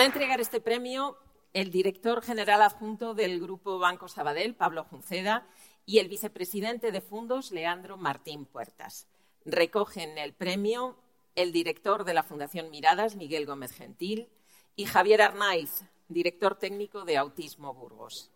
Van 0.01 0.07
a 0.07 0.15
entregar 0.15 0.41
este 0.41 0.63
premio 0.63 1.19
el 1.53 1.71
director 1.71 2.23
general 2.23 2.63
adjunto 2.63 3.13
del 3.13 3.39
Grupo 3.39 3.79
Banco 3.79 4.09
Sabadell, 4.09 4.55
Pablo 4.55 4.85
Junceda, 4.85 5.47
y 5.85 5.99
el 5.99 6.09
vicepresidente 6.09 6.91
de 6.91 7.03
Fundos, 7.03 7.51
Leandro 7.51 7.99
Martín 7.99 8.47
Puertas. 8.47 9.09
Recogen 9.45 10.17
el 10.17 10.33
premio 10.33 10.97
el 11.35 11.53
director 11.53 12.05
de 12.05 12.15
la 12.15 12.23
Fundación 12.23 12.71
Miradas, 12.71 13.15
Miguel 13.15 13.45
Gómez 13.45 13.73
Gentil, 13.73 14.31
y 14.75 14.87
Javier 14.87 15.21
Arnaiz, 15.21 15.83
director 16.09 16.57
técnico 16.57 17.05
de 17.05 17.19
Autismo 17.19 17.75
Burgos. 17.75 18.31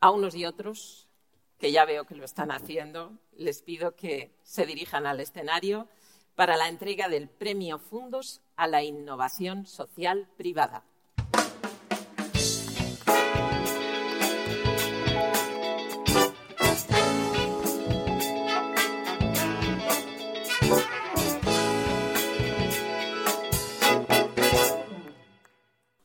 A 0.00 0.10
unos 0.10 0.34
y 0.34 0.46
otros, 0.46 1.10
que 1.58 1.72
ya 1.72 1.84
veo 1.84 2.06
que 2.06 2.14
lo 2.14 2.24
están 2.24 2.50
haciendo, 2.50 3.12
les 3.36 3.60
pido 3.60 3.96
que 3.96 4.34
se 4.44 4.64
dirijan 4.64 5.04
al 5.04 5.20
escenario 5.20 5.88
para 6.36 6.58
la 6.58 6.68
entrega 6.68 7.08
del 7.08 7.28
Premio 7.30 7.78
Fundos 7.78 8.42
a 8.56 8.68
la 8.68 8.84
Innovación 8.84 9.66
Social 9.66 10.28
Privada. 10.36 10.84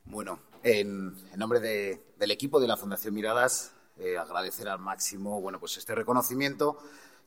Bueno, 0.06 0.40
en, 0.64 1.14
nombre 1.38 1.60
de, 1.60 2.02
del 2.18 2.32
equipo 2.32 2.62
de 2.62 2.68
la 2.68 2.78
Fundación 2.78 3.14
Miradas, 3.14 3.74
eh, 3.98 4.18
agradecer 4.18 4.70
al 4.70 4.80
máximo 4.80 5.42
bueno, 5.42 5.60
pues 5.60 5.76
este 5.76 5.94
reconocimiento, 5.94 6.78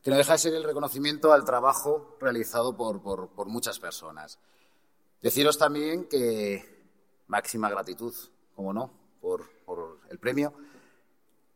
que 0.05 0.11
no 0.11 0.17
deja 0.17 0.33
de 0.33 0.37
ser 0.37 0.53
el 0.53 0.63
reconocimiento 0.63 1.33
al 1.33 1.45
trabajo 1.45 2.15
realizado 2.21 2.77
por, 2.77 3.01
por, 3.01 3.47
muchas 3.47 3.79
personas. 3.79 4.37
Deciros 5.19 5.57
también 5.57 6.07
que 6.07 6.63
máxima 7.25 7.71
gratitud, 7.71 8.13
como 8.55 8.71
no, 8.71 8.91
por, 9.19 9.49
por, 9.65 9.97
el 10.11 10.19
premio. 10.19 10.53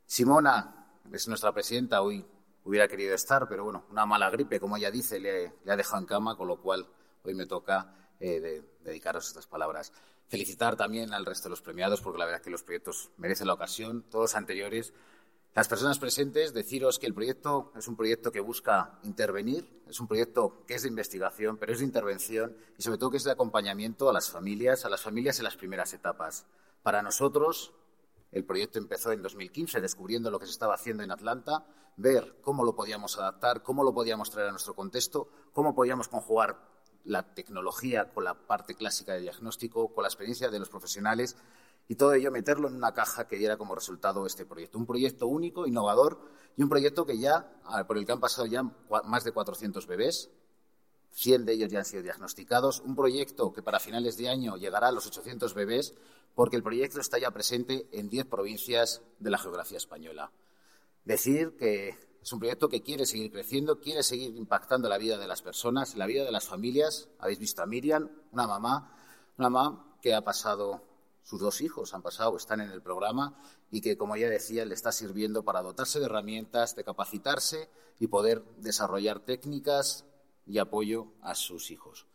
Simona 0.07 0.87
es 1.13 1.27
nuestra 1.27 1.51
presidenta, 1.51 2.01
hoy 2.01 2.25
hubiera 2.63 2.87
querido 2.87 3.13
estar, 3.13 3.47
pero 3.47 3.65
bueno, 3.65 3.85
una 3.91 4.07
mala 4.07 4.31
gripe, 4.31 4.59
como 4.59 4.77
ella 4.77 4.89
dice, 4.89 5.19
le, 5.19 5.53
ha 5.67 5.75
dejado 5.75 5.99
en 6.01 6.07
cama, 6.07 6.35
con 6.35 6.47
lo 6.47 6.59
cual 6.59 6.87
hoy 7.23 7.35
me 7.35 7.45
toca 7.45 7.93
eh, 8.19 8.39
de, 8.39 8.63
dedicaros 8.83 9.27
estas 9.27 9.45
palabras. 9.45 9.93
Felicitar 10.27 10.75
también 10.75 11.13
al 11.13 11.27
resto 11.27 11.43
de 11.43 11.51
los 11.51 11.61
premiados, 11.61 12.01
porque 12.01 12.17
la 12.17 12.25
verdad 12.25 12.41
es 12.41 12.45
que 12.45 12.49
los 12.49 12.63
proyectos 12.63 13.11
merecen 13.17 13.45
la 13.45 13.53
ocasión, 13.53 14.01
todos 14.09 14.33
anteriores. 14.33 14.91
Las 15.55 15.67
personas 15.67 15.97
presentes, 15.97 16.53
deciros 16.53 16.99
que 16.99 17.07
el 17.07 17.13
proyecto 17.13 17.73
es 17.75 17.87
un 17.87 17.95
proyecto 17.95 18.31
que 18.31 18.39
busca 18.39 18.99
intervenir, 19.03 19.81
es 19.87 19.99
un 19.99 20.07
proyecto 20.07 20.63
que 20.67 20.75
es 20.75 20.83
de 20.83 20.89
investigación, 20.89 21.57
pero 21.57 21.73
es 21.73 21.79
de 21.79 21.85
intervención 21.85 22.55
y 22.77 22.83
sobre 22.83 22.99
todo 22.99 23.09
que 23.09 23.17
es 23.17 23.23
de 23.23 23.31
acompañamiento 23.31 24.09
a 24.09 24.13
las 24.13 24.29
familias, 24.29 24.85
a 24.85 24.89
las 24.89 25.01
familias 25.01 25.39
en 25.39 25.45
las 25.45 25.57
primeras 25.57 25.91
etapas. 25.93 26.45
Para 26.83 27.01
nosotros, 27.01 27.73
el 28.31 28.45
proyecto 28.45 28.77
empezó 28.77 29.11
en 29.11 29.23
2015, 29.23 29.81
descubriendo 29.81 30.29
lo 30.29 30.39
que 30.39 30.45
se 30.45 30.51
estaba 30.51 30.75
haciendo 30.75 31.01
en 31.01 31.11
Atlanta, 31.11 31.65
ver 31.97 32.37
cómo 32.41 32.63
lo 32.63 32.75
podíamos 32.75 33.17
adaptar, 33.17 33.63
cómo 33.63 33.83
lo 33.83 33.91
podíamos 33.91 34.29
traer 34.29 34.49
a 34.49 34.51
nuestro 34.51 34.75
contexto, 34.75 35.29
cómo 35.51 35.73
podíamos 35.73 36.07
conjugar 36.07 36.69
la 37.05 37.33
tecnología 37.33 38.11
con 38.13 38.23
la 38.23 38.35
parte 38.35 38.75
clásica 38.75 39.13
de 39.13 39.21
diagnóstico, 39.21 39.93
con 39.93 40.03
la 40.03 40.09
experiencia 40.09 40.49
de 40.51 40.59
los 40.59 40.69
profesionales 40.69 41.35
y 41.89 41.95
todo 41.95 42.13
ello 42.13 42.31
meterlo 42.31 42.67
en 42.67 42.75
una 42.75 42.93
caja 42.93 43.27
que 43.27 43.35
diera 43.35 43.57
como 43.57 43.73
resultado 43.73 44.27
este 44.27 44.45
proyecto. 44.45 44.77
Un 44.77 44.85
proyecto 44.85 45.25
único, 45.25 45.65
innovador 45.65 46.21
y 46.55 46.61
un 46.61 46.69
proyecto 46.69 47.03
que 47.03 47.17
ya, 47.17 47.51
por 47.87 47.97
el 47.97 48.05
que 48.05 48.11
han 48.11 48.19
pasado 48.19 48.45
ya 48.45 48.63
más 49.03 49.23
de 49.23 49.31
400 49.31 49.87
bebés, 49.87 50.29
100 51.13 51.45
de 51.45 51.53
ellos 51.53 51.71
ya 51.71 51.79
han 51.79 51.85
sido 51.85 52.03
diagnosticados, 52.03 52.81
un 52.81 52.95
proyecto 52.95 53.51
que 53.51 53.63
para 53.63 53.79
finales 53.79 54.17
de 54.17 54.29
año 54.29 54.55
llegará 54.55 54.89
a 54.89 54.91
los 54.91 55.07
800 55.07 55.55
bebés 55.55 55.95
porque 56.35 56.55
el 56.55 56.61
proyecto 56.61 57.01
está 57.01 57.17
ya 57.17 57.31
presente 57.31 57.89
en 57.91 58.07
10 58.07 58.27
provincias 58.27 59.01
de 59.17 59.31
la 59.31 59.39
geografía 59.39 59.79
española. 59.79 60.31
Decir 61.05 61.57
que 61.57 61.97
es 62.21 62.31
un 62.31 62.37
proyecto 62.37 62.69
que 62.69 62.83
quiere 62.83 63.07
seguir 63.07 63.31
creciendo, 63.31 63.79
quiere 63.79 64.03
seguir 64.03 64.35
impactando 64.35 64.89
la 64.89 64.99
vida 64.99 65.17
de 65.17 65.27
las 65.27 65.41
personas, 65.41 65.95
la 65.95 66.05
vida 66.05 66.23
de 66.23 66.31
las 66.31 66.45
familias. 66.45 67.09
Habéis 67.17 67.39
visto 67.39 67.63
a 67.63 67.65
Miriam, 67.65 68.11
una 68.31 68.45
mamá, 68.45 68.95
una 69.39 69.49
mamá 69.49 69.97
que 70.03 70.13
ha 70.13 70.21
pasado, 70.21 70.83
sus 71.29 71.39
dos 71.39 71.61
hijos 71.61 71.93
han 71.93 72.01
pasado, 72.01 72.35
están 72.35 72.59
en 72.59 72.71
el 72.71 72.81
programa 72.81 73.39
y 73.69 73.81
que, 73.81 73.99
como 73.99 74.15
ella 74.15 74.31
decía, 74.31 74.65
le 74.65 74.73
está 74.73 74.91
sirviendo 74.91 75.43
para 75.43 75.61
dotarse 75.61 75.99
de 75.99 76.05
herramientas, 76.05 76.75
de 76.75 76.83
capacitarse 76.83 77.69
y 77.99 78.07
poder 78.07 78.43
desarrollar 78.57 79.19
técnicas 79.19 80.05
y 80.47 80.57
apoyo 80.57 81.13
a 81.21 81.35
sus 81.35 81.69
hijos. 81.69 82.07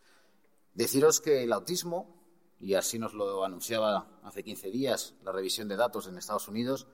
Deciros 0.74 1.20
que 1.20 1.44
el 1.44 1.52
autismo, 1.52 2.12
y 2.58 2.74
así 2.74 2.98
nos 2.98 3.14
lo 3.14 3.44
anunciaba 3.44 4.08
hace 4.24 4.42
15 4.42 4.72
días 4.72 5.14
la 5.22 5.30
revisión 5.30 5.68
de 5.68 5.76
datos 5.76 6.08
en 6.08 6.18
Estados 6.18 6.48
Unidos, 6.48 6.88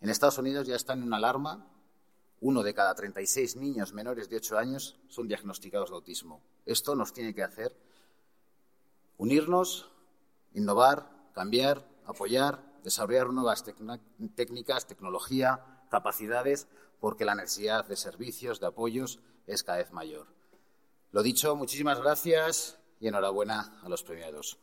en 0.00 0.08
Estados 0.08 0.38
Unidos 0.38 0.68
ya 0.68 0.76
está 0.76 0.92
en 0.92 1.02
una 1.02 1.16
alarma 1.16 1.66
uno 2.40 2.62
de 2.62 2.74
cada 2.74 2.94
36 2.94 3.56
niños 3.56 3.92
menores 3.92 4.30
de 4.30 4.36
8 4.36 4.56
años 4.56 5.00
son 5.08 5.26
diagnosticados 5.26 5.90
de 5.90 5.96
autismo. 5.96 6.40
Esto 6.64 6.94
nos 6.94 7.12
tiene 7.12 7.34
que 7.34 7.42
hacer 7.42 7.76
unirnos, 9.18 9.90
innovar, 10.54 11.19
cambiar, 11.34 11.86
apoyar, 12.06 12.62
desarrollar 12.82 13.28
nuevas 13.30 13.64
técnicas, 14.34 14.86
tecnología, 14.86 15.84
capacidades, 15.90 16.68
porque 17.00 17.24
la 17.24 17.34
necesidad 17.34 17.84
de 17.84 17.96
servicios, 17.96 18.60
de 18.60 18.66
apoyos, 18.66 19.20
es 19.46 19.62
cada 19.62 19.78
vez 19.78 19.92
mayor. 19.92 20.26
Lo 21.12 21.22
dicho, 21.22 21.56
muchísimas 21.56 22.00
gracias 22.00 22.78
y 23.00 23.08
enhorabuena 23.08 23.80
a 23.82 23.88
los 23.88 24.02
premiados. 24.02 24.58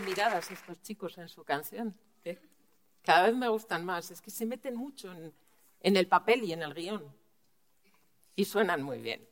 Miradas 0.00 0.50
estos 0.50 0.80
chicos 0.82 1.18
en 1.18 1.28
su 1.28 1.44
canción. 1.44 1.96
Cada 3.02 3.26
vez 3.26 3.34
me 3.34 3.48
gustan 3.48 3.84
más. 3.84 4.10
Es 4.10 4.20
que 4.20 4.30
se 4.30 4.46
meten 4.46 4.76
mucho 4.76 5.12
en, 5.80 5.96
el 5.96 6.06
papel 6.06 6.44
y 6.44 6.52
en 6.52 6.62
el 6.62 6.74
guion. 6.74 7.04
Y 8.36 8.44
suenan 8.44 8.82
muy 8.82 8.98
bien. 8.98 9.26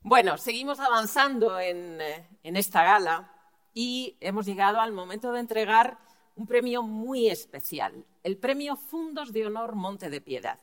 Bueno, 0.00 0.38
seguimos 0.38 0.80
avanzando 0.80 1.58
eh, 1.58 2.28
en 2.42 2.56
esta 2.56 2.84
gala 2.84 3.32
y 3.74 4.16
hemos 4.20 4.46
llegado 4.46 4.80
al 4.80 4.92
momento 4.92 5.32
de 5.32 5.40
entregar 5.40 5.98
un 6.38 6.46
premio 6.46 6.82
muy 6.82 7.28
especial, 7.28 8.06
el 8.22 8.36
premio 8.36 8.76
Fundos 8.76 9.32
de 9.32 9.46
Honor 9.46 9.74
Monte 9.74 10.08
de 10.08 10.20
Piedad. 10.20 10.60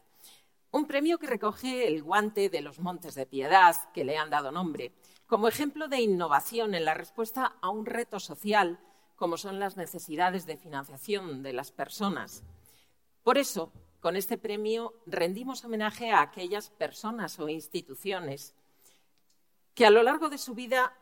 Un 0.72 0.88
premio 0.88 1.18
que 1.18 1.28
recoge 1.28 1.88
el 1.88 2.02
guante 2.02 2.50
de 2.50 2.62
los 2.62 2.80
Montes 2.80 3.16
de 3.16 3.26
Piedad, 3.26 3.76
que 3.94 4.04
le 4.04 4.18
han 4.18 4.30
dado 4.30 4.52
nombre, 4.52 4.94
como 5.28 5.48
ejemplo 5.48 5.88
de 5.88 6.02
innovación 6.02 6.76
en 6.76 6.86
la 6.86 6.94
respuesta 6.94 7.56
a 7.62 7.70
un 7.70 7.86
reto 7.86 8.20
social, 8.20 8.80
como 9.16 9.38
son 9.38 9.60
las 9.60 9.78
necesidades 9.78 10.46
de 10.46 10.58
financiación 10.58 11.42
de 11.42 11.54
las 11.54 11.72
personas. 11.72 12.44
Por 13.24 13.38
eso, 13.38 13.72
con 14.02 14.16
este 14.16 14.38
premio 14.38 14.94
rendimos 15.08 15.64
homenaje 15.66 16.12
a 16.12 16.22
aquellas 16.22 16.70
personas 16.70 17.40
o 17.40 17.50
instituciones 17.50 18.54
que 19.74 19.86
a 19.86 19.90
lo 19.90 20.04
largo 20.04 20.30
de 20.30 20.38
su 20.38 20.54
vida 20.54 20.94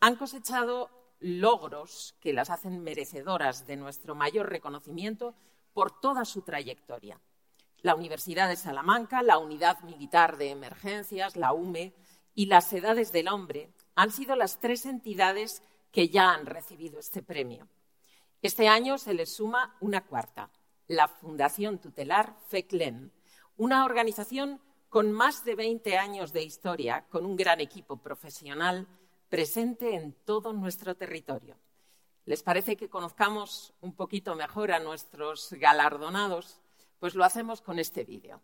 han 0.00 0.16
cosechado 0.16 0.90
logros 1.20 2.14
que 2.20 2.32
las 2.32 2.48
hacen 2.48 2.82
merecedoras 2.82 3.66
de 3.66 3.76
nuestro 3.76 4.14
mayor 4.14 4.48
reconocimiento 4.48 5.34
por 5.74 6.00
toda 6.00 6.24
su 6.24 6.42
trayectoria. 6.42 7.20
La 7.82 7.94
Universidad 7.94 8.48
de 8.48 8.56
Salamanca, 8.56 9.22
la 9.22 9.38
Unidad 9.38 9.80
Militar 9.82 10.36
de 10.36 10.50
Emergencias, 10.50 11.36
la 11.36 11.52
UME 11.52 11.92
y 12.38 12.46
las 12.46 12.72
Edades 12.72 13.10
del 13.10 13.26
Hombre 13.26 13.68
han 13.96 14.12
sido 14.12 14.36
las 14.36 14.60
tres 14.60 14.86
entidades 14.86 15.60
que 15.90 16.08
ya 16.08 16.30
han 16.30 16.46
recibido 16.46 17.00
este 17.00 17.20
premio. 17.20 17.66
Este 18.42 18.68
año 18.68 18.96
se 18.96 19.12
les 19.12 19.34
suma 19.34 19.76
una 19.80 20.06
cuarta, 20.06 20.48
la 20.86 21.08
Fundación 21.08 21.78
Tutelar 21.78 22.36
FECLEN, 22.46 23.10
una 23.56 23.84
organización 23.84 24.60
con 24.88 25.10
más 25.10 25.44
de 25.44 25.56
20 25.56 25.98
años 25.98 26.32
de 26.32 26.44
historia, 26.44 27.06
con 27.10 27.26
un 27.26 27.34
gran 27.34 27.60
equipo 27.60 27.96
profesional 27.96 28.86
presente 29.28 29.96
en 29.96 30.12
todo 30.12 30.52
nuestro 30.52 30.94
territorio. 30.94 31.56
¿Les 32.24 32.44
parece 32.44 32.76
que 32.76 32.88
conozcamos 32.88 33.74
un 33.80 33.94
poquito 33.94 34.36
mejor 34.36 34.70
a 34.70 34.78
nuestros 34.78 35.52
galardonados? 35.54 36.60
Pues 37.00 37.16
lo 37.16 37.24
hacemos 37.24 37.62
con 37.62 37.80
este 37.80 38.04
vídeo. 38.04 38.40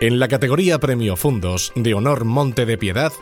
En 0.00 0.20
la 0.20 0.28
categoría 0.28 0.78
Premio 0.78 1.16
Fundos 1.16 1.72
de 1.74 1.92
Honor 1.92 2.24
Monte 2.24 2.66
de 2.66 2.78
Piedad, 2.78 3.12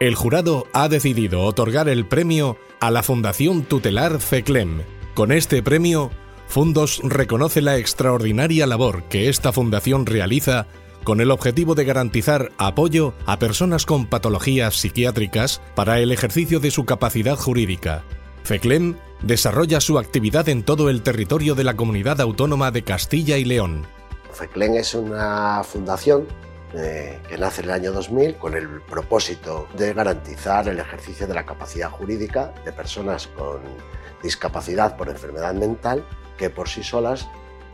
el 0.00 0.16
jurado 0.16 0.66
ha 0.72 0.88
decidido 0.88 1.42
otorgar 1.42 1.88
el 1.88 2.06
premio 2.06 2.56
a 2.80 2.90
la 2.90 3.04
Fundación 3.04 3.62
Tutelar 3.62 4.18
FECLEM. 4.20 4.82
Con 5.14 5.30
este 5.30 5.62
premio, 5.62 6.10
Fundos 6.48 7.00
reconoce 7.04 7.62
la 7.62 7.76
extraordinaria 7.76 8.66
labor 8.66 9.04
que 9.04 9.28
esta 9.28 9.52
fundación 9.52 10.06
realiza 10.06 10.66
con 11.04 11.20
el 11.20 11.30
objetivo 11.30 11.76
de 11.76 11.84
garantizar 11.84 12.50
apoyo 12.58 13.14
a 13.26 13.38
personas 13.38 13.86
con 13.86 14.06
patologías 14.06 14.74
psiquiátricas 14.74 15.62
para 15.76 16.00
el 16.00 16.10
ejercicio 16.10 16.58
de 16.58 16.72
su 16.72 16.84
capacidad 16.84 17.36
jurídica. 17.36 18.02
FECLEM 18.42 18.96
desarrolla 19.22 19.80
su 19.80 20.00
actividad 20.00 20.48
en 20.48 20.64
todo 20.64 20.90
el 20.90 21.02
territorio 21.02 21.54
de 21.54 21.62
la 21.62 21.76
Comunidad 21.76 22.20
Autónoma 22.20 22.72
de 22.72 22.82
Castilla 22.82 23.38
y 23.38 23.44
León. 23.44 23.86
FECLEN 24.34 24.74
es 24.74 24.94
una 24.94 25.62
fundación 25.64 26.26
eh, 26.74 27.20
que 27.28 27.38
nace 27.38 27.62
en 27.62 27.68
el 27.68 27.74
año 27.74 27.92
2000 27.92 28.36
con 28.36 28.54
el 28.54 28.80
propósito 28.82 29.68
de 29.76 29.94
garantizar 29.94 30.68
el 30.68 30.80
ejercicio 30.80 31.26
de 31.26 31.34
la 31.34 31.46
capacidad 31.46 31.90
jurídica 31.90 32.52
de 32.64 32.72
personas 32.72 33.28
con 33.28 33.60
discapacidad 34.22 34.96
por 34.96 35.08
enfermedad 35.08 35.54
mental 35.54 36.04
que 36.36 36.50
por 36.50 36.68
sí 36.68 36.82
solas 36.82 37.28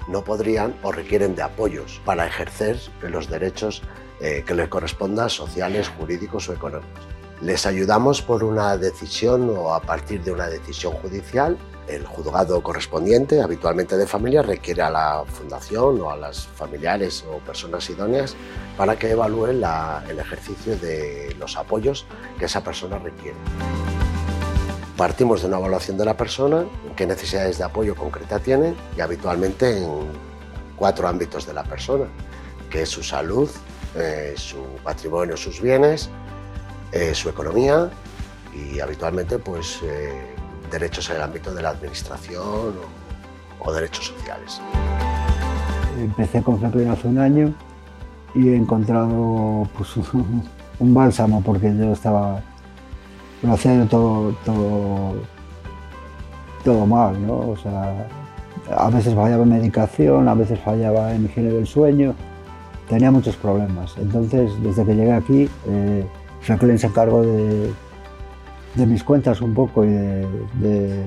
no 0.08 0.24
podrían 0.24 0.74
o 0.82 0.92
requieren 0.92 1.34
de 1.34 1.42
apoyos 1.42 2.00
para 2.04 2.26
ejercer 2.26 2.78
los 3.02 3.28
derechos 3.28 3.82
eh, 4.20 4.44
que 4.46 4.54
les 4.54 4.68
correspondan 4.68 5.30
sociales, 5.30 5.88
jurídicos 5.88 6.48
o 6.48 6.52
económicos. 6.52 7.06
Les 7.40 7.64
ayudamos 7.64 8.20
por 8.20 8.44
una 8.44 8.76
decisión 8.76 9.48
o 9.56 9.72
a 9.72 9.80
partir 9.80 10.22
de 10.22 10.32
una 10.32 10.48
decisión 10.48 10.92
judicial. 10.92 11.56
El 11.88 12.06
juzgado 12.06 12.62
correspondiente, 12.62 13.42
habitualmente 13.42 13.96
de 13.96 14.06
familia, 14.06 14.42
requiere 14.42 14.82
a 14.82 14.90
la 14.90 15.24
fundación 15.26 16.00
o 16.00 16.10
a 16.10 16.16
las 16.16 16.46
familiares 16.46 17.24
o 17.28 17.38
personas 17.38 17.88
idóneas 17.90 18.36
para 18.76 18.96
que 18.96 19.10
evalúen 19.10 19.60
la- 19.60 20.04
el 20.08 20.18
ejercicio 20.20 20.76
de 20.76 21.34
los 21.38 21.56
apoyos 21.56 22.06
que 22.38 22.44
esa 22.44 22.62
persona 22.62 22.98
requiere. 22.98 23.36
Partimos 24.96 25.40
de 25.40 25.48
una 25.48 25.58
evaluación 25.58 25.96
de 25.96 26.04
la 26.04 26.16
persona, 26.16 26.64
qué 26.94 27.06
necesidades 27.06 27.58
de 27.58 27.64
apoyo 27.64 27.94
concreta 27.96 28.38
tiene 28.38 28.74
y 28.96 29.00
habitualmente 29.00 29.78
en 29.82 29.88
cuatro 30.76 31.08
ámbitos 31.08 31.46
de 31.46 31.54
la 31.54 31.64
persona, 31.64 32.04
que 32.68 32.82
es 32.82 32.88
su 32.90 33.02
salud, 33.02 33.48
eh, 33.96 34.34
su 34.36 34.62
patrimonio, 34.84 35.36
sus 35.36 35.60
bienes, 35.60 36.10
eh, 36.92 37.14
su 37.14 37.30
economía 37.30 37.90
y 38.54 38.78
habitualmente 38.80 39.38
pues 39.38 39.78
eh, 39.82 40.34
derechos 40.70 41.08
en 41.10 41.16
el 41.16 41.22
ámbito 41.22 41.52
de 41.54 41.62
la 41.62 41.70
administración 41.70 42.74
o, 43.58 43.72
derechos 43.72 44.06
sociales. 44.06 44.60
Empecé 45.98 46.42
con 46.42 46.58
Flecklen 46.58 46.90
hace 46.90 47.08
un 47.08 47.18
año 47.18 47.52
y 48.34 48.48
he 48.48 48.56
encontrado 48.56 49.68
pues, 49.76 49.96
un, 50.78 50.94
bálsamo 50.94 51.42
porque 51.42 51.74
yo 51.76 51.92
estaba 51.92 52.42
lo 53.42 53.52
hacía 53.54 53.86
todo, 53.88 54.34
todo, 56.62 56.86
mal, 56.86 57.26
¿no? 57.26 57.38
O 57.38 57.56
sea, 57.56 58.06
a 58.76 58.90
veces 58.90 59.14
fallaba 59.14 59.44
en 59.44 59.48
medicación, 59.48 60.28
a 60.28 60.34
veces 60.34 60.60
fallaba 60.60 61.14
en 61.14 61.24
higiene 61.24 61.50
del 61.50 61.66
sueño, 61.66 62.14
tenía 62.88 63.10
muchos 63.10 63.36
problemas. 63.36 63.96
Entonces, 63.96 64.52
desde 64.62 64.84
que 64.84 64.94
llegué 64.94 65.12
aquí, 65.12 65.48
eh, 65.68 66.06
Flecklen 66.42 66.78
se 66.78 66.88
encargó 66.88 67.22
de, 67.22 67.72
de 68.74 68.86
mis 68.86 69.02
cuentas 69.04 69.40
un 69.40 69.54
poco 69.54 69.84
y 69.84 69.88
de, 69.88 70.26
de- 70.60 71.04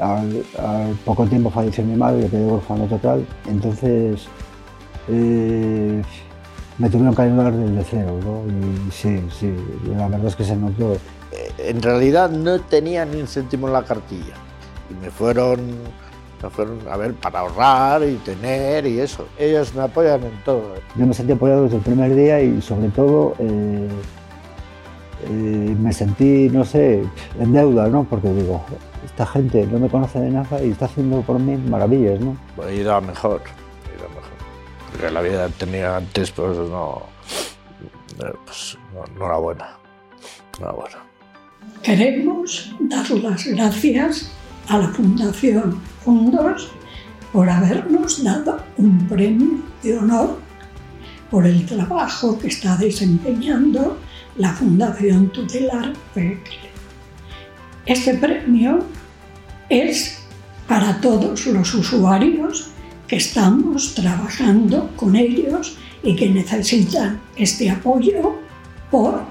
al, 0.00 0.44
al 0.58 0.92
poco 1.04 1.26
tiempo 1.26 1.50
falleció 1.50 1.82
mi 1.84 1.96
madre, 1.96 2.22
yo 2.22 2.30
quedé 2.30 2.44
huérfano 2.46 2.84
total. 2.86 3.26
Entonces 3.48 4.26
eh, 5.08 6.02
me 6.78 6.88
tuvieron 6.90 7.14
que 7.14 7.22
ayudar 7.22 7.52
desde 7.52 7.84
cero, 7.90 8.18
¿no? 8.24 8.42
Y 8.46 8.90
sí, 8.92 9.20
sí, 9.38 9.52
la 9.96 10.08
verdad 10.08 10.26
es 10.28 10.36
que 10.36 10.44
se 10.44 10.56
notó. 10.56 10.96
En 11.58 11.82
realidad 11.82 12.30
no 12.30 12.60
tenía 12.60 13.04
ni 13.04 13.20
un 13.20 13.26
céntimo 13.26 13.66
en 13.66 13.72
la 13.72 13.82
cartilla. 13.82 14.34
Y 14.90 14.94
me 15.04 15.10
fueron, 15.10 15.60
me 16.42 16.50
fueron 16.50 16.78
a 16.88 16.96
ver 16.96 17.14
para 17.14 17.40
ahorrar 17.40 18.02
y 18.04 18.14
tener 18.16 18.86
y 18.86 19.00
eso. 19.00 19.26
Ellos 19.38 19.74
me 19.74 19.82
apoyan 19.82 20.22
en 20.22 20.44
todo. 20.44 20.74
Yo 20.96 21.06
me 21.06 21.12
sentí 21.14 21.32
apoyado 21.32 21.64
desde 21.64 21.76
el 21.76 21.82
primer 21.82 22.14
día 22.14 22.40
y 22.40 22.62
sobre 22.62 22.88
todo 22.90 23.34
eh, 23.40 23.88
eh, 25.24 25.76
me 25.78 25.92
sentí, 25.92 26.48
no 26.48 26.64
sé, 26.64 27.04
en 27.38 27.52
deuda, 27.52 27.88
¿no? 27.88 28.04
Porque 28.04 28.28
digo, 28.30 28.64
esta 29.04 29.26
gente 29.26 29.66
no 29.66 29.78
me 29.78 29.88
conoce 29.88 30.20
de 30.20 30.30
nada 30.30 30.62
y 30.64 30.70
está 30.70 30.86
haciendo 30.86 31.22
por 31.22 31.38
mí 31.38 31.56
maravillas, 31.56 32.20
¿no? 32.20 32.36
He 32.68 32.76
ido 32.76 32.94
a 32.94 33.00
mejor, 33.00 33.42
he 33.90 33.98
ido 33.98 34.06
a 34.06 34.08
mejor. 34.08 34.30
Porque 34.92 35.10
la 35.10 35.20
vida 35.22 35.46
que 35.48 35.52
tenía 35.64 35.96
antes, 35.96 36.30
pues 36.30 36.56
no, 36.56 37.02
eh, 38.20 38.32
pues, 38.44 38.78
no, 38.94 39.18
no 39.18 39.26
era 39.26 39.36
buena. 39.38 39.70
No 40.60 40.66
era 40.66 40.74
buena. 40.74 40.96
Queremos 41.82 42.74
dar 42.80 43.10
las 43.10 43.46
gracias 43.46 44.30
a 44.68 44.78
la 44.78 44.88
Fundación 44.88 45.80
Fundos 46.04 46.70
por 47.32 47.48
habernos 47.48 48.22
dado 48.22 48.60
un 48.76 49.06
premio 49.06 49.60
de 49.82 49.98
honor 49.98 50.38
por 51.30 51.46
el 51.46 51.66
trabajo 51.66 52.38
que 52.38 52.48
está 52.48 52.76
desempeñando 52.76 53.98
la 54.38 54.52
Fundación 54.52 55.30
Tutelar 55.30 55.92
FECLE. 56.14 56.70
Este 57.84 58.14
premio 58.14 58.84
es 59.68 60.20
para 60.66 61.00
todos 61.00 61.46
los 61.46 61.74
usuarios 61.74 62.68
que 63.08 63.16
estamos 63.16 63.94
trabajando 63.94 64.90
con 64.96 65.16
ellos 65.16 65.76
y 66.02 66.14
que 66.14 66.28
necesitan 66.28 67.20
este 67.36 67.68
apoyo 67.68 68.38
por 68.90 69.22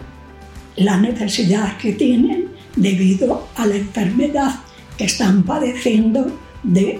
la 0.75 0.97
necesidad 0.97 1.77
que 1.77 1.93
tienen 1.93 2.49
debido 2.75 3.47
a 3.55 3.65
la 3.65 3.75
enfermedad 3.75 4.59
que 4.97 5.05
están 5.05 5.43
padeciendo 5.43 6.37
de 6.63 6.99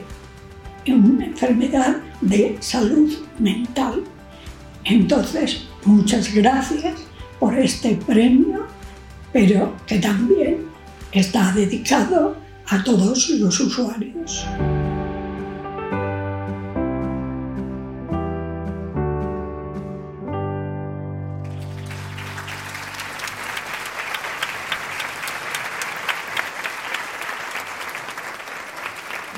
una 0.88 1.26
enfermedad 1.26 1.98
de 2.22 2.56
salud 2.62 3.12
mental. 3.40 4.04
Entonces, 4.86 5.66
muchas 5.84 6.34
gracias 6.34 7.07
por 7.40 7.58
este 7.58 7.96
premio, 7.96 8.66
pero 9.32 9.76
que 9.86 10.00
también 10.00 10.68
está 11.12 11.52
dedicado 11.52 12.36
a 12.68 12.84
todos 12.84 13.30
los 13.30 13.60
usuarios. 13.60 14.46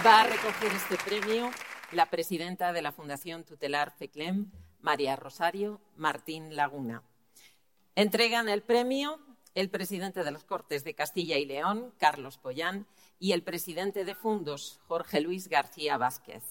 Va 0.05 0.21
a 0.21 0.23
recoger 0.23 0.71
este 0.73 0.97
premio 1.05 1.51
la 1.91 2.05
presidenta 2.05 2.71
de 2.71 2.81
la 2.81 2.91
Fundación 2.91 3.43
Tutelar 3.43 3.91
FECLEM, 3.91 4.49
María 4.81 5.15
Rosario 5.15 5.81
Martín 5.97 6.55
Laguna. 6.55 7.03
Entregan 7.95 8.49
el 8.49 8.61
premio 8.61 9.19
el 9.55 9.69
presidente 9.69 10.23
de 10.23 10.31
las 10.31 10.43
Cortes 10.43 10.83
de 10.83 10.93
Castilla 10.93 11.37
y 11.37 11.45
León, 11.45 11.93
Carlos 11.97 12.37
Pollán, 12.37 12.87
y 13.19 13.33
el 13.33 13.43
presidente 13.43 14.05
de 14.05 14.15
Fundos, 14.15 14.79
Jorge 14.87 15.19
Luis 15.21 15.49
García 15.49 15.97
Vázquez. 15.97 16.43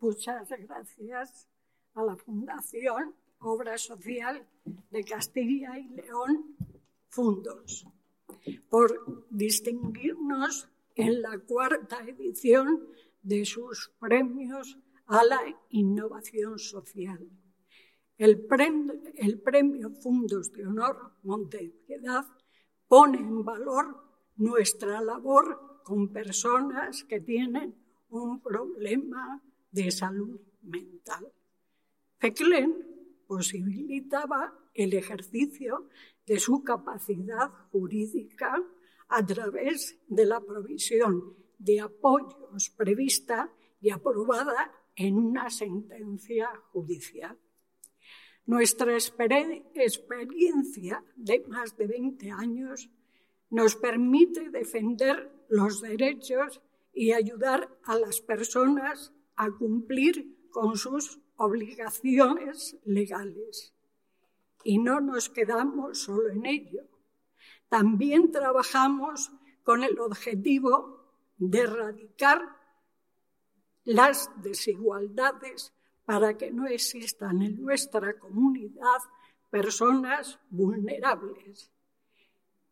Muchas 0.00 0.48
gracias 0.48 1.48
a 1.94 2.02
la 2.02 2.16
Fundación 2.16 3.14
Obra 3.40 3.78
Social 3.78 4.46
de 4.90 5.04
Castilla 5.04 5.78
y 5.78 5.88
León, 5.88 6.56
Fundos, 7.08 7.86
por 8.68 9.26
distinguirnos 9.30 10.68
en 10.94 11.22
la 11.22 11.38
cuarta 11.38 12.00
edición 12.06 12.86
de 13.22 13.44
sus 13.44 13.90
premios 14.00 14.78
a 15.06 15.24
la 15.24 15.40
innovación 15.70 16.58
social. 16.58 17.28
El 18.18 18.40
premio, 18.44 19.90
Fundos 20.02 20.52
de 20.52 20.66
Honor 20.66 21.12
Montepiedad 21.22 22.26
pone 22.88 23.18
en 23.18 23.44
valor 23.44 24.04
nuestra 24.36 25.00
labor 25.00 25.82
con 25.84 26.08
personas 26.08 27.04
que 27.04 27.20
tienen 27.20 27.74
un 28.10 28.40
problema 28.40 29.40
de 29.70 29.90
salud 29.90 30.40
mental. 30.62 31.32
FECLEN 32.18 32.97
posibilitaba 33.28 34.52
el 34.74 34.94
ejercicio 34.94 35.88
de 36.26 36.40
su 36.40 36.64
capacidad 36.64 37.50
jurídica 37.70 38.60
a 39.08 39.24
través 39.24 39.96
de 40.08 40.24
la 40.24 40.40
provisión 40.40 41.36
de 41.58 41.80
apoyos 41.80 42.70
prevista 42.76 43.52
y 43.80 43.90
aprobada 43.90 44.72
en 44.96 45.18
una 45.18 45.50
sentencia 45.50 46.48
judicial. 46.72 47.38
Nuestra 48.46 48.94
experiencia 48.94 51.04
de 51.14 51.44
más 51.48 51.76
de 51.76 51.86
20 51.86 52.30
años 52.30 52.90
nos 53.50 53.76
permite 53.76 54.50
defender 54.50 55.30
los 55.48 55.80
derechos 55.80 56.60
y 56.92 57.12
ayudar 57.12 57.68
a 57.84 57.98
las 57.98 58.20
personas 58.20 59.12
a 59.36 59.50
cumplir 59.50 60.48
con 60.50 60.76
sus 60.76 61.20
obligaciones 61.38 62.76
legales. 62.84 63.72
Y 64.64 64.78
no 64.78 65.00
nos 65.00 65.30
quedamos 65.30 66.02
solo 66.02 66.28
en 66.28 66.44
ello. 66.44 66.82
También 67.68 68.30
trabajamos 68.30 69.32
con 69.62 69.82
el 69.82 69.98
objetivo 70.00 71.04
de 71.36 71.60
erradicar 71.60 72.42
las 73.84 74.30
desigualdades 74.42 75.72
para 76.04 76.36
que 76.36 76.50
no 76.50 76.66
existan 76.66 77.42
en 77.42 77.62
nuestra 77.62 78.18
comunidad 78.18 79.00
personas 79.50 80.38
vulnerables, 80.50 81.70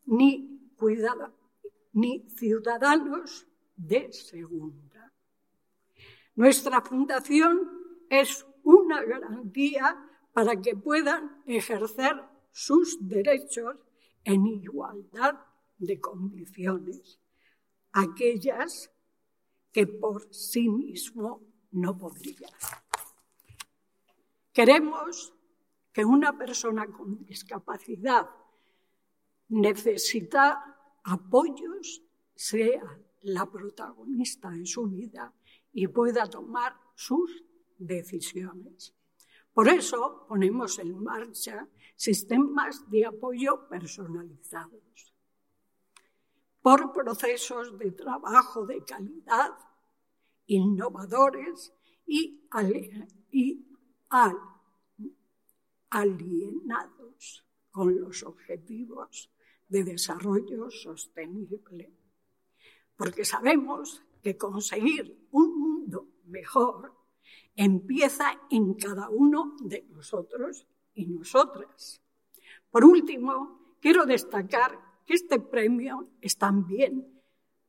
ni, 0.07 0.73
cuidado, 0.77 1.33
ni 1.93 2.29
ciudadanos 2.31 3.47
de 3.77 4.13
segunda. 4.13 5.13
Nuestra 6.35 6.83
fundación 6.83 7.71
es 8.11 8.47
una 8.67 9.01
garantía 9.05 9.97
para 10.33 10.61
que 10.61 10.75
puedan 10.75 11.43
ejercer 11.47 12.21
sus 12.51 12.99
derechos 13.01 13.77
en 14.25 14.45
igualdad 14.45 15.39
de 15.79 16.01
condiciones, 16.01 17.21
aquellas 17.93 18.91
que 19.71 19.87
por 19.87 20.35
sí 20.35 20.69
mismo 20.69 21.43
no 21.71 21.97
podrían. 21.97 22.51
Queremos 24.53 25.33
que 25.93 26.05
una 26.05 26.37
persona 26.37 26.87
con 26.89 27.25
discapacidad 27.25 28.29
necesita 29.49 30.77
apoyos, 31.05 32.03
sea 32.35 32.99
la 33.23 33.47
protagonista 33.47 34.49
en 34.49 34.67
su 34.67 34.89
vida 34.89 35.33
y 35.73 35.87
pueda 35.87 36.29
tomar 36.29 36.75
sus 36.97 37.45
decisiones. 37.79 38.95
Por 39.53 39.69
eso 39.69 40.27
ponemos 40.29 40.79
en 40.79 41.03
marcha 41.03 41.69
sistemas 41.97 42.91
de 42.91 43.07
apoyo 43.07 43.67
personalizados 43.69 45.17
por 46.67 46.93
procesos 46.93 47.79
de 47.79 47.93
trabajo 47.93 48.67
de 48.67 48.83
calidad, 48.83 49.53
innovadores 50.47 51.73
y, 52.05 52.43
alienados 55.91 57.47
con 57.71 58.01
los 58.01 58.25
objetivos 58.25 59.31
de 59.69 59.85
desarrollo 59.85 60.69
sostenible. 60.69 61.95
Porque 62.97 63.25
sabemos 63.25 64.03
que 64.21 64.37
conseguir 64.37 65.29
un 65.31 65.61
mundo 65.61 66.09
mejor 66.25 66.97
empieza 67.57 68.39
en 68.51 68.75
cada 68.75 69.09
uno 69.09 69.57
de 69.61 69.87
nosotros 69.91 70.67
y 70.95 71.07
nosotras. 71.07 72.01
Por 72.71 72.85
último, 72.85 73.77
quiero 73.81 74.05
destacar 74.05 74.79
que 75.07 75.15
este 75.15 75.41
premio 75.41 76.09
es 76.21 76.37
también 76.37 77.23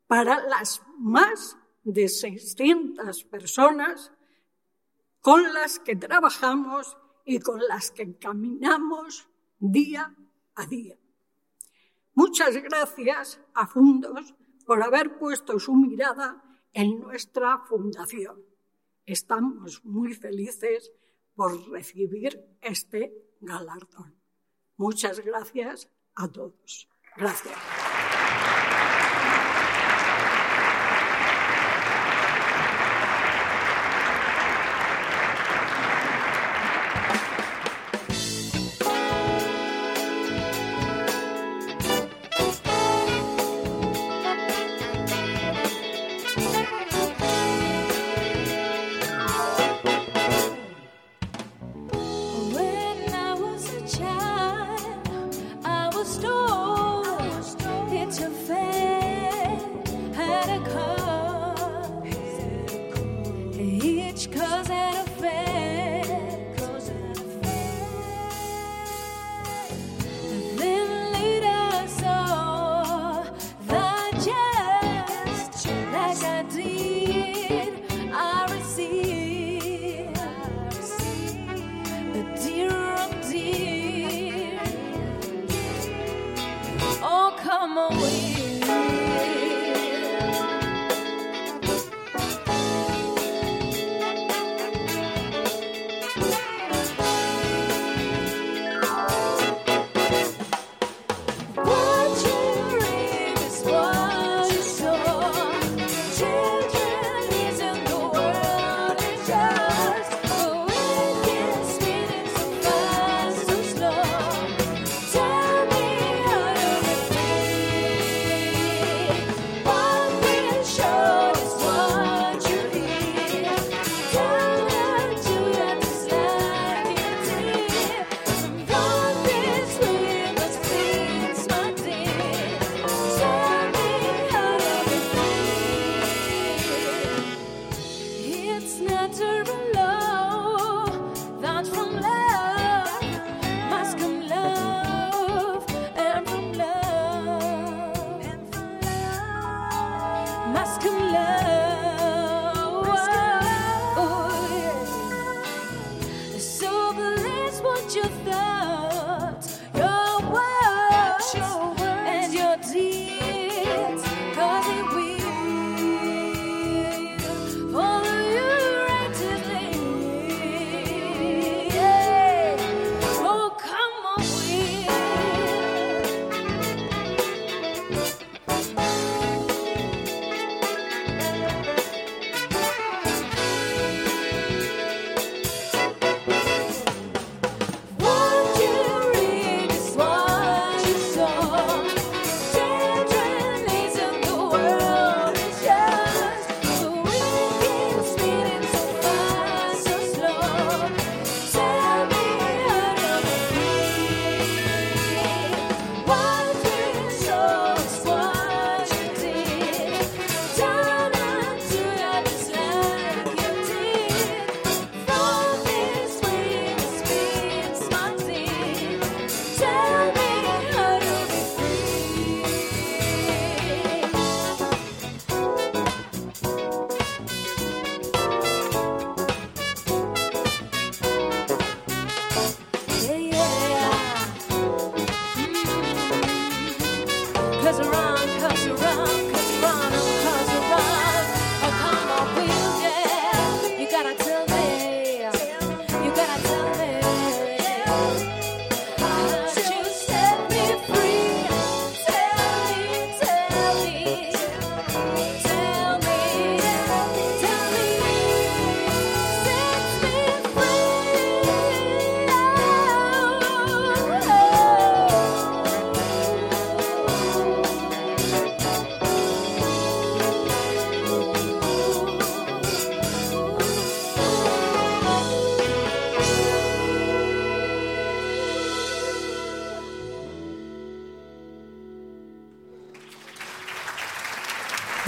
para 0.06 0.40
las 0.48 0.82
más 0.98 1.58
de 1.84 2.10
600 2.10 3.24
personas 3.26 4.12
con 5.22 5.54
las 5.54 5.80
que 5.80 5.96
trabajamos 5.96 6.98
y 7.26 7.40
con 7.40 7.60
las 7.68 7.92
que 7.92 8.18
caminamos 8.18 9.30
día 9.60 10.16
a 10.56 10.66
día. 10.66 10.98
Muchas 12.14 12.56
gracias 12.58 13.40
a 13.54 13.68
Fundos 13.68 14.34
por 14.66 14.82
haber 14.82 15.18
puesto 15.18 15.60
su 15.60 15.76
mirada 15.76 16.44
en 16.74 17.00
nuestra 17.00 17.60
fundación. 17.60 18.47
Estamos 19.08 19.86
muy 19.86 20.14
felices 20.14 20.91
por 21.34 21.70
recibir 21.72 22.39
este 22.62 23.14
galardón. 23.39 24.22
Muchas 24.76 25.22
gracias 25.22 25.89
a 26.14 26.28
todos. 26.28 26.89
Gracias. 27.16 27.55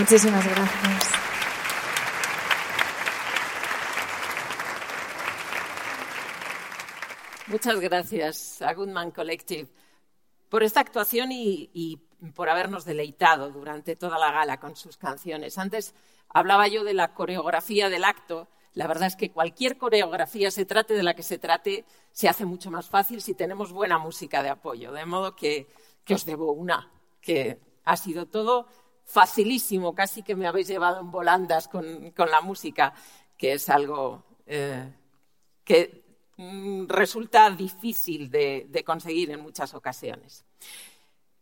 Muchísimas 0.09 0.43
gracias. 0.43 1.11
Muchas 7.45 7.79
gracias 7.79 8.61
a 8.63 8.73
Goodman 8.73 9.11
Collective 9.11 9.69
por 10.49 10.63
esta 10.63 10.79
actuación 10.79 11.29
y, 11.31 12.01
por 12.33 12.49
habernos 12.49 12.85
deleitado 12.85 13.51
durante 13.51 13.95
toda 13.95 14.17
la 14.17 14.31
gala 14.31 14.59
con 14.59 14.75
sus 14.75 14.97
canciones. 14.97 15.59
Antes 15.59 15.93
hablaba 16.29 16.67
yo 16.67 16.83
de 16.83 16.95
la 16.95 17.13
coreografía 17.13 17.87
del 17.89 18.03
acto. 18.03 18.47
La 18.73 18.87
verdad 18.87 19.09
es 19.09 19.15
que 19.15 19.29
cualquier 19.29 19.77
coreografía, 19.77 20.49
se 20.49 20.65
trate 20.65 20.95
de 20.95 21.03
la 21.03 21.13
que 21.13 21.21
se 21.21 21.37
trate, 21.37 21.85
se 22.11 22.27
hace 22.27 22.45
mucho 22.45 22.71
más 22.71 22.89
fácil 22.89 23.21
si 23.21 23.35
tenemos 23.35 23.71
buena 23.71 23.99
música 23.99 24.41
de 24.41 24.49
apoyo. 24.49 24.91
De 24.91 25.05
modo 25.05 25.35
que 25.35 25.67
os 26.09 26.25
debo 26.25 26.51
una, 26.51 26.91
que 27.21 27.59
ha 27.85 27.95
sido 27.95 28.25
todo 28.25 28.65
facilísimo, 29.09 29.95
casi 29.95 30.21
que 30.21 30.35
me 30.35 30.47
habéis 30.47 30.67
llevado 30.67 30.99
en 31.01 31.09
volandas 31.09 31.67
con, 31.67 32.11
con 32.11 32.29
la 32.29 32.41
música, 32.41 32.93
que 33.35 33.53
es 33.53 33.67
algo 33.69 34.23
eh, 34.45 34.87
que 35.63 36.03
mm, 36.37 36.85
resulta 36.87 37.49
difícil 37.49 38.29
de, 38.29 38.67
de 38.69 38.83
conseguir 38.83 39.31
en 39.31 39.39
muchas 39.39 39.73
ocasiones. 39.73 40.45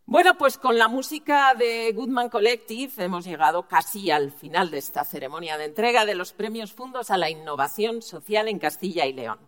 Bueno, 0.05 0.37
pues 0.37 0.57
con 0.57 0.77
la 0.77 0.87
música 0.87 1.53
de 1.55 1.91
Goodman 1.91 2.29
Collective 2.29 3.03
hemos 3.03 3.25
llegado 3.25 3.67
casi 3.67 4.11
al 4.11 4.31
final 4.31 4.71
de 4.71 4.77
esta 4.77 5.03
ceremonia 5.03 5.57
de 5.57 5.65
entrega 5.65 6.05
de 6.05 6.15
los 6.15 6.31
premios 6.31 6.71
Fundos 6.71 7.11
a 7.11 7.17
la 7.17 7.29
Innovación 7.29 8.01
Social 8.01 8.47
en 8.47 8.59
Castilla 8.59 9.05
y 9.05 9.11
León. 9.11 9.39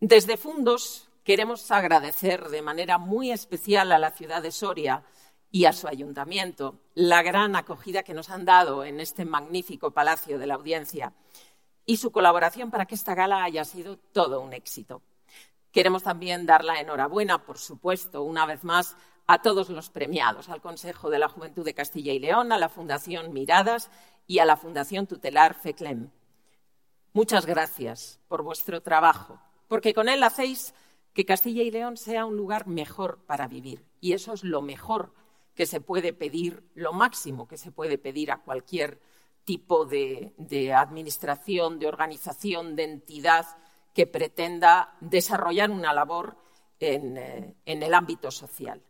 Desde 0.00 0.36
Fundos 0.36 1.08
queremos 1.22 1.70
agradecer 1.70 2.48
de 2.48 2.62
manera 2.62 2.98
muy 2.98 3.30
especial 3.30 3.92
a 3.92 4.00
la 4.00 4.10
ciudad 4.10 4.42
de 4.42 4.50
Soria 4.50 5.04
y 5.52 5.66
a 5.66 5.72
su 5.74 5.86
ayuntamiento 5.86 6.80
la 6.94 7.22
gran 7.22 7.54
acogida 7.54 8.02
que 8.02 8.14
nos 8.14 8.30
han 8.30 8.46
dado 8.46 8.84
en 8.84 8.98
este 8.98 9.26
magnífico 9.26 9.90
Palacio 9.90 10.38
de 10.38 10.46
la 10.46 10.54
Audiencia 10.54 11.12
y 11.84 11.98
su 11.98 12.10
colaboración 12.10 12.70
para 12.70 12.86
que 12.86 12.94
esta 12.94 13.14
gala 13.14 13.44
haya 13.44 13.64
sido 13.64 13.98
todo 13.98 14.40
un 14.40 14.54
éxito. 14.54 15.02
Queremos 15.70 16.02
también 16.02 16.46
dar 16.46 16.64
la 16.64 16.80
enhorabuena, 16.80 17.44
por 17.44 17.58
supuesto, 17.58 18.22
una 18.22 18.46
vez 18.46 18.64
más, 18.64 18.96
a 19.26 19.42
todos 19.42 19.68
los 19.68 19.90
premiados, 19.90 20.48
al 20.48 20.62
Consejo 20.62 21.10
de 21.10 21.18
la 21.18 21.28
Juventud 21.28 21.64
de 21.64 21.74
Castilla 21.74 22.12
y 22.12 22.18
León, 22.18 22.50
a 22.50 22.58
la 22.58 22.68
Fundación 22.68 23.32
Miradas 23.32 23.90
y 24.26 24.38
a 24.38 24.44
la 24.44 24.56
Fundación 24.56 25.06
Tutelar 25.06 25.54
FECLEM. 25.54 26.10
Muchas 27.12 27.44
gracias 27.44 28.20
por 28.28 28.42
vuestro 28.42 28.80
trabajo, 28.80 29.38
porque 29.68 29.92
con 29.92 30.08
él 30.08 30.22
hacéis 30.22 30.74
que 31.12 31.26
Castilla 31.26 31.62
y 31.62 31.70
León 31.70 31.98
sea 31.98 32.24
un 32.24 32.36
lugar 32.36 32.66
mejor 32.66 33.18
para 33.26 33.48
vivir. 33.48 33.84
Y 34.00 34.14
eso 34.14 34.32
es 34.32 34.44
lo 34.44 34.62
mejor 34.62 35.12
que 35.54 35.66
se 35.66 35.80
puede 35.80 36.12
pedir, 36.12 36.62
lo 36.74 36.92
máximo 36.92 37.46
que 37.46 37.56
se 37.56 37.72
puede 37.72 37.98
pedir 37.98 38.30
a 38.30 38.42
cualquier 38.42 39.00
tipo 39.44 39.84
de, 39.84 40.32
administración, 40.74 41.78
de 41.78 41.88
organización, 41.88 42.76
de 42.76 42.84
entidad 42.84 43.46
que 43.94 44.06
pretenda 44.06 44.96
desarrollar 45.00 45.70
una 45.70 45.92
labor 45.92 46.36
en, 46.80 47.16
eh, 47.16 47.56
en 47.66 47.82
el 47.82 47.92
ámbito 47.94 48.30
social. 48.30 48.82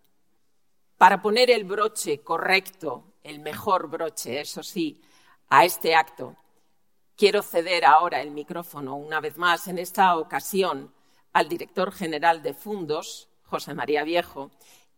Para 0.97 1.21
poner 1.21 1.51
el 1.51 1.65
broche 1.65 2.23
correcto, 2.23 3.15
el 3.25 3.41
mejor 3.41 3.89
broche, 3.89 4.41
eso 4.41 4.63
sí, 4.63 5.01
a 5.49 5.65
este 5.65 5.95
acto, 5.95 6.37
quiero 7.17 7.43
ceder 7.43 7.85
ahora 7.85 8.21
el 8.21 8.31
micrófono 8.31 8.97
una 8.97 9.21
vez 9.21 9.37
más, 9.37 9.67
en 9.69 9.79
esta 9.79 10.17
ocasión, 10.17 10.95
al 11.33 11.49
director 11.49 11.93
general 11.93 12.43
de 12.43 12.55
Fundos, 12.55 13.29
José 13.45 13.75
María 13.75 14.05
Viejo, 14.05 14.51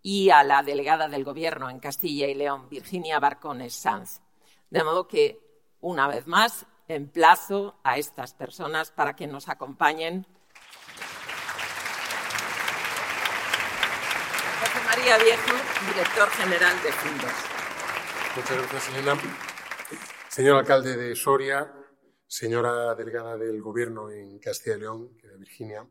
y 0.07 0.29
a 0.29 0.45
la 0.45 0.63
delegada 0.63 1.09
del 1.09 1.25
Gobierno 1.25 1.71
en 1.71 1.81
Castilla 1.81 2.27
y 2.27 2.35
León, 2.35 2.69
Virginia 2.69 3.19
Barcones 3.19 3.73
Sanz. 3.73 4.21
De 4.69 4.85
modo 4.85 5.09
que, 5.09 5.41
una 5.81 6.07
vez 6.07 6.27
más, 6.27 6.67
emplazo 6.87 7.81
a 7.83 7.97
estas 7.97 8.35
personas 8.35 8.91
para 8.91 9.17
que 9.17 9.27
nos 9.27 9.49
acompañen. 9.49 10.27
José 14.61 14.85
María 14.85 15.17
Viejo, 15.17 15.55
director 15.89 16.29
general 16.33 16.83
de 16.83 16.93
Fundos. 16.93 17.33
Muchas 18.37 18.59
gracias, 18.59 18.89
Elena. 18.91 19.19
Señor 20.29 20.59
alcalde 20.59 20.99
de 20.99 21.17
Soria, 21.17 21.73
señora 22.27 22.95
delegada 22.95 23.39
del 23.39 23.63
Gobierno 23.63 24.11
en 24.11 24.39
Castilla 24.39 24.77
y 24.77 24.81
León, 24.81 25.17
de 25.23 25.39
Virginia, 25.39 25.89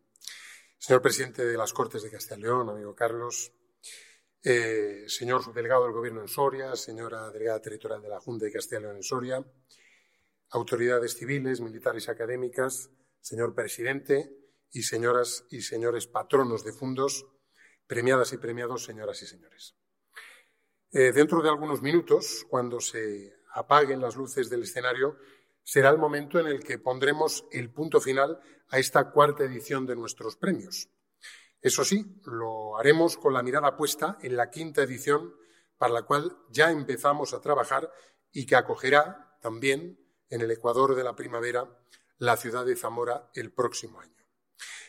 señor 0.77 1.01
presidente 1.01 1.43
de 1.43 1.57
las 1.57 1.73
Cortes 1.73 2.03
de 2.03 2.11
Castilla 2.11 2.37
y 2.37 2.41
León, 2.41 2.69
amigo 2.69 2.93
Carlos, 2.93 3.51
eh, 4.43 5.05
señor 5.07 5.43
subdelegado 5.43 5.83
del 5.83 5.93
Gobierno 5.93 6.21
en 6.21 6.27
Soria, 6.27 6.75
señora 6.75 7.29
delegada 7.31 7.61
territorial 7.61 8.01
de 8.01 8.09
la 8.09 8.19
Junta 8.19 8.45
de 8.45 8.51
Castilla 8.51 8.79
y 8.79 8.83
León 8.83 8.95
en 8.97 9.03
Soria, 9.03 9.45
autoridades 10.49 11.15
civiles, 11.15 11.61
militares 11.61 12.07
y 12.07 12.11
académicas, 12.11 12.89
señor 13.21 13.55
presidente 13.55 14.35
y 14.71 14.83
señoras 14.83 15.45
y 15.49 15.61
señores 15.61 16.07
patronos 16.07 16.63
de 16.63 16.73
fundos, 16.73 17.25
premiadas 17.87 18.33
y 18.33 18.37
premiados, 18.37 18.83
señoras 18.83 19.21
y 19.21 19.27
señores. 19.27 19.75
Eh, 20.91 21.11
dentro 21.11 21.41
de 21.41 21.49
algunos 21.49 21.81
minutos, 21.81 22.45
cuando 22.49 22.79
se 22.79 23.33
apaguen 23.53 24.01
las 24.01 24.15
luces 24.15 24.49
del 24.49 24.63
escenario, 24.63 25.17
será 25.63 25.89
el 25.89 25.97
momento 25.97 26.39
en 26.39 26.47
el 26.47 26.63
que 26.63 26.79
pondremos 26.79 27.45
el 27.51 27.71
punto 27.71 28.01
final 28.01 28.39
a 28.69 28.79
esta 28.79 29.09
cuarta 29.11 29.43
edición 29.43 29.85
de 29.85 29.95
nuestros 29.95 30.35
premios. 30.35 30.89
Eso 31.63 31.85
sí, 31.85 32.19
lo 32.25 32.77
haremos 32.77 33.15
con 33.15 33.33
la 33.33 33.41
mirada 33.41 33.77
puesta 33.77 34.17
en 34.21 34.35
la 34.35 34.49
quinta 34.49 34.83
edición, 34.83 35.33
para 35.77 35.93
la 35.93 36.01
cual 36.01 36.37
ya 36.49 36.69
empezamos 36.69 37.33
a 37.33 37.39
trabajar 37.39 37.89
y 38.33 38.45
que 38.45 38.57
acogerá 38.57 39.37
también 39.41 39.97
en 40.29 40.41
el 40.41 40.51
Ecuador 40.51 40.93
de 40.93 41.05
la 41.05 41.15
primavera 41.15 41.79
la 42.17 42.35
ciudad 42.35 42.65
de 42.65 42.75
Zamora 42.75 43.29
el 43.33 43.53
próximo 43.53 44.01
año. 44.01 44.25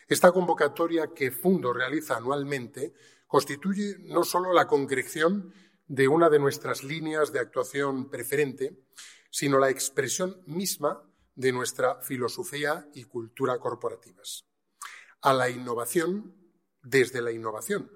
Esta 0.09 0.32
convocatoria 0.32 1.14
que 1.14 1.30
Fundo 1.30 1.72
realiza 1.72 2.16
anualmente 2.16 2.92
constituye 3.28 3.96
no 4.01 4.24
solo 4.24 4.52
la 4.52 4.66
concreción 4.66 5.55
de 5.86 6.09
una 6.09 6.28
de 6.28 6.40
nuestras 6.40 6.82
líneas 6.82 7.32
de 7.32 7.38
actuación 7.38 8.10
preferente, 8.10 8.84
sino 9.30 9.60
la 9.60 9.70
expresión 9.70 10.42
misma 10.46 11.09
de 11.36 11.52
nuestra 11.52 12.01
filosofía 12.01 12.88
y 12.94 13.05
cultura 13.05 13.60
corporativas. 13.60 14.44
A 15.20 15.32
la 15.32 15.48
innovación 15.48 16.44
desde 16.85 17.20
la 17.20 17.32
innovación, 17.32 17.90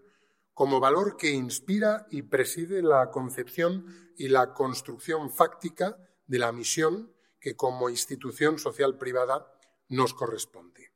como 0.54 0.80
valor 0.80 1.16
que 1.16 1.30
inspira 1.30 2.06
y 2.10 2.22
preside 2.22 2.82
la 2.82 3.10
concepción 3.10 4.12
y 4.16 4.28
la 4.28 4.52
construcción 4.54 5.30
fáctica 5.30 5.96
de 6.26 6.38
la 6.38 6.50
misión 6.50 7.12
que 7.40 7.54
como 7.54 7.88
institución 7.88 8.58
social 8.58 8.98
privada 8.98 9.54
nos 9.88 10.14
corresponde. 10.14 10.92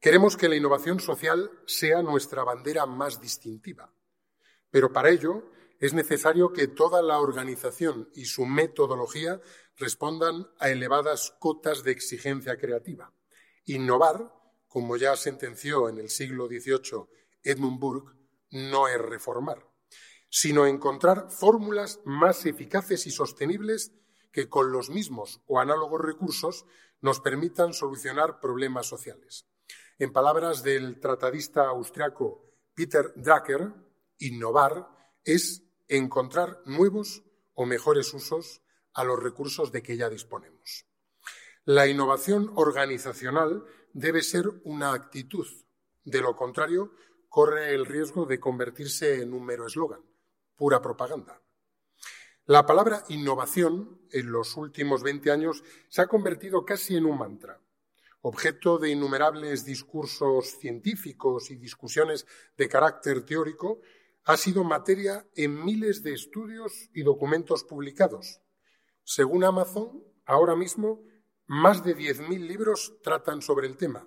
Queremos 0.00 0.36
que 0.36 0.48
la 0.48 0.56
innovación 0.56 1.00
social 1.00 1.50
sea 1.66 2.02
nuestra 2.02 2.44
bandera 2.44 2.86
más 2.86 3.20
distintiva, 3.20 3.92
pero 4.70 4.92
para 4.92 5.10
ello 5.10 5.50
es 5.78 5.94
necesario 5.94 6.52
que 6.52 6.68
toda 6.68 7.02
la 7.02 7.18
organización 7.18 8.10
y 8.14 8.24
su 8.24 8.46
metodología 8.46 9.40
respondan 9.76 10.46
a 10.58 10.70
elevadas 10.70 11.34
cotas 11.38 11.82
de 11.82 11.92
exigencia 11.92 12.56
creativa. 12.56 13.12
Innovar, 13.66 14.32
como 14.76 14.98
ya 14.98 15.16
sentenció 15.16 15.88
en 15.88 15.96
el 15.96 16.10
siglo 16.10 16.48
XVIII 16.48 17.06
Edmund 17.42 17.80
Burke, 17.80 18.12
no 18.50 18.88
es 18.88 19.00
reformar, 19.00 19.66
sino 20.28 20.66
encontrar 20.66 21.30
fórmulas 21.30 22.00
más 22.04 22.44
eficaces 22.44 23.06
y 23.06 23.10
sostenibles 23.10 23.92
que 24.30 24.50
con 24.50 24.72
los 24.72 24.90
mismos 24.90 25.40
o 25.46 25.60
análogos 25.60 26.02
recursos 26.02 26.66
nos 27.00 27.20
permitan 27.20 27.72
solucionar 27.72 28.38
problemas 28.38 28.86
sociales. 28.86 29.46
En 29.98 30.12
palabras 30.12 30.62
del 30.62 31.00
tratadista 31.00 31.68
austriaco 31.68 32.44
Peter 32.74 33.14
Drucker, 33.16 33.72
innovar 34.18 34.90
es 35.24 35.62
encontrar 35.88 36.60
nuevos 36.66 37.22
o 37.54 37.64
mejores 37.64 38.12
usos 38.12 38.60
a 38.92 39.04
los 39.04 39.22
recursos 39.22 39.72
de 39.72 39.82
que 39.82 39.96
ya 39.96 40.10
disponemos. 40.10 40.84
La 41.64 41.86
innovación 41.86 42.52
organizacional 42.56 43.64
debe 43.96 44.22
ser 44.22 44.44
una 44.64 44.92
actitud. 44.92 45.46
De 46.04 46.20
lo 46.20 46.36
contrario, 46.36 46.92
corre 47.28 47.74
el 47.74 47.86
riesgo 47.86 48.26
de 48.26 48.38
convertirse 48.38 49.22
en 49.22 49.32
un 49.32 49.44
mero 49.44 49.66
eslogan, 49.66 50.02
pura 50.54 50.80
propaganda. 50.80 51.40
La 52.44 52.64
palabra 52.64 53.04
innovación 53.08 54.00
en 54.12 54.30
los 54.30 54.56
últimos 54.56 55.02
20 55.02 55.30
años 55.30 55.64
se 55.88 56.02
ha 56.02 56.06
convertido 56.06 56.64
casi 56.64 56.96
en 56.96 57.06
un 57.06 57.18
mantra 57.18 57.60
objeto 58.28 58.78
de 58.78 58.90
innumerables 58.90 59.64
discursos 59.64 60.58
científicos 60.58 61.52
y 61.52 61.56
discusiones 61.56 62.26
de 62.56 62.68
carácter 62.68 63.24
teórico, 63.24 63.80
ha 64.24 64.36
sido 64.36 64.64
materia 64.64 65.24
en 65.36 65.64
miles 65.64 66.02
de 66.02 66.12
estudios 66.12 66.90
y 66.92 67.04
documentos 67.04 67.62
publicados. 67.62 68.40
Según 69.04 69.44
Amazon, 69.44 70.02
ahora 70.24 70.56
mismo 70.56 71.04
más 71.46 71.84
de 71.84 71.96
10.000 71.96 72.46
libros 72.46 72.94
tratan 73.02 73.42
sobre 73.42 73.66
el 73.66 73.76
tema, 73.76 74.06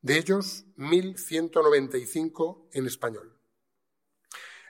de 0.00 0.18
ellos 0.18 0.66
1.195 0.76 2.68
en 2.72 2.86
español. 2.86 3.38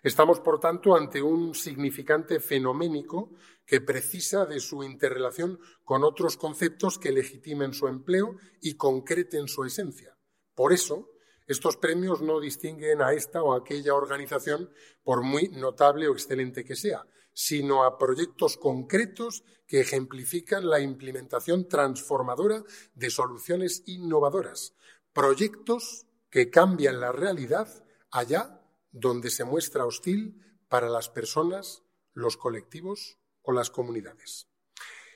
Estamos, 0.03 0.41
por 0.41 0.61
tanto, 0.61 0.95
ante 0.95 1.23
un 1.23 1.55
significante 1.55 2.39
fenoménico 2.39 3.33
que 3.65 3.81
precisa 3.81 4.45
de 4.45 4.61
su 4.61 4.83
interrelación 4.85 5.59
con 5.83 6.05
otros 6.05 6.37
conceptos 6.37 6.99
que 6.99 7.11
legitimen 7.11 7.73
su 7.73 7.89
empleo 7.89 8.37
y 8.61 8.75
concreten 8.75 9.49
su 9.49 9.65
esencia. 9.65 10.15
Por 10.55 10.75
eso, 10.75 11.11
estos 11.47 11.77
premios 11.77 12.21
no 12.21 12.39
distinguen 12.39 13.01
a 13.03 13.13
esta 13.13 13.43
o 13.43 13.55
aquella 13.55 13.95
organización, 13.95 14.71
por 15.03 15.23
muy 15.23 15.49
notable 15.49 16.09
o 16.09 16.13
excelente 16.13 16.65
que 16.65 16.77
sea, 16.77 17.07
sino 17.35 17.85
a 17.85 17.99
proyectos 17.99 18.57
concretos 18.57 19.45
que 19.67 19.81
ejemplifican 19.81 20.71
la 20.71 20.81
implementación 20.81 21.69
transformadora 21.69 22.65
de 22.95 23.11
soluciones 23.11 23.83
innovadoras, 23.87 24.75
proyectos 25.13 26.07
que 26.31 26.49
cambian 26.49 27.01
la 27.01 27.13
realidad 27.13 27.85
allá 28.11 28.63
donde 28.93 29.31
se 29.31 29.45
muestra 29.45 29.85
hostil 29.85 30.41
para 30.69 30.89
las 30.89 31.09
personas, 31.09 31.83
los 32.13 32.37
colectivos 32.37 33.19
o 33.43 33.53
las 33.53 33.71
comunidades. 33.71 34.49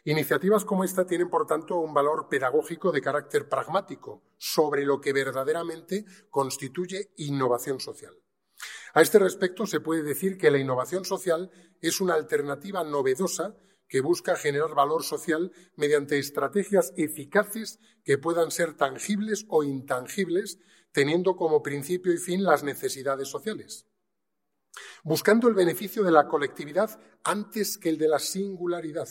Iniciativas 0.04 0.64
como 0.64 0.84
esta 0.84 1.06
tienen, 1.06 1.28
por 1.28 1.46
tanto, 1.46 1.76
un 1.76 1.92
valor 1.92 2.28
pedagógico 2.28 2.92
de 2.92 3.02
carácter 3.02 3.48
pragmático 3.48 4.22
sobre 4.38 4.84
lo 4.84 5.00
que 5.00 5.12
verdaderamente 5.12 6.04
constituye 6.30 7.12
innovación 7.16 7.78
social. 7.80 8.14
A 8.98 9.02
este 9.02 9.20
respecto, 9.20 9.64
se 9.64 9.78
puede 9.78 10.02
decir 10.02 10.36
que 10.36 10.50
la 10.50 10.58
innovación 10.58 11.04
social 11.04 11.52
es 11.80 12.00
una 12.00 12.14
alternativa 12.14 12.82
novedosa 12.82 13.54
que 13.86 14.00
busca 14.00 14.34
generar 14.34 14.74
valor 14.74 15.04
social 15.04 15.52
mediante 15.76 16.18
estrategias 16.18 16.92
eficaces 16.96 17.78
que 18.02 18.18
puedan 18.18 18.50
ser 18.50 18.76
tangibles 18.76 19.46
o 19.50 19.62
intangibles 19.62 20.58
teniendo 20.90 21.36
como 21.36 21.62
principio 21.62 22.12
y 22.12 22.16
fin 22.16 22.42
las 22.42 22.64
necesidades 22.64 23.28
sociales, 23.28 23.86
buscando 25.04 25.46
el 25.46 25.54
beneficio 25.54 26.02
de 26.02 26.10
la 26.10 26.26
colectividad 26.26 26.98
antes 27.22 27.78
que 27.78 27.90
el 27.90 27.98
de 27.98 28.08
la 28.08 28.18
singularidad. 28.18 29.08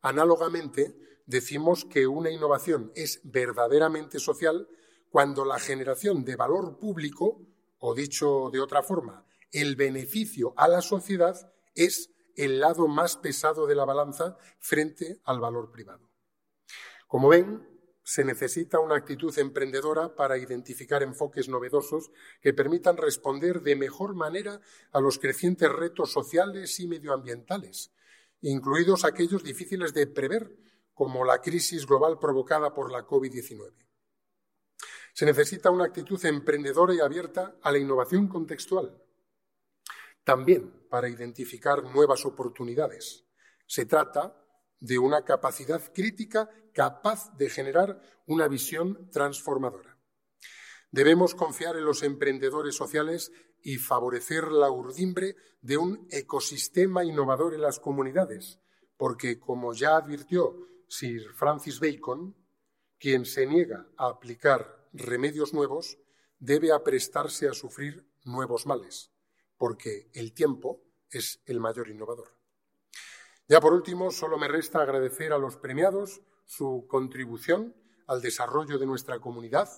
Análogamente, 0.00 0.96
decimos 1.26 1.84
que 1.86 2.06
una 2.06 2.30
innovación 2.30 2.92
es 2.94 3.20
verdaderamente 3.24 4.20
social 4.20 4.68
cuando 5.10 5.44
la 5.44 5.58
generación 5.58 6.24
de 6.24 6.36
valor 6.36 6.78
público, 6.78 7.44
o 7.78 7.94
dicho 7.94 8.50
de 8.52 8.60
otra 8.60 8.82
forma, 8.82 9.24
el 9.52 9.76
beneficio 9.76 10.52
a 10.56 10.68
la 10.68 10.82
sociedad, 10.82 11.52
es 11.74 12.10
el 12.36 12.60
lado 12.60 12.86
más 12.88 13.16
pesado 13.16 13.66
de 13.66 13.74
la 13.74 13.84
balanza 13.84 14.36
frente 14.58 15.20
al 15.24 15.40
valor 15.40 15.70
privado. 15.70 16.10
Como 17.06 17.28
ven, 17.28 17.66
se 18.02 18.24
necesita 18.24 18.80
una 18.80 18.96
actitud 18.96 19.36
emprendedora 19.38 20.14
para 20.14 20.38
identificar 20.38 21.02
enfoques 21.02 21.48
novedosos 21.48 22.10
que 22.40 22.54
permitan 22.54 22.96
responder 22.96 23.60
de 23.60 23.76
mejor 23.76 24.14
manera 24.14 24.60
a 24.92 25.00
los 25.00 25.18
crecientes 25.18 25.70
retos 25.70 26.12
sociales 26.12 26.80
y 26.80 26.86
medioambientales, 26.86 27.92
incluidos 28.40 29.04
aquellos 29.04 29.42
difíciles 29.42 29.92
de 29.92 30.06
prever, 30.06 30.56
como 30.94 31.24
la 31.24 31.40
crisis 31.40 31.86
global 31.86 32.18
provocada 32.18 32.72
por 32.72 32.90
la 32.90 33.06
COVID-19. 33.06 33.87
Se 35.18 35.26
necesita 35.26 35.72
una 35.72 35.86
actitud 35.86 36.24
emprendedora 36.26 36.94
y 36.94 37.00
abierta 37.00 37.56
a 37.60 37.72
la 37.72 37.78
innovación 37.78 38.28
contextual, 38.28 39.02
también 40.22 40.86
para 40.88 41.08
identificar 41.08 41.82
nuevas 41.82 42.24
oportunidades. 42.24 43.26
Se 43.66 43.84
trata 43.84 44.40
de 44.78 44.96
una 44.96 45.24
capacidad 45.24 45.82
crítica 45.92 46.48
capaz 46.72 47.36
de 47.36 47.50
generar 47.50 48.00
una 48.26 48.46
visión 48.46 49.10
transformadora. 49.10 49.98
Debemos 50.92 51.34
confiar 51.34 51.74
en 51.74 51.84
los 51.84 52.04
emprendedores 52.04 52.76
sociales 52.76 53.32
y 53.60 53.78
favorecer 53.78 54.52
la 54.52 54.70
urdimbre 54.70 55.34
de 55.60 55.78
un 55.78 56.06
ecosistema 56.12 57.04
innovador 57.04 57.54
en 57.54 57.62
las 57.62 57.80
comunidades, 57.80 58.60
porque, 58.96 59.40
como 59.40 59.74
ya 59.74 59.96
advirtió 59.96 60.54
Sir 60.86 61.32
Francis 61.34 61.80
Bacon, 61.80 62.36
quien 63.00 63.24
se 63.24 63.46
niega 63.46 63.84
a 63.96 64.10
aplicar 64.10 64.77
remedios 64.92 65.54
nuevos 65.54 65.98
debe 66.38 66.72
aprestarse 66.72 67.48
a 67.48 67.54
sufrir 67.54 68.06
nuevos 68.24 68.66
males, 68.66 69.10
porque 69.56 70.10
el 70.12 70.32
tiempo 70.32 70.82
es 71.10 71.40
el 71.46 71.60
mayor 71.60 71.88
innovador. 71.88 72.34
Ya 73.48 73.60
por 73.60 73.72
último, 73.72 74.10
solo 74.10 74.38
me 74.38 74.48
resta 74.48 74.82
agradecer 74.82 75.32
a 75.32 75.38
los 75.38 75.56
premiados 75.56 76.20
su 76.44 76.86
contribución 76.88 77.74
al 78.06 78.20
desarrollo 78.20 78.78
de 78.78 78.86
nuestra 78.86 79.20
comunidad, 79.20 79.68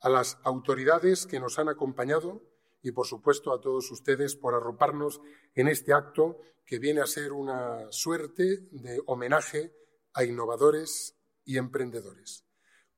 a 0.00 0.08
las 0.08 0.38
autoridades 0.42 1.26
que 1.26 1.40
nos 1.40 1.58
han 1.58 1.68
acompañado 1.68 2.42
y, 2.82 2.92
por 2.92 3.06
supuesto, 3.06 3.52
a 3.52 3.60
todos 3.60 3.90
ustedes 3.90 4.36
por 4.36 4.54
arroparnos 4.54 5.20
en 5.54 5.68
este 5.68 5.92
acto 5.92 6.38
que 6.66 6.78
viene 6.78 7.00
a 7.00 7.06
ser 7.06 7.32
una 7.32 7.90
suerte 7.90 8.68
de 8.70 9.02
homenaje 9.06 9.74
a 10.12 10.24
innovadores 10.24 11.16
y 11.44 11.58
emprendedores. 11.58 12.43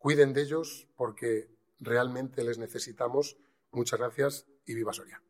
Cuiden 0.06 0.32
de 0.32 0.42
ellos 0.42 0.86
porque 0.94 1.48
realmente 1.80 2.44
les 2.44 2.58
necesitamos. 2.58 3.36
Muchas 3.72 3.98
gracias 3.98 4.46
y 4.64 4.74
viva 4.74 4.92
Soria. 4.92 5.20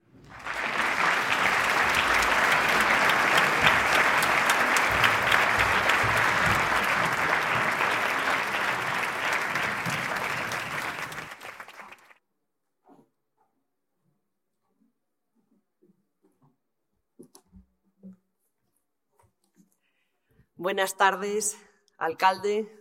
Buenas 20.57 20.99
tardes, 20.99 21.57
alcalde, 21.97 22.76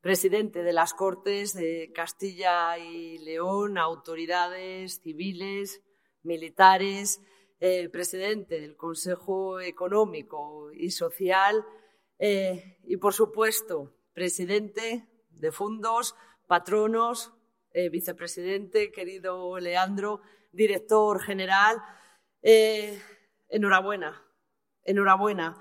presidente 0.00 0.62
de 0.62 0.72
las 0.72 0.94
Cortes 0.94 1.54
de 1.54 1.90
Castilla 1.94 2.78
y 2.78 3.18
León, 3.18 3.78
autoridades 3.78 5.00
civiles, 5.02 5.82
militares, 6.22 7.20
eh, 7.60 7.88
presidente 7.88 8.60
del 8.60 8.76
Consejo 8.76 9.60
Económico 9.60 10.70
y 10.72 10.92
Social 10.92 11.64
eh, 12.18 12.78
y, 12.84 12.96
por 12.98 13.14
supuesto, 13.14 13.92
presidente 14.12 15.08
de 15.30 15.52
fundos, 15.52 16.14
patronos, 16.46 17.32
eh, 17.72 17.88
vicepresidente, 17.88 18.92
querido 18.92 19.58
Leandro, 19.58 20.20
director 20.52 21.20
general. 21.20 21.82
Enhorabuena, 23.50 24.24
enhorabuena 24.84 25.56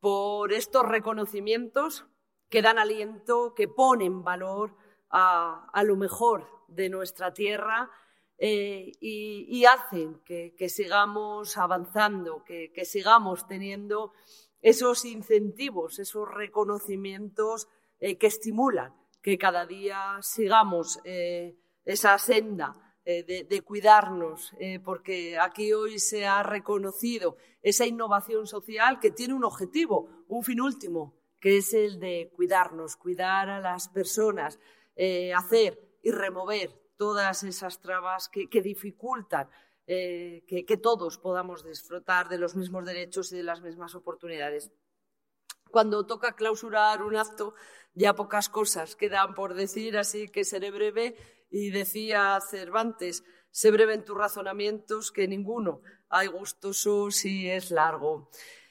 por 0.00 0.52
estos 0.52 0.84
reconocimientos 0.84 2.06
que 2.48 2.62
dan 2.62 2.78
aliento, 2.78 3.54
que 3.54 3.68
ponen 3.68 4.22
valor 4.22 4.76
a, 5.10 5.82
lo 5.84 5.96
mejor 5.96 6.48
de 6.68 6.88
nuestra 6.88 7.32
tierra 7.32 7.90
eh, 8.38 8.92
y, 9.00 9.64
hacen 9.64 10.20
que, 10.24 10.68
sigamos 10.68 11.56
avanzando, 11.56 12.44
que, 12.44 12.84
sigamos 12.84 13.46
teniendo 13.46 14.12
esos 14.60 15.04
incentivos, 15.04 15.98
esos 15.98 16.28
reconocimientos 16.28 17.68
eh, 17.98 18.18
que 18.18 18.26
estimulan 18.26 18.94
que 19.22 19.38
cada 19.38 19.66
día 19.66 20.18
sigamos 20.20 21.00
eh, 21.04 21.56
esa 21.84 22.18
senda 22.18 22.76
de, 23.04 23.62
cuidarnos, 23.64 24.52
porque 24.84 25.38
aquí 25.38 25.72
hoy 25.72 26.00
se 26.00 26.26
ha 26.26 26.42
reconocido 26.42 27.36
esa 27.62 27.86
innovación 27.86 28.48
social 28.48 28.98
que 28.98 29.12
tiene 29.12 29.34
un 29.34 29.44
objetivo, 29.44 30.24
un 30.26 30.42
fin 30.42 30.60
último, 30.60 31.14
que 31.46 31.58
es 31.58 31.74
el 31.74 32.00
de 32.00 32.32
cuidarnos, 32.34 32.96
cuidar 32.96 33.48
a 33.48 33.60
las 33.60 33.88
personas, 33.88 34.58
hacer 35.36 35.80
y 36.02 36.10
remover 36.10 36.74
todas 36.96 37.44
esas 37.44 37.80
trabas 37.80 38.28
que, 38.28 38.50
que 38.50 38.60
dificultan 38.60 39.48
eh, 39.86 40.42
que, 40.48 40.64
que, 40.64 40.76
todos 40.76 41.18
podamos 41.18 41.64
disfrutar 41.64 42.28
de 42.28 42.38
los 42.38 42.56
mismos 42.56 42.84
derechos 42.84 43.30
y 43.30 43.36
de 43.36 43.44
las 43.44 43.60
mismas 43.60 43.94
oportunidades. 43.94 44.72
Cuando 45.70 46.04
toca 46.04 46.32
clausurar 46.32 47.00
un 47.04 47.14
acto, 47.14 47.54
ya 47.94 48.16
pocas 48.16 48.48
cosas 48.48 48.96
quedan 48.96 49.34
por 49.34 49.54
decir, 49.54 49.96
así 49.98 50.26
que 50.26 50.42
seré 50.42 50.72
breve. 50.72 51.14
Y 51.48 51.70
decía 51.70 52.40
Cervantes, 52.40 53.22
sé 53.52 53.70
breve 53.70 53.94
en 53.94 54.04
tus 54.04 54.18
razonamientos, 54.18 55.12
que 55.12 55.28
ninguno 55.28 55.80
hay 56.08 56.26
gustoso 56.26 57.12
si 57.12 57.48
es 57.48 57.70
largo. 57.70 58.30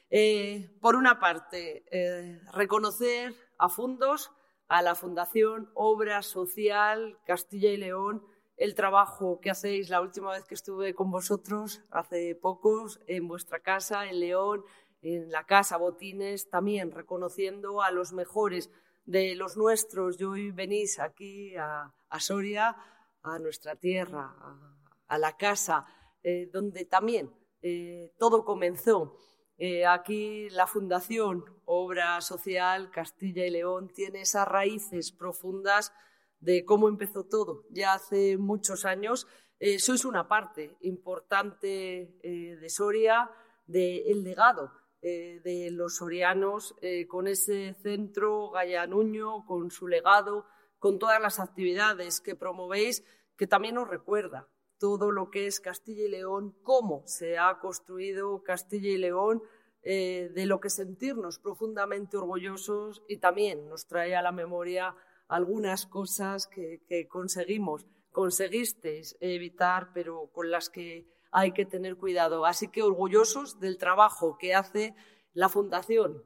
Eh, 0.09 0.69
por 0.81 0.95
una 0.95 1.19
parte, 1.19 1.83
eh, 1.91 2.39
reconocer 2.53 3.33
a 3.57 3.69
fundos 3.69 4.31
a 4.67 4.81
la 4.81 4.95
Fundación 4.95 5.69
Obra 5.73 6.21
Social 6.21 7.17
Castilla 7.25 7.69
y 7.69 7.77
León 7.77 8.23
el 8.57 8.75
trabajo 8.75 9.39
que 9.41 9.49
hacéis. 9.51 9.89
La 9.89 10.01
última 10.01 10.31
vez 10.31 10.45
que 10.45 10.55
estuve 10.55 10.93
con 10.93 11.11
vosotros, 11.11 11.81
hace 11.91 12.35
pocos, 12.35 12.99
en 13.07 13.27
vuestra 13.27 13.59
casa, 13.59 14.07
en 14.07 14.19
León, 14.19 14.63
en 15.01 15.31
la 15.31 15.45
casa 15.45 15.77
Botines, 15.77 16.49
también 16.49 16.91
reconociendo 16.91 17.81
a 17.81 17.91
los 17.91 18.13
mejores 18.13 18.69
de 19.05 19.35
los 19.35 19.57
nuestros. 19.57 20.19
Y 20.19 20.23
hoy 20.23 20.51
venís 20.51 20.99
aquí 20.99 21.55
a, 21.57 21.93
a 22.09 22.19
Soria, 22.19 22.75
a 23.23 23.39
nuestra 23.39 23.75
tierra, 23.75 24.35
a, 24.39 24.75
a 25.07 25.17
la 25.17 25.37
casa, 25.37 25.85
eh, 26.23 26.49
donde 26.51 26.85
también 26.85 27.31
eh, 27.61 28.13
todo 28.17 28.45
comenzó. 28.45 29.17
Eh, 29.57 29.85
aquí 29.85 30.49
la 30.49 30.67
Fundación 30.67 31.45
Obra 31.65 32.21
Social 32.21 32.91
Castilla 32.91 33.45
y 33.45 33.51
León 33.51 33.89
tiene 33.93 34.21
esas 34.21 34.47
raíces 34.47 35.11
profundas 35.11 35.93
de 36.39 36.65
cómo 36.65 36.87
empezó 36.87 37.25
todo 37.25 37.65
ya 37.69 37.93
hace 37.93 38.37
muchos 38.37 38.85
años. 38.85 39.27
Eh, 39.59 39.79
sois 39.79 40.05
una 40.05 40.27
parte 40.27 40.77
importante 40.81 42.19
eh, 42.21 42.55
de 42.55 42.69
Soria, 42.69 43.31
del 43.65 44.23
de 44.23 44.29
legado 44.29 44.71
eh, 45.01 45.41
de 45.43 45.71
los 45.71 45.97
sorianos, 45.97 46.75
con 47.07 47.27
ese 47.27 47.73
centro 47.81 48.49
Gallanuño, 48.51 49.45
con 49.45 49.71
su 49.71 49.87
legado, 49.87 50.45
con 50.77 50.99
todas 50.99 51.21
las 51.21 51.39
actividades 51.39 52.21
que 52.21 52.35
promovéis, 52.35 53.03
que 53.37 53.47
también 53.47 53.77
os 53.77 53.87
recuerda 53.87 54.47
todo 54.79 55.11
lo 55.11 55.29
que 55.29 55.47
es 55.47 55.59
Castilla 55.59 56.03
y 56.03 56.09
León, 56.09 56.55
cómo 56.63 57.03
se 57.05 57.37
ha 57.37 57.59
construido 57.59 58.43
Castilla 58.43 58.89
y 58.89 58.97
León, 58.97 59.41
eh, 59.83 60.31
de 60.33 60.45
lo 60.45 60.59
que 60.59 60.69
sentirnos 60.69 61.39
profundamente 61.39 62.17
orgullosos 62.17 63.03
y 63.07 63.17
también 63.17 63.69
nos 63.69 63.87
trae 63.87 64.15
a 64.15 64.21
la 64.21 64.31
memoria 64.31 64.95
algunas 65.27 65.85
cosas 65.85 66.47
que, 66.47 66.81
que 66.87 67.07
conseguimos, 67.07 67.85
conseguisteis 68.11 69.15
evitar, 69.19 69.91
pero 69.93 70.31
con 70.33 70.49
las 70.49 70.69
que 70.69 71.07
hay 71.31 71.51
que 71.51 71.65
tener 71.65 71.97
cuidado. 71.97 72.45
Así 72.45 72.69
que 72.69 72.81
orgullosos 72.81 73.59
del 73.59 73.77
trabajo 73.77 74.37
que 74.37 74.55
hace 74.55 74.95
la 75.33 75.49
Fundación 75.49 76.23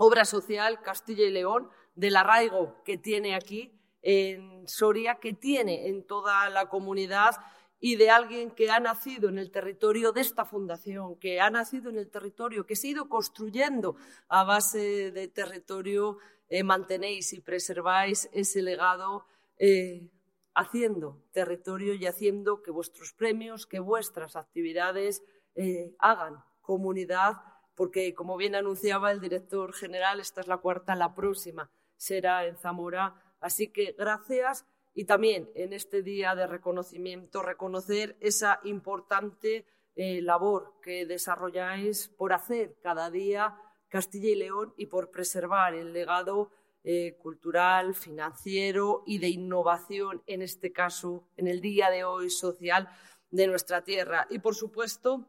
Obra 0.00 0.24
Social 0.24 0.80
Castilla 0.80 1.24
y 1.24 1.30
León, 1.30 1.68
del 1.96 2.16
arraigo 2.16 2.82
que 2.84 2.96
tiene 2.96 3.34
aquí 3.34 3.72
en 4.00 4.66
Soria, 4.68 5.16
que 5.16 5.32
tiene 5.32 5.88
en 5.88 6.06
toda 6.06 6.48
la 6.50 6.68
comunidad 6.68 7.34
y 7.80 7.96
de 7.96 8.10
alguien 8.10 8.50
que 8.50 8.70
ha 8.70 8.80
nacido 8.80 9.28
en 9.28 9.38
el 9.38 9.50
territorio 9.50 10.12
de 10.12 10.20
esta 10.20 10.44
fundación, 10.44 11.16
que 11.16 11.40
ha 11.40 11.50
nacido 11.50 11.90
en 11.90 11.98
el 11.98 12.10
territorio, 12.10 12.66
que 12.66 12.76
se 12.76 12.88
ha 12.88 12.90
ido 12.90 13.08
construyendo 13.08 13.96
a 14.28 14.44
base 14.44 15.12
de 15.12 15.28
territorio, 15.28 16.18
eh, 16.48 16.64
mantenéis 16.64 17.32
y 17.32 17.40
preserváis 17.40 18.28
ese 18.32 18.62
legado 18.62 19.26
eh, 19.58 20.08
haciendo 20.54 21.22
territorio 21.32 21.94
y 21.94 22.06
haciendo 22.06 22.62
que 22.62 22.70
vuestros 22.70 23.12
premios, 23.12 23.66
que 23.66 23.78
vuestras 23.78 24.34
actividades 24.34 25.22
eh, 25.54 25.94
hagan 25.98 26.42
comunidad, 26.60 27.36
porque 27.76 28.12
como 28.12 28.36
bien 28.36 28.56
anunciaba 28.56 29.12
el 29.12 29.20
director 29.20 29.72
general, 29.72 30.18
esta 30.18 30.40
es 30.40 30.48
la 30.48 30.56
cuarta, 30.56 30.96
la 30.96 31.14
próxima 31.14 31.70
será 31.96 32.46
en 32.46 32.56
Zamora. 32.56 33.14
Así 33.40 33.68
que 33.68 33.94
gracias 33.96 34.66
y 34.98 35.04
también 35.04 35.48
en 35.54 35.72
este 35.72 36.02
día 36.02 36.34
de 36.34 36.48
reconocimiento 36.48 37.40
reconocer 37.40 38.16
esa 38.18 38.58
importante 38.64 39.64
eh, 39.94 40.20
labor 40.22 40.80
que 40.82 41.06
desarrolláis 41.06 42.08
por 42.08 42.32
hacer 42.32 42.74
cada 42.82 43.08
día 43.08 43.54
Castilla 43.88 44.30
y 44.30 44.34
León 44.34 44.74
y 44.76 44.86
por 44.86 45.12
preservar 45.12 45.74
el 45.74 45.92
legado 45.92 46.50
eh, 46.82 47.16
cultural, 47.22 47.94
financiero 47.94 49.04
y 49.06 49.18
de 49.18 49.28
innovación, 49.28 50.24
en 50.26 50.42
este 50.42 50.72
caso, 50.72 51.28
en 51.36 51.46
el 51.46 51.60
día 51.60 51.90
de 51.90 52.02
hoy 52.02 52.28
social 52.28 52.88
de 53.30 53.46
nuestra 53.46 53.84
tierra. 53.84 54.26
Y, 54.30 54.40
por 54.40 54.56
supuesto, 54.56 55.28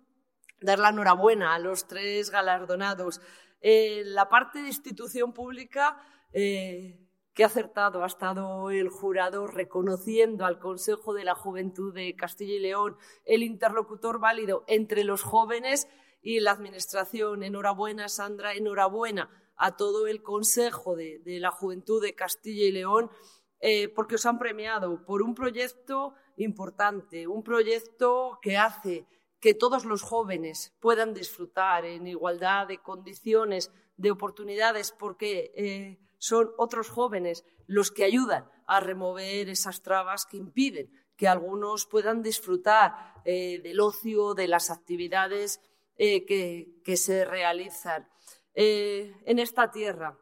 dar 0.61 0.79
la 0.79 0.89
enhorabuena 0.89 1.53
a 1.53 1.59
los 1.59 1.87
tres 1.87 2.31
galardonados. 2.31 3.21
Eh, 3.61 4.01
la 4.03 4.29
parte 4.29 4.63
de 4.63 4.69
institución 4.69 5.31
pública 5.31 6.01
eh, 6.33 7.08
Qué 7.39 7.45
acertado 7.45 8.03
ha 8.03 8.07
estado 8.07 8.69
el 8.69 8.89
jurado 8.89 9.47
reconociendo 9.47 10.43
al 10.43 10.59
Consejo 10.59 11.13
de 11.13 11.23
la 11.23 11.35
Juventud 11.35 11.93
de 11.93 12.13
Castilla 12.13 12.55
y 12.55 12.59
León 12.59 12.97
el 13.23 13.43
interlocutor 13.43 14.19
válido 14.19 14.65
entre 14.67 15.05
los 15.05 15.23
jóvenes 15.23 15.87
y 16.21 16.41
la 16.41 16.51
Administración. 16.51 17.43
Enhorabuena, 17.43 18.09
Sandra, 18.09 18.55
enhorabuena 18.55 19.29
a 19.55 19.77
todo 19.77 20.07
el 20.07 20.21
Consejo 20.21 20.97
de, 20.97 21.21
la 21.25 21.49
Juventud 21.49 22.03
de 22.03 22.13
Castilla 22.13 22.65
y 22.65 22.73
León, 22.73 23.09
eh, 23.61 23.87
porque 23.87 24.15
os 24.15 24.25
han 24.25 24.37
premiado 24.37 25.05
por 25.05 25.21
un 25.21 25.33
proyecto 25.33 26.15
importante, 26.35 27.25
un 27.25 27.41
proyecto 27.41 28.39
que 28.41 28.57
hace 28.57 29.05
que 29.39 29.53
todos 29.53 29.85
los 29.85 30.01
jóvenes 30.01 30.75
puedan 30.81 31.13
disfrutar 31.13 31.85
en 31.85 32.05
igualdad 32.05 32.67
de 32.67 32.79
condiciones, 32.79 33.71
de 33.95 34.11
oportunidades, 34.11 34.91
porque 34.91 35.53
eh, 35.55 35.99
son 36.19 36.51
otros 36.57 36.89
jóvenes 36.89 37.43
los 37.65 37.91
que 37.91 38.03
ayudan 38.03 38.47
a 38.67 38.79
remover 38.79 39.49
esas 39.49 39.81
trabas 39.81 40.27
que 40.27 40.37
impiden 40.37 40.91
que 41.19 41.27
algunos 41.27 41.85
puedan 41.85 42.21
disfrutar 42.23 43.13
eh, 43.25 43.59
del 43.61 43.81
ocio, 43.81 44.33
de 44.35 44.47
las 44.47 44.69
actividades 44.69 45.59
eh, 45.97 46.25
que, 46.25 46.95
se 46.95 47.25
realizan. 47.25 48.07
Eh, 48.53 49.13
en 49.25 49.37
esta 49.39 49.69
tierra 49.69 50.17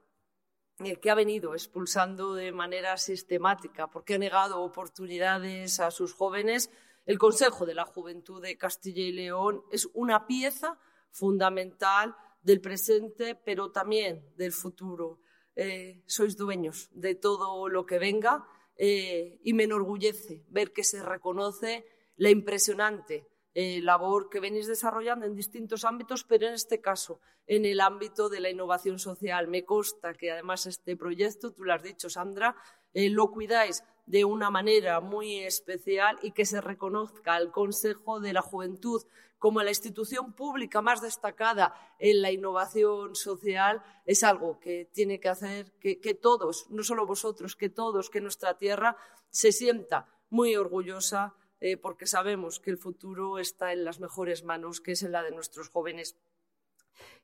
que 1.02 1.12
ha 1.12 1.16
venido 1.16 1.54
expulsando 1.54 2.34
de 2.34 2.52
manera 2.52 2.98
sistemática 2.98 3.88
porque 3.88 4.16
ha 4.16 4.18
negado 4.18 4.62
oportunidades 4.62 5.80
a 5.80 5.92
sus 5.92 6.14
jóvenes, 6.14 6.72
el 7.06 7.20
Consejo 7.20 7.68
de 7.68 7.76
la 7.76 7.86
Juventud 7.86 8.42
de 8.42 8.58
Castilla 8.58 9.02
y 9.04 9.12
León 9.12 9.64
es 9.72 9.88
una 9.94 10.26
pieza 10.26 10.80
fundamental 11.12 12.16
del 12.42 12.60
presente, 12.60 13.36
pero 13.36 13.72
también 13.72 14.34
del 14.36 14.52
futuro 14.52 15.20
eh, 15.58 16.04
sois 16.06 16.38
dueños 16.38 16.90
de 16.94 17.16
todo 17.16 17.68
lo 17.68 17.88
que 17.88 17.98
venga 17.98 18.46
eh, 18.78 19.40
y 19.44 19.54
me 19.54 19.64
enorgullece 19.64 20.46
ver 20.50 20.72
que 20.72 20.84
se 20.84 21.02
reconoce 21.02 21.84
la 22.16 22.30
impresionante 22.30 23.28
eh, 23.56 23.82
labor 23.82 24.30
que 24.30 24.40
venís 24.40 24.68
desarrollando 24.68 25.26
en 25.26 25.34
distintos 25.34 25.84
ámbitos, 25.84 26.24
pero 26.24 26.46
en 26.46 26.54
este 26.54 26.80
caso 26.80 27.20
en 27.48 27.66
el 27.66 27.80
ámbito 27.80 28.30
de 28.30 28.40
la 28.40 28.52
innovación 28.52 29.00
social. 29.00 29.48
Me 29.48 29.66
consta 29.66 30.14
que 30.14 30.32
además 30.32 30.68
este 30.68 30.96
proyecto, 30.96 31.52
tú 31.52 31.64
lo 31.64 31.74
has 31.74 31.82
dicho, 31.82 32.08
Sandra, 32.08 32.56
eh, 32.98 33.12
lo 33.12 33.30
cuidáis 33.30 33.84
de 34.08 34.26
una 34.26 34.50
manera 34.50 35.02
muy 35.02 35.42
especial 35.42 36.18
y 36.24 36.32
que 36.32 36.46
se 36.46 36.62
reconozca 36.62 37.36
al 37.36 37.52
Consejo 37.52 38.20
de 38.20 38.34
la 38.34 38.42
Juventud 38.42 39.04
como 39.38 39.62
la 39.62 39.70
institución 39.70 40.34
pública 40.34 40.82
más 40.82 41.00
destacada 41.00 41.76
en 42.00 42.24
la 42.24 42.32
innovación 42.32 43.14
social, 43.14 43.84
es 44.08 44.24
algo 44.24 44.60
que 44.60 44.90
tiene 44.92 45.20
que 45.20 45.30
hacer 45.30 45.72
que, 45.74 46.18
todos, 46.20 46.72
no 46.72 46.82
solo 46.82 47.06
vosotros, 47.06 47.56
que 47.56 47.70
todos, 47.70 48.10
que 48.10 48.20
nuestra 48.20 48.58
tierra 48.58 48.98
se 49.30 49.52
sienta 49.52 50.08
muy 50.32 50.56
orgullosa 50.56 51.36
eh, 51.60 51.78
porque 51.78 52.08
sabemos 52.08 52.60
que 52.60 52.72
el 52.72 52.80
futuro 52.80 53.38
está 53.38 53.74
en 53.74 53.86
las 53.86 54.00
mejores 54.00 54.44
manos, 54.44 54.82
que 54.82 54.94
es 54.94 55.04
en 55.04 55.12
la 55.12 55.22
de 55.22 55.30
nuestros 55.30 55.70
jóvenes. 55.70 56.18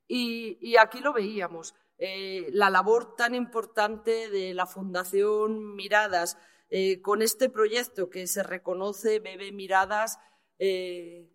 Y 0.08 0.76
aquí 0.76 1.00
lo 1.00 1.14
veíamos, 1.14 1.74
eh, 2.06 2.50
la 2.52 2.70
labor 2.70 3.16
tan 3.16 3.34
importante 3.34 4.30
de 4.30 4.54
la 4.54 4.66
Fundación 4.66 5.74
Miradas, 5.74 6.38
eh, 6.70 7.00
con 7.02 7.22
este 7.22 7.50
proyecto 7.50 8.10
que 8.10 8.28
se 8.28 8.44
reconoce 8.44 9.20
Bebé 9.20 9.54
Miradas, 9.54 10.20
eh, 10.60 11.30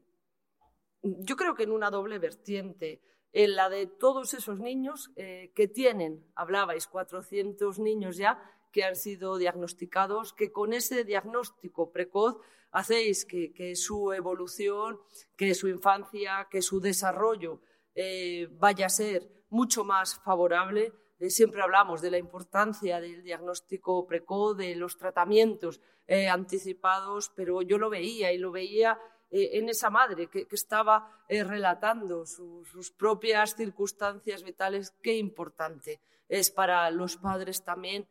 yo 1.00 1.36
creo 1.36 1.54
que 1.54 1.62
en 1.62 1.72
una 1.72 1.88
doble 1.88 2.18
vertiente, 2.18 3.00
en 3.32 3.56
la 3.56 3.70
de 3.70 3.86
todos 3.86 4.34
esos 4.34 4.58
niños 4.58 5.10
que 5.16 5.70
tienen, 5.72 6.26
hablabais, 6.34 6.86
400 6.86 7.78
niños 7.78 8.18
ya 8.18 8.38
que 8.70 8.84
han 8.84 8.96
sido 8.96 9.38
diagnosticados, 9.38 10.34
que 10.34 10.52
con 10.52 10.74
ese 10.74 11.04
diagnóstico 11.04 11.92
precoz 11.92 12.36
hacéis 12.72 13.24
que, 13.24 13.74
su 13.74 14.12
evolución, 14.12 15.00
que 15.34 15.54
su 15.54 15.68
infancia, 15.68 16.46
que 16.50 16.60
su 16.60 16.78
desarrollo 16.80 17.62
vaya 18.58 18.86
a 18.86 18.90
ser 18.90 19.37
mucho 19.50 19.84
más 19.84 20.18
favorable. 20.20 20.92
Eh, 21.18 21.30
siempre 21.30 21.62
hablamos 21.62 22.00
de 22.00 22.10
la 22.10 22.18
importancia 22.18 23.00
del 23.00 23.22
diagnóstico 23.22 24.06
precoz, 24.06 24.56
de 24.56 24.76
los 24.76 24.96
tratamientos 24.96 25.80
eh, 26.06 26.28
anticipados, 26.28 27.32
pero 27.34 27.62
yo 27.62 27.78
lo 27.78 27.90
veía 27.90 28.32
y 28.32 28.38
lo 28.38 28.52
veía 28.52 28.98
eh, 29.30 29.50
en 29.58 29.68
esa 29.68 29.90
madre 29.90 30.28
que, 30.28 30.46
estaba 30.50 31.24
relatando 31.28 32.24
su- 32.24 32.64
sus 32.64 32.90
propias 32.90 33.56
circunstancias 33.56 34.42
vitales. 34.42 34.92
Qué 35.02 35.14
importante 35.16 36.00
es 36.28 36.50
para 36.50 36.90
los 36.90 37.16
padres 37.16 37.64
también 37.64 38.08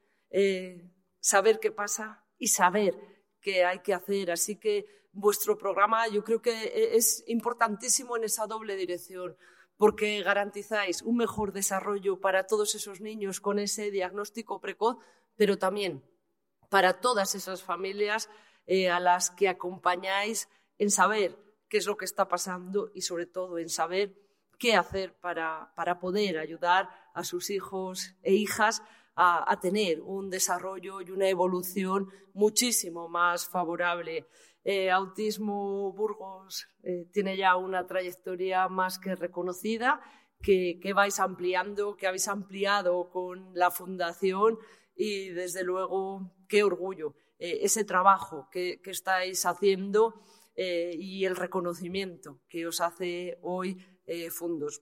saber 1.19 1.59
qué 1.59 1.71
pasa 1.71 2.23
y 2.37 2.47
saber 2.47 2.93
qué 3.41 3.63
hay 3.63 3.79
que 3.79 3.93
hacer. 3.93 4.31
Así 4.31 4.59
que 4.59 4.85
vuestro 5.13 5.57
programa 5.57 6.07
yo 6.07 6.23
creo 6.23 6.41
que 6.41 6.95
es 6.95 7.23
importantísimo 7.27 8.17
en 8.17 8.25
esa 8.25 8.45
doble 8.45 8.75
dirección 8.75 9.37
porque 9.77 10.21
garantizáis 10.23 11.01
un 11.03 11.17
mejor 11.17 11.53
desarrollo 11.53 12.19
para 12.19 12.47
todos 12.47 12.75
esos 12.75 12.99
niños 12.99 13.39
con 13.39 13.59
ese 13.59 13.91
diagnóstico 13.91 14.59
precoz, 14.59 14.97
pero 15.35 15.57
también 15.57 16.03
para 16.69 16.99
todas 16.99 17.35
esas 17.35 17.63
familias 17.63 18.29
eh, 18.65 18.89
a 18.89 18.99
las 18.99 19.29
que 19.31 19.47
acompañáis 19.47 20.49
en 20.77 20.91
saber 20.91 21.37
qué 21.69 21.77
es 21.77 21.85
lo 21.85 21.95
que 21.95 22.05
está 22.05 22.27
pasando 22.27 22.91
y 22.93 23.01
sobre 23.01 23.25
todo 23.25 23.59
en 23.59 23.69
saber 23.69 24.15
qué 24.57 24.75
hacer 24.75 25.13
para, 25.19 25.71
para 25.75 25.99
poder 25.99 26.39
ayudar 26.39 26.89
a 27.13 27.23
sus 27.23 27.49
hijos 27.49 28.15
e 28.23 28.33
hijas 28.33 28.81
a, 29.15 29.51
a 29.51 29.59
tener 29.59 30.01
un 30.01 30.29
desarrollo 30.29 31.01
y 31.01 31.11
una 31.11 31.29
evolución 31.29 32.09
muchísimo 32.33 33.07
más 33.07 33.47
favorable. 33.47 34.27
Eh, 34.69 34.91
Autismo 34.91 35.93
Burgos 35.93 36.67
eh, 36.83 37.05
tiene 37.13 37.37
ya 37.37 37.55
una 37.55 37.87
trayectoria 37.87 38.67
más 38.67 38.99
que 38.99 39.15
reconocida, 39.15 40.01
que, 40.41 40.91
vais 40.93 41.21
ampliando, 41.21 41.95
que 41.95 42.05
habéis 42.05 42.27
ampliado 42.27 43.09
con 43.09 43.51
la 43.53 43.71
Fundación 43.71 44.59
y 44.93 45.29
desde 45.29 45.63
luego 45.63 46.33
qué 46.49 46.65
orgullo 46.65 47.15
eh, 47.39 47.59
ese 47.61 47.85
trabajo 47.85 48.49
que, 48.51 48.81
estáis 48.83 49.45
haciendo 49.45 50.21
y 50.57 51.23
el 51.23 51.37
reconocimiento 51.37 52.41
que 52.49 52.67
os 52.67 52.81
hace 52.81 53.37
hoy 53.43 53.77
Fundos. 54.31 54.81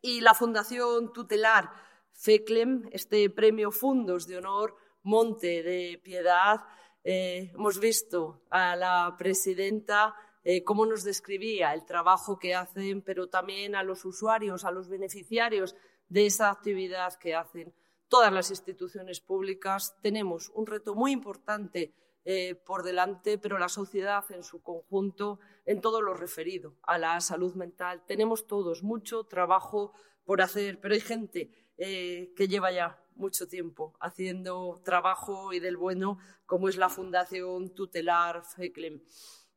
Y 0.00 0.22
la 0.22 0.32
Fundación 0.32 1.12
Tutelar 1.12 1.70
FECLEM, 2.12 2.88
este 2.92 3.28
premio 3.28 3.72
Fundos 3.72 4.26
de 4.26 4.38
Honor 4.38 4.74
Monte 5.02 5.62
de 5.62 6.00
Piedad, 6.02 6.60
eh, 7.04 7.50
hemos 7.54 7.78
visto 7.78 8.42
a 8.50 8.76
la 8.76 9.14
presidenta 9.18 10.14
eh, 10.44 10.64
cómo 10.64 10.86
nos 10.86 11.04
describía 11.04 11.72
el 11.72 11.84
trabajo 11.84 12.38
que 12.38 12.54
hacen, 12.54 13.02
pero 13.02 13.28
también 13.28 13.74
a 13.74 13.82
los 13.82 14.04
usuarios, 14.04 14.64
a 14.64 14.70
los 14.70 14.88
beneficiarios 14.88 15.76
de 16.08 16.26
esa 16.26 16.50
actividad 16.50 17.14
que 17.14 17.34
hacen. 17.34 17.74
Todas 18.08 18.32
las 18.32 18.50
instituciones 18.50 19.20
públicas 19.20 19.96
tenemos 20.02 20.50
un 20.54 20.66
reto 20.66 20.94
muy 20.94 21.12
importante 21.12 21.94
eh, 22.24 22.54
por 22.54 22.82
delante, 22.82 23.38
pero 23.38 23.58
la 23.58 23.68
sociedad 23.68 24.24
en 24.30 24.42
su 24.44 24.62
conjunto, 24.62 25.40
en 25.64 25.80
todo 25.80 26.00
lo 26.02 26.14
referido 26.14 26.76
a 26.82 26.98
la 26.98 27.20
salud 27.20 27.54
mental, 27.54 28.04
tenemos 28.06 28.46
todos 28.46 28.82
mucho 28.82 29.24
trabajo 29.24 29.92
por 30.24 30.40
hacer, 30.40 30.78
pero 30.80 30.94
hay 30.94 31.00
gente 31.00 31.50
eh, 31.78 32.32
que 32.36 32.46
lleva 32.46 32.70
ya 32.70 33.01
mucho 33.16 33.48
tiempo 33.48 33.94
haciendo 34.00 34.80
trabajo 34.84 35.52
y 35.52 35.60
del 35.60 35.76
bueno, 35.76 36.18
como 36.46 36.68
es 36.68 36.76
la 36.76 36.88
Fundación 36.88 37.74
Tutelar 37.74 38.44
FECLEM. 38.44 39.02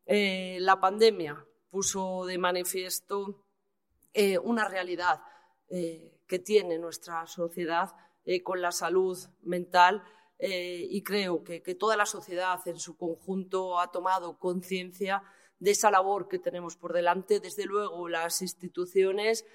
Eh, 0.05 0.57
la 0.61 0.79
pandemia 0.79 1.45
puso 1.69 2.25
de 2.25 2.37
manifiesto 2.37 3.45
eh, 4.13 4.37
una 4.37 4.67
realidad 4.67 5.21
eh, 5.69 6.21
que 6.27 6.39
tiene 6.39 6.77
nuestra 6.77 7.25
sociedad 7.27 7.93
eh, 8.23 8.41
con 8.41 8.61
la 8.61 8.71
salud 8.71 9.17
mental 9.41 10.03
eh, 10.39 10.85
y 10.89 11.03
creo 11.03 11.43
que, 11.43 11.61
que 11.61 11.75
toda 11.75 11.95
la 11.95 12.05
sociedad 12.05 12.59
en 12.67 12.79
su 12.79 12.97
conjunto 12.97 13.79
ha 13.79 13.91
tomado 13.91 14.37
conciencia 14.39 15.23
de 15.59 15.71
esa 15.71 15.91
labor 15.91 16.27
que 16.27 16.39
tenemos 16.39 16.75
por 16.75 16.93
delante, 16.93 17.39
desde 17.39 17.65
luego 17.65 18.09
las 18.09 18.41
instituciones, 18.41 19.45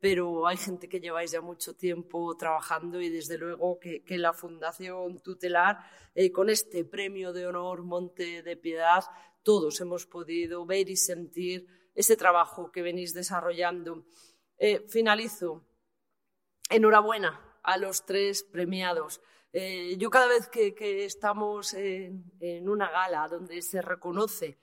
pero 0.00 0.46
hay 0.46 0.56
gente 0.56 0.88
que 0.88 0.98
lleváis 0.98 1.30
ya 1.30 1.42
mucho 1.42 1.74
tiempo 1.74 2.34
trabajando 2.36 3.00
y 3.02 3.10
desde 3.10 3.36
luego 3.36 3.78
que, 3.78 4.02
la 4.08 4.32
Fundación 4.32 5.20
Tutelar, 5.20 5.78
eh, 6.14 6.32
con 6.32 6.48
este 6.48 6.86
premio 6.86 7.34
de 7.34 7.46
honor 7.46 7.82
Monte 7.82 8.42
de 8.42 8.56
Piedad, 8.56 9.04
todos 9.42 9.78
hemos 9.82 10.06
podido 10.06 10.64
ver 10.64 10.88
y 10.88 10.96
sentir 10.96 11.66
ese 11.94 12.16
trabajo 12.16 12.72
que 12.72 12.80
venís 12.80 13.12
desarrollando. 13.12 14.06
Eh, 14.56 14.86
finalizo. 14.88 15.66
Enhorabuena 16.70 17.58
a 17.62 17.76
los 17.76 18.06
tres 18.06 18.42
premiados. 18.42 19.20
Eh, 19.52 19.96
yo 19.98 20.08
cada 20.08 20.28
vez 20.28 20.48
que, 20.48 21.04
estamos 21.04 21.74
en, 21.74 22.24
en, 22.40 22.68
una 22.70 22.90
gala 22.90 23.28
donde 23.28 23.60
se 23.60 23.82
reconoce 23.82 24.58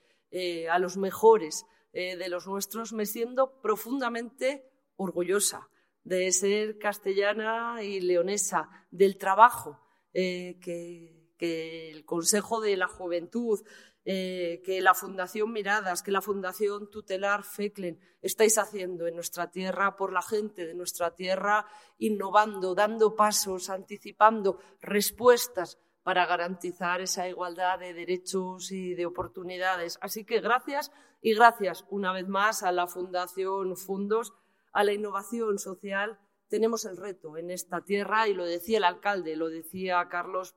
a 0.70 0.78
los 0.78 0.98
mejores 0.98 1.64
de 1.92 2.28
los 2.28 2.46
nuestros, 2.46 2.92
me 2.92 3.06
siento 3.06 3.60
profundamente 3.62 4.68
orgullosa 4.98 5.70
de 6.04 6.30
ser 6.32 6.78
castellana 6.78 7.82
y 7.82 8.00
leonesa, 8.00 8.68
del 8.90 9.18
trabajo 9.18 9.80
eh, 10.12 10.58
que, 10.60 11.16
el 11.40 12.04
Consejo 12.04 12.60
de 12.60 12.76
la 12.76 12.88
Juventud, 12.88 13.60
eh, 14.04 14.60
que 14.64 14.80
la 14.80 14.94
Fundación 14.94 15.52
Miradas, 15.52 16.02
que 16.02 16.10
la 16.10 16.20
Fundación 16.20 16.90
Tutelar 16.90 17.44
FECLEN 17.44 18.00
estáis 18.22 18.58
haciendo 18.58 19.06
en 19.06 19.14
nuestra 19.14 19.50
tierra, 19.50 19.96
por 19.96 20.12
la 20.12 20.22
gente 20.22 20.66
de 20.66 20.74
nuestra 20.74 21.14
tierra, 21.14 21.66
innovando, 21.98 22.74
dando 22.74 23.14
pasos, 23.14 23.70
anticipando 23.70 24.58
respuestas 24.80 25.78
para 26.02 26.26
garantizar 26.26 27.02
esa 27.02 27.28
igualdad 27.28 27.78
de 27.78 27.94
derechos 27.94 28.72
y 28.72 28.94
de 28.94 29.06
oportunidades. 29.06 29.98
Así 30.00 30.24
que 30.24 30.40
gracias 30.40 30.90
y 31.20 31.34
gracias 31.34 31.84
una 31.90 32.12
vez 32.12 32.26
más 32.26 32.62
a 32.62 32.72
la 32.72 32.86
Fundación 32.86 33.76
Fundos 33.76 34.32
a 34.72 34.84
la 34.84 34.92
innovación 34.92 35.58
social, 35.58 36.18
tenemos 36.48 36.84
el 36.84 36.96
reto 36.96 37.36
en 37.36 37.50
esta 37.50 37.84
tierra, 37.84 38.28
y 38.28 38.34
lo 38.34 38.44
decía 38.44 38.78
el 38.78 38.84
alcalde, 38.84 39.36
lo 39.36 39.48
decía 39.48 40.08
Carlos, 40.08 40.54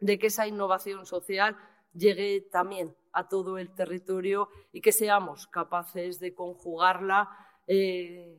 de 0.00 0.18
que 0.18 0.28
esa 0.28 0.46
innovación 0.46 1.06
social 1.06 1.56
llegue 1.92 2.48
también 2.50 2.96
a 3.12 3.28
todo 3.28 3.58
el 3.58 3.74
territorio 3.74 4.48
y 4.72 4.80
que 4.80 4.92
seamos 4.92 5.46
capaces 5.46 6.20
de 6.20 6.34
conjugarla 6.34 7.28
eh, 7.66 8.38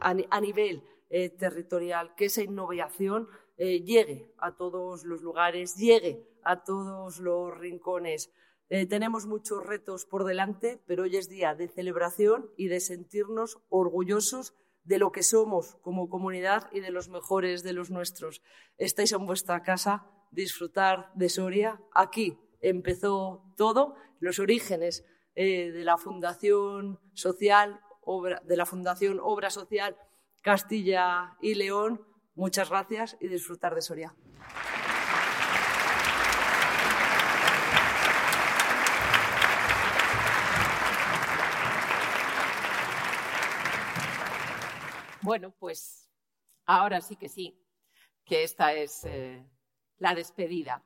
a, 0.00 0.40
nivel 0.40 0.84
eh, 1.10 1.30
territorial, 1.30 2.14
que 2.14 2.26
esa 2.26 2.42
innovación 2.42 3.28
eh, 3.56 3.80
llegue 3.80 4.32
a 4.38 4.56
todos 4.56 5.04
los 5.04 5.22
lugares, 5.22 5.76
llegue 5.76 6.28
a 6.44 6.62
todos 6.62 7.18
los 7.18 7.56
rincones. 7.58 8.32
Eh, 8.70 8.86
tenemos 8.86 9.26
muchos 9.26 9.64
retos 9.64 10.04
por 10.04 10.24
delante, 10.24 10.82
pero 10.86 11.04
hoy 11.04 11.16
es 11.16 11.28
día 11.28 11.54
de 11.54 11.68
celebración 11.68 12.50
y 12.56 12.68
de 12.68 12.80
sentirnos 12.80 13.58
orgullosos 13.70 14.54
de 14.84 14.98
lo 14.98 15.10
que 15.10 15.22
somos 15.22 15.76
como 15.82 16.08
comunidad 16.08 16.68
y 16.72 16.80
de 16.80 16.90
los 16.90 17.08
mejores 17.08 17.62
de 17.62 17.72
los 17.72 17.90
nuestros. 17.90 18.42
Estáis 18.76 19.12
en 19.12 19.24
vuestra 19.24 19.62
casa, 19.62 20.06
disfrutar 20.32 21.10
de 21.14 21.28
Soria. 21.28 21.80
Aquí 21.94 22.38
empezó 22.60 23.54
todo, 23.56 23.94
los 24.20 24.38
orígenes 24.38 25.04
eh, 25.34 25.70
de 25.70 25.84
la 25.84 25.96
Fundación 25.96 26.98
Social, 27.14 27.80
Obra, 28.02 28.42
de 28.44 28.56
la 28.56 28.66
Fundación 28.66 29.18
Obra 29.22 29.50
Social 29.50 29.96
Castilla 30.42 31.36
y 31.40 31.54
León. 31.54 32.02
Muchas 32.34 32.68
gracias 32.70 33.16
y 33.20 33.28
disfrutar 33.28 33.74
de 33.74 33.82
Soria. 33.82 34.14
Bueno, 45.28 45.54
pues 45.58 46.08
ahora 46.64 47.02
sí 47.02 47.14
que 47.14 47.28
sí, 47.28 47.62
que 48.24 48.44
esta 48.44 48.72
es 48.72 49.04
eh, 49.04 49.46
la 49.98 50.14
despedida. 50.14 50.82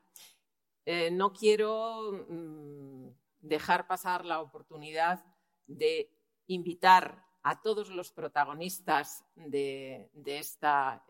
Eh, 0.83 1.11
no 1.11 1.31
quiero 1.31 2.11
mm, 2.27 3.07
dejar 3.39 3.87
pasar 3.87 4.25
la 4.25 4.41
oportunidad 4.41 5.23
de 5.65 6.11
invitar 6.47 7.25
a 7.41 7.61
todos 7.61 7.87
los 7.87 8.11
protagonistas 8.11 9.23
de, 9.35 10.09
de 10.11 10.39
esta 10.39 11.05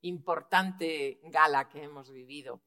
importante 0.00 1.20
gala 1.24 1.68
que 1.68 1.82
hemos 1.82 2.10
vivido, 2.10 2.62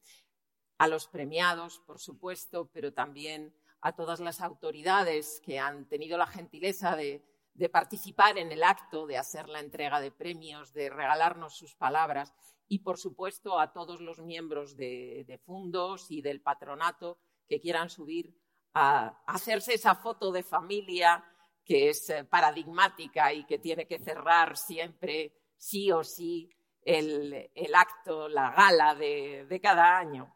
a 0.78 0.88
los 0.88 1.08
premiados, 1.08 1.80
por 1.80 1.98
supuesto, 1.98 2.70
pero 2.72 2.94
también 2.94 3.52
a 3.82 3.96
todas 3.96 4.20
las 4.20 4.42
autoridades 4.42 5.42
que 5.44 5.58
han 5.58 5.90
tenido 5.90 6.20
la 6.20 6.28
gentileza 6.28 6.96
de, 6.96 7.26
de 7.58 7.70
participar 7.70 8.38
en 8.38 8.52
el 8.52 8.64
acto, 8.64 9.08
de 9.08 9.18
hacer 9.18 9.50
la 9.50 9.60
entrega 9.60 10.00
de 10.00 10.12
premios, 10.12 10.74
de 10.74 10.90
regalarnos 10.90 11.58
sus 11.58 11.76
palabras 11.76 12.34
y, 12.68 12.80
por 12.80 12.98
supuesto, 12.98 13.60
a 13.60 13.74
todos 13.74 14.00
los 14.00 14.20
miembros 14.20 14.78
de, 14.78 15.26
de 15.28 15.38
fundos 15.40 16.10
y 16.12 16.22
del 16.22 16.42
patronato 16.42 17.18
que 17.48 17.60
quieran 17.60 17.90
subir 17.90 18.34
a 18.74 19.24
hacerse 19.26 19.74
esa 19.74 19.96
foto 19.96 20.32
de 20.32 20.44
familia 20.44 21.26
que 21.66 21.90
es 21.90 22.10
eh, 22.10 22.24
paradigmática 22.24 23.34
y 23.34 23.44
que 23.46 23.58
tiene 23.58 23.88
que 23.88 24.00
cerrar 24.00 24.56
siempre, 24.56 25.34
sí 25.58 25.92
o 25.92 26.04
sí, 26.04 26.50
el, 26.82 27.50
acto, 27.76 28.30
la 28.30 28.52
gala 28.52 28.96
de, 28.96 29.46
de, 29.50 29.60
cada 29.60 29.98
año. 29.98 30.34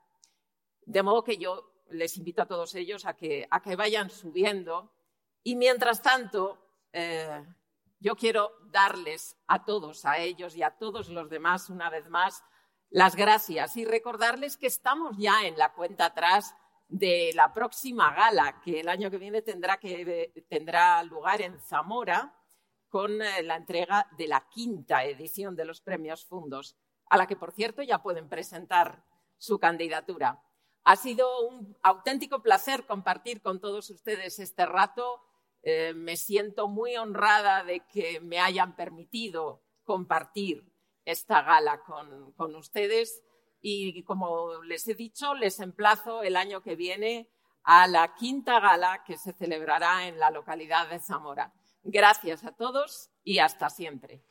De 0.86 1.04
modo 1.04 1.24
que 1.24 1.38
yo 1.38 1.86
les 1.92 2.18
invito 2.18 2.42
a 2.42 2.48
todos 2.48 2.76
ellos 2.76 3.06
a 3.06 3.16
que, 3.16 3.48
a 3.50 3.62
que 3.62 3.78
vayan 3.78 4.10
subiendo 4.10 4.92
y, 5.44 5.56
mientras 5.56 6.02
tanto, 6.02 6.61
eh, 6.94 7.46
yo 8.00 8.16
quiero 8.16 8.52
darles 8.72 9.38
a 9.48 9.64
todos, 9.64 10.06
a 10.06 10.18
ellos 10.18 10.56
y 10.56 10.64
a 10.64 10.72
todos 10.72 11.10
los 11.10 11.30
demás, 11.30 11.70
una 11.70 11.90
vez 11.90 12.10
más, 12.10 12.44
las 12.90 13.16
gracias 13.16 13.78
y 13.78 13.86
recordarles 13.86 14.58
que 14.58 14.68
estamos 14.68 15.16
ya 15.18 15.46
en 15.46 15.58
la 15.58 15.74
cuenta 15.74 16.06
atrás 16.06 16.56
de 16.90 17.32
la 17.36 17.54
próxima 17.54 18.14
gala, 18.14 18.60
que 18.62 18.82
el 18.82 18.90
año 18.90 19.10
que 19.10 19.18
viene 19.18 19.42
tendrá, 19.42 21.04
lugar 21.04 21.42
en 21.42 21.58
Zamora 21.62 22.36
con 22.90 23.22
eh, 23.22 23.42
la 23.44 23.56
entrega 23.56 24.08
de 24.18 24.28
la 24.28 24.50
quinta 24.50 25.06
edición 25.06 25.56
de 25.56 25.64
los 25.64 25.80
premios 25.80 26.26
Fundos, 26.26 26.76
a 27.10 27.18
la 27.18 27.28
que, 27.28 27.38
por 27.38 27.54
cierto, 27.54 27.82
ya 27.82 28.04
pueden 28.04 28.28
presentar 28.28 29.06
su 29.38 29.58
candidatura. 29.58 30.44
Ha 30.84 30.96
sido 30.98 31.48
un 31.48 31.78
auténtico 31.84 32.42
placer 32.42 32.86
compartir 32.86 33.42
con 33.42 33.62
todos 33.62 33.90
ustedes 33.90 34.40
este 34.40 34.66
rato. 34.66 35.22
Eh, 35.64 35.94
me 35.96 36.18
siento 36.18 36.68
muy 36.68 36.96
honrada 36.98 37.64
de 37.64 37.82
que 37.82 38.20
me 38.20 38.40
hayan 38.40 38.76
permitido 38.76 39.62
compartir 39.84 40.66
esta 41.06 41.42
gala 41.42 41.82
con, 41.82 42.32
con 42.34 42.56
ustedes 42.56 43.24
y 43.62 44.04
como 44.04 44.64
les 44.64 44.88
he 44.88 44.96
dicho, 44.96 45.36
les 45.36 45.60
emplazo 45.60 46.24
el 46.24 46.36
año 46.36 46.62
que 46.62 46.76
viene 46.76 47.30
a 47.64 47.88
la 47.88 48.16
quinta 48.16 48.60
gala 48.60 49.04
que 49.06 49.18
se 49.18 49.34
celebrará 49.34 50.08
en 50.08 50.20
la 50.20 50.32
localidad 50.32 50.90
de 50.90 51.00
Zamora. 51.00 51.54
Gracias 51.84 52.44
a 52.44 52.52
todos 52.52 53.12
y 53.24 53.40
hasta 53.40 53.70
siempre. 53.70 54.24